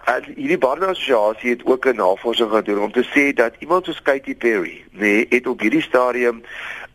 Uh, 0.07 0.21
hierdie 0.35 0.57
Barna 0.57 0.85
Assosiasie 0.85 1.49
het 1.49 1.65
ook 1.65 1.85
'n 1.85 1.95
navorsing 1.95 2.51
gedoen 2.51 2.79
om 2.79 2.91
te 2.91 3.05
sê 3.15 3.33
dat 3.33 3.55
iemand 3.59 3.85
soos 3.85 4.01
Katy 4.01 4.35
Perry, 4.35 4.85
nee, 4.91 5.25
het 5.29 5.47
op 5.47 5.59
hierdie 5.59 5.81
stadium 5.81 6.43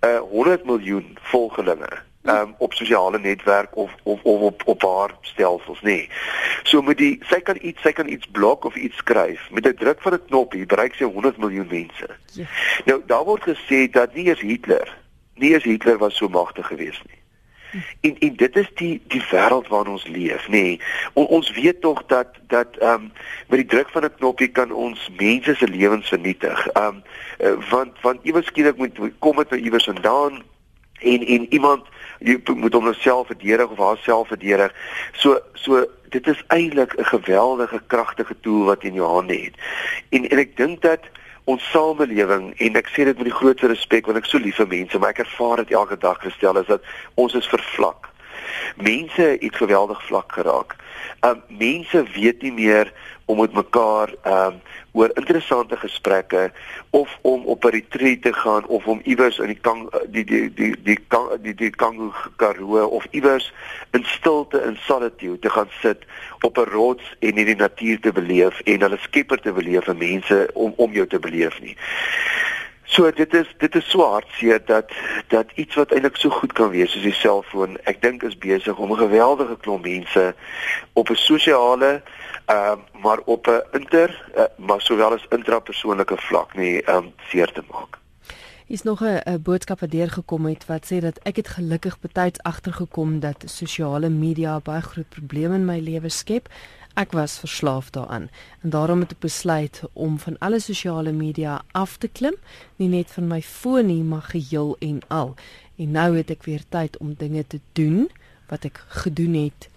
uh, 0.00 0.18
100 0.18 0.64
miljoen 0.64 1.18
volgelinge 1.22 2.07
um, 2.28 2.54
op 2.58 2.72
sosiale 2.72 3.18
netwerk 3.18 3.76
of 3.76 3.90
of 4.02 4.22
of 4.22 4.40
op 4.40 4.62
op 4.64 4.82
haar 4.82 5.14
stelsels 5.20 5.80
nê. 5.80 5.84
Nee. 5.84 6.10
So 6.62 6.82
met 6.82 6.98
die 6.98 7.18
sy 7.30 7.40
kan 7.40 7.58
iets 7.60 7.82
sy 7.82 7.92
kan 7.92 8.08
iets 8.08 8.26
blok 8.32 8.64
of 8.64 8.76
iets 8.76 8.96
skryf 8.96 9.50
met 9.50 9.66
'n 9.66 9.74
druk 9.74 10.02
van 10.02 10.12
'n 10.12 10.24
knoppie 10.26 10.66
bereik 10.66 10.94
sy 10.94 11.04
100 11.04 11.36
miljoen 11.36 11.68
mense. 11.70 12.08
Ja. 12.32 12.44
Nou 12.84 13.02
daar 13.06 13.24
word 13.24 13.42
gesê 13.42 13.90
dat 13.90 14.14
nie 14.14 14.28
eens 14.28 14.40
Hitler 14.40 14.96
nie 15.34 15.54
eens 15.54 15.64
Hitler 15.64 15.98
was 15.98 16.16
so 16.16 16.28
magtig 16.28 16.66
geweest 16.66 17.02
nie. 17.06 17.18
En 18.00 18.18
en 18.18 18.36
dit 18.36 18.56
is 18.56 18.68
die 18.74 19.02
die 19.06 19.22
wêreld 19.30 19.68
waarin 19.68 19.92
ons 19.92 20.06
leef, 20.06 20.48
nê. 20.48 20.62
Nee. 20.62 20.80
On, 21.12 21.26
ons 21.26 21.50
weet 21.52 21.80
tog 21.80 22.02
dat 22.06 22.26
dat 22.46 22.76
ehm 22.78 22.92
um, 22.92 23.12
met 23.48 23.58
die 23.58 23.68
druk 23.68 23.88
van 23.88 24.04
'n 24.04 24.14
knoppie 24.16 24.48
kan 24.48 24.72
ons 24.72 25.08
mense 25.16 25.54
se 25.54 25.68
lewens 25.68 26.08
vernietig. 26.08 26.66
Ehm 26.68 26.86
um, 26.86 27.02
uh, 27.38 27.68
want 27.70 28.00
want 28.00 28.18
iewers 28.22 28.46
skielik 28.46 28.76
moet 28.76 28.98
kom 29.18 29.36
dit 29.36 29.50
nou 29.50 29.62
iewers 29.62 29.84
vandaan 29.84 30.42
en 30.98 31.26
en 31.26 31.52
iemand 31.52 31.86
jy 32.18 32.38
moet 32.54 32.74
hom 32.74 32.84
nou 32.84 32.94
self 32.94 33.26
verdedig 33.26 33.70
of 33.70 33.78
haarself 33.78 34.28
verdedig. 34.28 34.74
So 35.12 35.38
so 35.54 35.84
dit 36.10 36.26
is 36.26 36.42
eintlik 36.48 36.96
'n 36.98 37.04
geweldige 37.04 37.82
kragtige 37.86 38.36
tool 38.40 38.64
wat 38.64 38.82
in 38.82 38.94
jou 38.94 39.06
hande 39.06 39.36
het. 39.36 39.54
En 40.08 40.28
en 40.28 40.38
ek 40.38 40.56
dink 40.56 40.82
dat 40.82 41.00
ons 41.44 41.70
samelewing 41.70 42.52
en 42.56 42.76
ek 42.76 42.88
sê 42.88 43.04
dit 43.04 43.16
met 43.16 43.24
die 43.24 43.38
grootste 43.40 43.66
respek 43.66 44.06
want 44.06 44.18
ek 44.18 44.24
so 44.24 44.38
lief 44.38 44.56
vir 44.56 44.68
mense, 44.68 44.98
maar 44.98 45.10
ek 45.10 45.24
ervaar 45.24 45.56
dit 45.56 45.70
elke 45.70 45.96
dag 45.96 46.20
gestel 46.20 46.58
is 46.58 46.66
dat 46.66 46.82
ons 47.14 47.34
is 47.34 47.48
vervlak. 47.48 48.07
Mense 48.76 49.36
het 49.40 49.56
geweldig 49.56 50.06
vlak 50.06 50.32
geraak. 50.32 50.76
Um 51.20 51.42
mense 51.48 52.02
weet 52.14 52.42
nie 52.42 52.52
meer 52.52 52.92
om 53.24 53.40
met 53.40 53.52
mekaar 53.52 54.12
um 54.24 54.60
oor 54.92 55.10
interessante 55.14 55.76
gesprekke 55.76 56.50
of 56.90 57.18
om 57.20 57.44
op 57.44 57.64
'n 57.64 57.68
retreat 57.68 58.22
te 58.22 58.32
gaan 58.32 58.66
of 58.66 58.86
om 58.86 59.00
iewers 59.04 59.38
in 59.38 59.46
die 59.46 59.60
kang 59.60 59.90
die 60.06 60.24
die 60.24 60.54
die 60.54 60.74
die 60.82 60.98
kang 61.08 61.28
die 61.42 61.54
die 61.54 61.70
Kango 61.70 62.12
Karoo 62.36 62.86
of 62.86 63.06
iewers 63.10 63.52
in 63.90 64.04
stilte 64.04 64.62
in 64.62 64.76
solitude 64.80 65.38
te 65.38 65.50
gaan 65.50 65.70
sit 65.80 66.04
op 66.40 66.58
'n 66.58 66.70
rots 66.70 67.16
en 67.18 67.36
in 67.36 67.44
die 67.44 67.56
natuur 67.56 68.00
te 68.00 68.12
beleef 68.12 68.60
en 68.60 68.80
hulle 68.80 68.98
skepper 69.00 69.40
te 69.40 69.52
beleef 69.52 69.86
en 69.86 69.96
mense 69.96 70.50
om 70.54 70.72
om 70.76 70.92
jou 70.92 71.06
te 71.06 71.18
beleef 71.18 71.60
nie. 71.60 71.76
So 72.88 73.10
dit 73.12 73.34
is 73.34 73.48
dit 73.58 73.74
is 73.74 73.90
so 73.90 74.04
hartseer 74.10 74.60
dat 74.64 74.92
dat 75.28 75.50
iets 75.54 75.74
wat 75.76 75.92
eintlik 75.92 76.16
so 76.16 76.30
goed 76.30 76.52
kan 76.56 76.70
wees 76.72 76.92
soos 76.92 77.04
die 77.04 77.12
selfoon, 77.12 77.76
ek 77.84 78.00
dink 78.02 78.24
is 78.24 78.38
besig 78.40 78.80
om 78.80 78.92
'n 78.92 79.02
geweldige 79.04 79.56
klomp 79.60 79.84
mense 79.84 80.34
op 80.92 81.10
'n 81.10 81.20
sosiale 81.20 82.02
ehm 82.46 82.80
uh, 82.80 83.02
maar 83.02 83.20
op 83.24 83.46
'n 83.46 83.60
inter 83.78 84.10
uh, 84.36 84.48
maar 84.56 84.80
sowel 84.80 85.12
as 85.12 85.26
intrapersoonlike 85.28 86.16
vlak 86.16 86.56
nie 86.56 86.82
ehm 86.82 86.96
um, 86.96 87.12
seer 87.28 87.52
te 87.52 87.62
maak. 87.70 87.98
Is 88.66 88.82
nog 88.82 89.00
'n 89.04 89.42
boodskap 89.42 89.80
wat 89.80 89.90
deurgekom 89.90 90.46
het 90.46 90.66
wat 90.66 90.92
sê 90.92 90.98
dat 91.00 91.18
ek 91.22 91.36
het 91.36 91.48
gelukkig 91.48 92.00
betyds 92.00 92.42
agtergekom 92.42 93.20
dat 93.20 93.42
sosiale 93.46 94.08
media 94.08 94.60
baie 94.60 94.82
groot 94.82 95.08
probleme 95.08 95.54
in 95.54 95.64
my 95.64 95.78
lewe 95.78 96.08
skep. 96.08 96.48
Ek 96.98 97.12
was 97.14 97.38
verslaaf 97.38 97.90
daaraan 97.94 98.26
en 98.62 98.70
daarom 98.74 99.00
het 99.04 99.12
ek 99.14 99.20
besluit 99.22 99.82
om 99.92 100.18
van 100.18 100.38
alle 100.42 100.58
sosiale 100.58 101.12
media 101.12 101.60
af 101.72 101.96
te 101.96 102.08
klim, 102.08 102.34
nie 102.76 102.88
net 102.90 103.12
van 103.14 103.28
my 103.30 103.38
foon 103.42 103.86
nie, 103.86 104.02
maar 104.02 104.26
geheel 104.32 104.74
en 104.82 104.98
al. 105.06 105.34
En 105.78 105.94
nou 105.94 106.16
het 106.16 106.30
ek 106.34 106.42
weer 106.48 106.64
tyd 106.68 106.98
om 106.98 107.14
dinge 107.14 107.46
te 107.46 107.60
doen 107.78 108.08
wat 108.50 108.66
ek 108.66 108.82
gedoen 109.04 109.38
het 109.44 109.68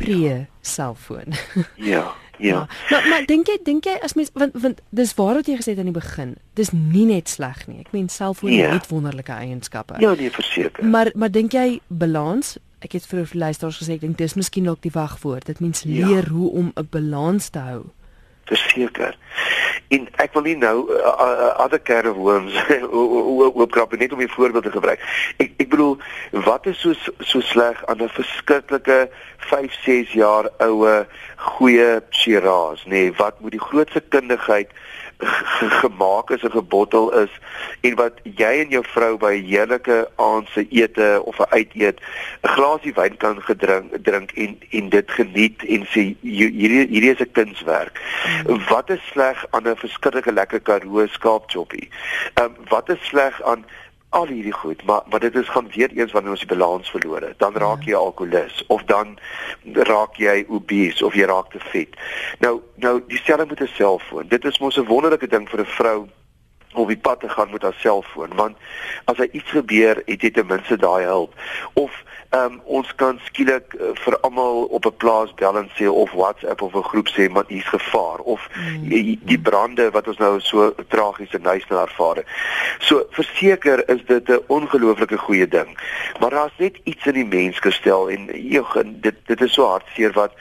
pre 0.00 0.46
selfoon. 0.60 1.36
Ja. 1.76 2.08
Ja. 2.40 2.68
Maar 2.88 3.08
maar 3.08 3.24
dink 3.28 3.50
jy 3.52 3.58
dink 3.64 3.84
jy 3.84 3.98
as 4.00 4.14
mens 4.16 4.30
want 4.32 4.54
want 4.56 4.78
dis 4.96 5.10
waar 5.18 5.34
wat 5.36 5.48
jy 5.50 5.58
gesê 5.58 5.74
het 5.74 5.82
aan 5.82 5.90
die 5.90 5.96
begin. 5.96 6.30
Dis 6.56 6.70
nie 6.72 7.04
net 7.04 7.28
sleg 7.28 7.66
nie. 7.68 7.82
Ek 7.84 7.90
meen 7.92 8.08
selfoon 8.08 8.54
ja. 8.54 8.70
het 8.72 8.88
wonderlike 8.88 9.32
eienskappe. 9.32 9.98
Ja, 10.00 10.14
nee, 10.16 10.32
verseker. 10.32 10.86
Maar 10.88 11.12
maar 11.14 11.28
dink 11.30 11.52
jy 11.52 11.82
balans? 11.86 12.56
Ek 12.80 12.92
het 12.92 13.06
vir 13.06 13.28
luisteraars 13.32 13.80
gesê 13.82 13.98
ek 13.98 14.00
dink 14.00 14.18
dis 14.18 14.34
miskien 14.34 14.64
dalk 14.64 14.82
die 14.82 14.94
wagwoord. 14.94 15.46
Dit 15.46 15.60
mens 15.60 15.82
ja. 15.82 16.06
leer 16.06 16.28
hoe 16.28 16.50
om 16.50 16.72
'n 16.74 16.88
balans 16.90 17.48
te 17.48 17.58
hou 17.58 17.84
verseker. 18.50 19.16
En 19.90 20.06
ek 20.22 20.34
wil 20.36 20.46
nie 20.46 20.56
nou 20.58 20.76
ander 21.58 21.78
uh, 21.78 21.86
care 21.86 22.10
of 22.10 22.18
worms 22.18 22.54
oopkrap 23.60 23.96
net 23.98 24.12
om 24.14 24.22
'n 24.22 24.34
voorbeeld 24.36 24.66
te 24.68 24.74
gebruik. 24.74 25.02
Ek 25.42 25.54
ek 25.62 25.68
bedoel 25.72 25.96
wat 26.46 26.66
is 26.70 26.80
so 26.80 26.94
so 27.18 27.40
sleg 27.40 27.82
aan 27.86 28.02
'n 28.02 28.14
verskriklike 28.18 29.00
5, 29.50 29.74
6 29.82 30.14
jaar 30.22 30.50
oue 30.58 31.06
goeie 31.36 32.02
Shiraz, 32.10 32.84
nê, 32.84 32.90
nee, 32.90 33.12
wat 33.18 33.40
moet 33.40 33.56
die 33.56 33.66
grootste 33.70 34.02
kundigheid 34.14 34.70
gemaak 35.82 36.30
is 36.30 36.42
en 36.42 36.50
gebottel 36.50 37.12
is 37.12 37.30
en 37.80 37.94
wat 37.94 38.20
jy 38.22 38.52
en 38.62 38.68
jou 38.68 38.84
vrou 38.92 39.16
by 39.16 39.32
'n 39.36 39.44
heerlike 39.44 39.98
aand 40.16 40.48
se 40.54 40.66
ete 40.70 41.20
of 41.24 41.38
'n 41.38 41.50
uiteet 41.50 42.00
'n 42.42 42.48
glasie 42.48 42.94
wyn 42.94 43.16
kan 43.16 43.42
gedrink 43.42 43.92
drink 44.04 44.32
en 44.32 44.58
en 44.70 44.88
dit 44.88 45.10
geniet 45.10 45.64
en 45.64 45.86
sê 45.92 46.14
hierdie 46.22 46.86
hierdie 46.88 47.14
is 47.14 47.20
'n 47.20 47.32
kunswerk. 47.32 48.00
Mm. 48.46 48.60
Wat 48.68 48.90
is 48.90 49.02
sleg 49.12 49.44
aan 49.50 49.68
'n 49.68 49.76
verskillike 49.76 50.32
lekker 50.32 50.60
Karoo 50.60 51.06
skaapchoppie? 51.06 51.88
Ehm 52.34 52.44
um, 52.44 52.56
wat 52.68 52.88
is 52.88 53.06
sleg 53.06 53.42
aan 53.42 53.64
al 54.10 54.26
hierdie 54.26 54.52
goed, 54.52 54.84
maar 54.84 55.02
maar 55.08 55.20
dit 55.20 55.34
is 55.34 55.48
gaan 55.48 55.68
weer 55.74 55.90
eens 55.94 56.12
wanneer 56.12 56.30
ons 56.30 56.46
die 56.46 56.48
balans 56.56 56.90
verloor 56.90 57.22
het. 57.22 57.38
Dan 57.38 57.54
raak 57.54 57.82
jy 57.86 57.94
alkolikus 57.94 58.64
of 58.66 58.82
dan 58.82 59.18
raak 59.72 60.16
jy 60.18 60.44
obese 60.48 61.06
of 61.06 61.14
jy 61.14 61.28
raak 61.30 61.50
te 61.50 61.60
vet. 61.70 61.94
Nou 62.38 62.60
nou 62.74 63.00
dieselfde 63.06 63.46
met 63.46 63.60
'n 63.60 63.70
selfoon. 63.74 64.28
Dit 64.28 64.44
is 64.44 64.58
mos 64.58 64.76
'n 64.76 64.86
wonderlike 64.86 65.26
ding 65.26 65.48
vir 65.48 65.60
'n 65.60 65.66
vrou 65.66 66.08
op 66.74 66.88
die 66.88 66.98
pad 66.98 67.20
te 67.20 67.28
gaan 67.28 67.50
met 67.50 67.62
haar 67.62 67.78
selfoon 67.78 68.34
want 68.34 68.56
as 69.04 69.16
hy 69.16 69.28
iets 69.32 69.50
gebeur, 69.50 70.02
het 70.06 70.22
jy 70.22 70.30
ten 70.30 70.46
minste 70.46 70.76
daai 70.76 71.04
hulp. 71.04 71.34
Of 71.72 72.02
ehm 72.30 72.52
um, 72.52 72.60
ons 72.64 72.94
kan 72.94 73.18
skielik 73.24 73.74
uh, 73.74 73.88
vir 74.04 74.14
almal 74.20 74.64
op 74.76 74.86
'n 74.86 74.96
plaas 74.96 75.34
bel 75.34 75.56
en 75.58 75.70
sê 75.74 75.88
of 75.90 76.12
WhatsApp 76.12 76.62
of 76.62 76.74
'n 76.74 76.90
groep 76.90 77.08
sê 77.08 77.30
maar 77.30 77.44
hier's 77.48 77.68
gevaar 77.68 78.18
of 78.18 78.48
mm. 78.54 78.88
die, 78.88 79.18
die 79.22 79.38
brande 79.38 79.90
wat 79.90 80.08
ons 80.08 80.16
nou 80.16 80.40
so 80.40 80.74
tragies 80.88 81.32
in 81.32 81.44
huis 81.44 81.66
nou 81.68 81.80
ervaar. 81.80 82.22
So 82.78 83.06
verseker 83.10 83.88
is 83.88 84.04
dit 84.06 84.28
'n 84.28 84.44
ongelooflike 84.46 85.18
goeie 85.18 85.48
ding. 85.48 85.78
Maar 86.20 86.30
daar's 86.30 86.58
net 86.58 86.78
iets 86.84 87.06
in 87.06 87.14
die 87.14 87.26
mens 87.26 87.58
gestel 87.58 88.10
en 88.10 88.30
joh, 88.32 88.76
dit 88.84 89.16
dit 89.26 89.40
is 89.40 89.52
so 89.52 89.66
hartseer 89.66 90.12
wat 90.12 90.32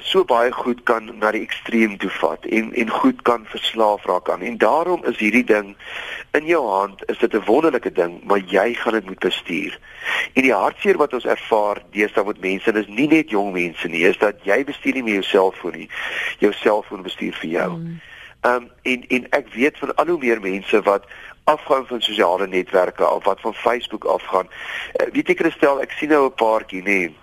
so 0.00 0.24
baie 0.24 0.52
goed 0.52 0.82
kan 0.84 1.08
na 1.18 1.30
die 1.32 1.40
ekstreem 1.40 1.96
toe 1.98 2.10
vat 2.20 2.44
en 2.44 2.72
en 2.74 2.90
goed 2.90 3.22
kan 3.22 3.46
verslaaf 3.48 4.04
raak 4.04 4.28
aan. 4.30 4.42
En 4.42 4.58
daarom 4.58 5.04
is 5.04 5.18
hierdie 5.18 5.44
ding 5.44 5.76
in 6.36 6.46
jou 6.46 6.60
hand, 6.68 7.02
is 7.08 7.18
dit 7.18 7.34
'n 7.34 7.44
wonderlike 7.44 7.92
ding, 7.92 8.20
maar 8.24 8.38
jy 8.38 8.74
gaan 8.74 8.92
dit 8.92 9.06
moet 9.06 9.18
bestuur. 9.18 9.78
En 10.32 10.42
die 10.42 10.52
hartseer 10.52 10.96
wat 10.96 11.14
ons 11.14 11.24
ervaar 11.24 11.82
deesdae 11.90 12.24
met 12.24 12.40
mense, 12.40 12.72
dis 12.72 12.86
nie 12.86 13.08
net 13.08 13.30
jong 13.30 13.52
mense 13.52 13.88
nie, 13.88 14.04
is 14.04 14.18
dat 14.18 14.34
jy 14.42 14.64
bestuur 14.64 14.94
nie 14.94 15.02
meer 15.02 15.14
jou 15.14 15.22
selfoon 15.22 15.72
nie. 15.72 15.88
Jou 16.38 16.52
selfoon 16.52 17.02
bestuur 17.02 17.34
vir 17.34 17.50
jou. 17.50 17.70
Mm. 17.76 18.00
Ehm 18.40 18.54
um, 18.54 18.70
en 18.82 19.04
en 19.08 19.26
ek 19.30 19.48
weet 19.52 19.78
van 19.78 19.94
al 19.94 20.06
hoe 20.06 20.18
meer 20.18 20.40
mense 20.40 20.82
wat 20.82 21.04
afgaan 21.44 21.86
van 21.86 22.00
sosiale 22.00 22.46
netwerke 22.46 23.10
of 23.10 23.24
wat 23.24 23.40
van 23.40 23.54
Facebook 23.54 24.04
afgaan. 24.04 24.48
Uh, 25.00 25.06
weet 25.12 25.28
jy 25.28 25.34
Christel, 25.34 25.80
ek 25.80 25.90
sien 25.90 26.08
nou 26.08 26.26
'n 26.26 26.34
paartjie 26.34 26.82
nê. 26.82 26.84
Nee, 26.84 27.14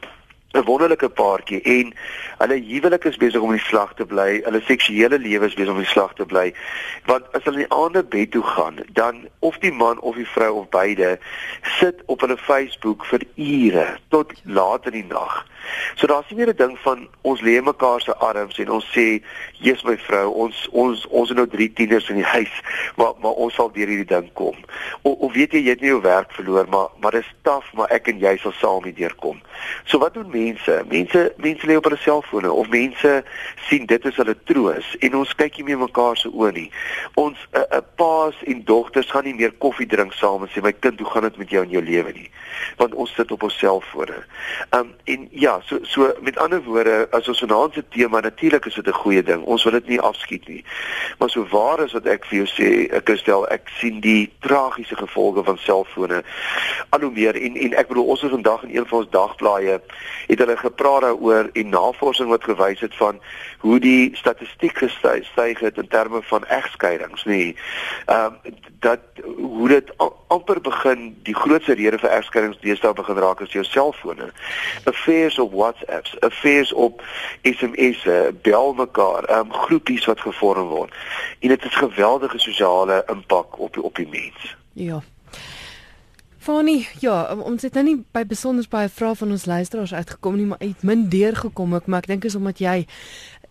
'n 0.53 0.63
wonderlike 0.63 1.09
paartjie 1.09 1.61
en 1.61 1.93
hulle 2.37 2.57
huwelik 2.63 3.03
is 3.03 3.17
besig 3.17 3.41
om 3.41 3.51
in 3.51 3.59
die 3.59 3.67
slag 3.67 3.93
te 3.93 4.05
bly, 4.05 4.41
hulle 4.45 4.61
seksuele 4.63 5.19
lewe 5.19 5.45
is 5.45 5.57
besig 5.59 5.73
om 5.73 5.81
in 5.81 5.87
die 5.87 5.91
slag 5.91 6.13
te 6.15 6.25
bly. 6.25 6.53
Want 7.05 7.27
as 7.35 7.43
hulle 7.43 7.59
in 7.59 7.67
die 7.67 7.77
aande 7.77 8.03
bed 8.03 8.31
toe 8.31 8.43
gaan, 8.43 8.79
dan 8.99 9.27
of 9.39 9.59
die 9.59 9.73
man 9.73 9.99
of 9.99 10.15
die 10.15 10.27
vrou 10.27 10.53
of 10.61 10.69
beide 10.69 11.17
sit 11.79 12.01
op 12.05 12.23
hulle 12.23 12.37
Facebook 12.37 13.05
vir 13.11 13.27
ure 13.35 13.87
tot 14.09 14.33
laat 14.43 14.87
in 14.87 15.01
die 15.01 15.07
nag. 15.11 15.43
So 15.95 16.07
daar's 16.07 16.29
nie 16.29 16.37
meer 16.37 16.53
'n 16.53 16.57
ding 16.57 16.77
van 16.79 17.07
ons 17.21 17.41
lê 17.41 17.61
mekaar 17.63 18.01
se 18.01 18.15
arms 18.15 18.57
en 18.57 18.69
ons 18.69 18.85
sê, 18.95 19.21
"Jesus 19.59 19.83
my 19.83 19.97
vrou, 19.97 20.31
ons 20.31 20.67
ons 20.71 21.07
ons 21.07 21.29
het 21.29 21.37
nou 21.37 21.47
drie 21.47 21.73
tieners 21.73 22.09
in 22.09 22.15
die 22.15 22.31
huis, 22.35 22.61
maar 22.95 23.13
maar 23.21 23.31
ons 23.31 23.53
sal 23.53 23.71
deur 23.71 23.87
hierdie 23.87 24.15
ding 24.15 24.33
kom." 24.33 24.55
O, 25.01 25.11
of 25.11 25.33
weet 25.33 25.51
jy 25.51 25.63
jy 25.63 25.69
het 25.69 25.81
nie 25.81 25.89
jou 25.89 26.01
werk 26.01 26.31
verloor, 26.31 26.67
maar 26.69 26.87
maar 26.99 27.11
dis 27.11 27.33
taaf, 27.41 27.73
maar 27.73 27.89
ek 27.89 28.07
en 28.07 28.19
jy 28.19 28.37
sal 28.37 28.51
saam 28.51 28.83
hierdeur 28.83 29.15
kom. 29.15 29.41
So 29.85 29.97
wat 29.99 30.13
doen 30.13 30.29
mense? 30.29 30.83
Mense 30.89 31.33
mense 31.37 31.67
lê 31.67 31.75
op 31.75 31.83
hulle 31.83 31.97
selfone 31.97 32.51
of 32.51 32.69
mense 32.69 33.23
sien 33.69 33.85
dit 33.85 34.05
is 34.05 34.15
hulle 34.15 34.35
troos 34.43 34.95
en 34.99 35.15
ons 35.15 35.35
kyk 35.35 35.57
nie 35.57 35.67
meer 35.69 35.81
mekaar 35.81 36.17
se 36.17 36.29
oë 36.29 36.51
nie. 36.53 36.71
Ons 37.15 37.37
'n 37.51 37.57
uh, 37.59 37.65
uh, 37.77 37.81
paas 37.95 38.35
en 38.45 38.63
dogters 38.63 39.11
gaan 39.11 39.23
nie 39.23 39.35
meer 39.35 39.53
koffie 39.57 39.87
drink 39.87 40.13
saam 40.13 40.43
en 40.43 40.49
sê 40.49 40.61
my 40.61 40.71
kind, 40.71 40.99
hoe 40.99 41.09
gaan 41.09 41.23
dit 41.23 41.37
met 41.37 41.49
jou 41.49 41.63
in 41.63 41.69
jou 41.69 41.83
lewe 41.83 42.11
nie? 42.13 42.29
Want 42.77 42.95
ons 42.95 43.13
sit 43.13 43.31
op 43.31 43.43
ons 43.43 43.57
selfone. 43.57 44.23
Um 44.71 44.93
en 45.05 45.27
ja, 45.31 45.56
so 45.65 45.79
so 45.81 46.13
met 46.21 46.37
ander 46.37 46.63
woorde, 46.63 47.07
as 47.11 47.27
ons 47.27 47.39
vanaand 47.39 47.73
se 47.73 47.83
tema 47.89 48.19
natuurlik 48.19 48.65
is 48.65 48.73
dit 48.73 48.87
'n 48.87 48.91
goeie 48.91 49.23
ding. 49.23 49.43
Ons 49.43 49.63
wil 49.63 49.73
dit 49.73 49.87
nie 49.87 50.01
afskiet 50.01 50.47
nie. 50.47 50.65
Maar 51.17 51.29
so 51.29 51.47
waar 51.51 51.83
is 51.83 51.91
wat 51.91 52.05
ek 52.05 52.25
vir 52.25 52.37
jou 52.37 52.47
sê, 52.47 52.93
ek 52.93 53.09
stel 53.17 53.47
ek 53.47 53.69
sien 53.79 53.99
die 53.99 54.31
tragiese 54.39 54.95
gevolge 54.95 55.43
van 55.43 55.57
selfone 55.57 56.23
al 56.89 56.99
hoe 56.99 57.11
meer 57.11 57.35
en 57.35 57.55
en 57.55 57.73
ek 57.73 57.87
bedoel 57.87 58.05
ons 58.05 58.21
het 58.21 58.31
vandag 58.31 58.63
in 58.63 58.75
een 58.75 58.87
van 58.87 58.99
ons 58.99 59.09
dagblaaie 59.09 59.81
het 60.27 60.39
hulle 60.39 60.57
gepraat 60.57 61.01
daaroor 61.01 61.49
en 61.53 61.69
navorsing 61.69 62.29
wat 62.29 62.43
gewys 62.43 62.79
het 62.79 62.95
van 62.95 63.19
hoe 63.59 63.79
die 63.79 64.15
statistiek 64.15 64.77
gestyg 64.77 65.59
het 65.59 65.77
in 65.77 65.87
terme 65.87 66.21
van 66.21 66.45
egskeidings, 66.45 67.25
nê. 67.25 67.55
Ehm 68.05 68.33
um, 68.43 68.55
dat 68.79 68.99
hoe 69.37 69.67
dit 69.67 69.91
amper 70.27 70.61
begin 70.61 71.15
die 71.23 71.35
grootste 71.35 71.73
rede 71.73 71.99
vir 71.99 72.09
egskeidings 72.09 72.59
deesdae 72.61 72.93
begin 72.93 73.19
raak 73.23 73.41
is 73.41 73.53
jou 73.55 73.63
selfone. 73.63 74.31
Affairs 74.83 75.39
op 75.39 75.53
WhatsApps, 75.53 76.19
affairs 76.19 76.73
op 76.73 77.03
SMS'e, 77.41 78.33
bel 78.41 78.73
mekaar, 78.73 79.23
ehm 79.23 79.47
um, 79.47 79.53
groepies 79.53 80.05
wat 80.05 80.21
gevorm 80.21 80.67
word. 80.67 80.93
En 81.39 81.49
dit 81.49 81.65
is 81.65 81.75
geweldige 81.75 82.39
sosiale 82.39 83.03
impak 83.07 83.59
op 83.59 83.77
op 83.77 83.95
die 83.95 84.07
mens. 84.07 84.55
Ja. 84.73 85.01
Fanny, 86.37 86.87
ja, 86.99 87.35
ons 87.35 87.61
het 87.61 87.73
nou 87.73 87.83
nie 87.83 87.97
by 88.15 88.23
besonder 88.23 88.65
baie 88.71 88.89
vrae 88.89 89.15
van 89.19 89.31
ons 89.35 89.45
luisteraars 89.45 89.93
uitgekom 89.93 90.37
nie, 90.39 90.45
maar 90.45 90.61
uit 90.63 90.83
min 90.83 91.09
deurgekom 91.11 91.75
ek, 91.75 91.89
maar 91.91 92.05
ek 92.05 92.07
dink 92.07 92.27
is 92.29 92.37
omdat 92.39 92.61
jy 92.63 92.77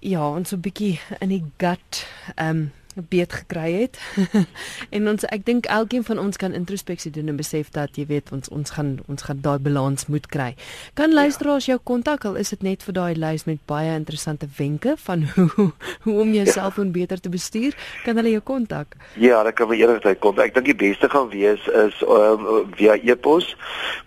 ja, 0.00 0.28
ons 0.28 0.48
so 0.48 0.56
'n 0.56 0.64
bietjie 0.64 1.00
in 1.20 1.28
die 1.28 1.44
gut 1.56 2.06
ehm 2.36 2.48
um, 2.48 2.72
beet 3.08 3.32
gekry 3.32 3.72
het. 3.72 3.98
en 4.96 5.08
ons 5.08 5.24
ek 5.34 5.44
dink 5.46 5.66
elkeen 5.72 6.04
van 6.04 6.18
ons 6.18 6.36
kan 6.36 6.52
introspeksie 6.56 7.10
doen 7.12 7.28
en 7.28 7.36
besef 7.36 7.70
dat 7.74 7.96
jy 7.96 8.06
weet 8.08 8.32
ons 8.32 8.48
ons 8.48 8.70
gaan 8.70 8.98
ons 9.06 9.22
gaan 9.22 9.40
daai 9.44 9.58
balans 9.62 10.06
moet 10.06 10.26
kry. 10.26 10.54
Kan 10.94 11.12
luisteraars 11.12 11.66
jou 11.68 11.78
kontak 11.82 12.24
al 12.24 12.36
is 12.40 12.48
dit 12.54 12.62
net 12.62 12.82
vir 12.86 12.94
daai 12.96 13.14
lys 13.16 13.44
met 13.46 13.58
baie 13.66 13.94
interessante 13.94 14.46
wenke 14.58 14.96
van 15.06 15.22
hoe 15.34 15.70
hoe 16.02 16.20
om 16.22 16.34
jou 16.34 16.46
selfoon 16.46 16.86
ja. 16.92 16.96
beter 17.00 17.20
te 17.20 17.28
bestuur, 17.28 17.76
kan 18.04 18.16
hulle 18.16 18.30
jou 18.36 18.44
kontak? 18.44 18.96
Ja, 19.14 19.38
hulle 19.40 19.52
kan 19.52 19.68
my 19.68 19.76
enigstyd 19.80 20.18
kontak. 20.24 20.46
Ek 20.50 20.54
dink 20.58 20.68
die 20.72 20.82
beste 20.86 21.06
gaan 21.12 21.28
wees 21.32 21.62
is 21.86 21.96
um, 22.02 22.40
via 22.76 22.94
e-pos. 23.02 23.56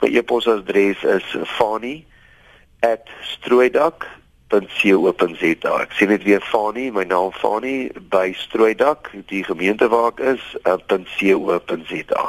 My 0.02 0.10
e-posadres 0.10 1.04
is 1.04 1.26
fani@strooidak 1.58 3.98
www.co.za. 4.50 5.74
Ek 5.84 5.92
sien 5.98 6.10
dit 6.10 6.24
weer 6.24 6.42
Fani, 6.42 6.90
my 6.92 7.04
naam 7.08 7.32
Fani 7.38 7.90
by 8.10 8.34
Strooidak, 8.38 9.12
die 9.30 9.44
gemeente 9.44 9.88
waar 9.90 10.12
ek 10.14 10.20
is, 10.36 10.58
uh, 10.66 10.78
.co.za. 10.90 12.26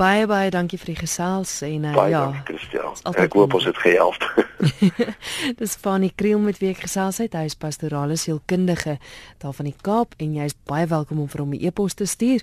Baie 0.00 0.26
baie 0.26 0.50
dankie 0.50 0.78
vir 0.80 0.86
die 0.94 1.02
gesels 1.02 1.62
en 1.62 1.84
uh, 1.84 1.94
baie 1.94 2.10
ja. 2.10 2.20
Dankie, 2.24 2.42
Christel. 2.48 2.92
Ek 3.22 3.32
hoop 3.36 3.54
ons 3.54 3.64
het 3.68 3.78
gehelp. 3.78 4.22
Dis 5.60 5.74
Fani 5.78 6.10
Kriel 6.16 6.40
met 6.42 6.58
wie 6.62 6.70
ek 6.72 6.80
gesels 6.86 7.18
het. 7.22 7.34
Hy 7.38 7.46
is 7.50 7.60
pastorale 7.60 8.16
sielkundige 8.18 8.94
daar 9.42 9.54
van 9.54 9.66
die 9.70 9.80
Kaap 9.84 10.10
en 10.22 10.30
jy 10.38 10.44
is 10.50 10.56
baie 10.66 10.86
welkom 10.90 11.18
om 11.22 11.28
vir 11.30 11.40
hom 11.44 11.52
'n 11.54 11.62
e-pos 11.62 11.94
te 11.94 12.06
stuur. 12.08 12.40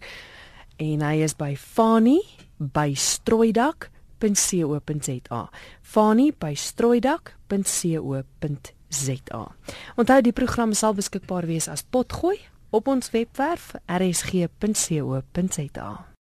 En 0.79 1.01
hy 1.03 1.15
is 1.25 1.35
by 1.35 1.55
Fani 1.57 2.21
by 2.57 2.93
strooidak.co.za. 2.95 5.41
Fani 5.81 6.31
by 6.31 6.53
strooidak.co.za. 6.53 8.78
ZA. 8.89 9.55
Onthou 9.95 10.21
die 10.21 10.33
program 10.33 10.73
sal 10.73 10.93
beskikbaar 10.97 11.45
wees 11.45 11.67
as 11.67 11.83
potgooi 11.83 12.39
op 12.69 12.87
ons 12.87 13.11
webwerf 13.11 13.73
rsg.co.za. 13.85 14.69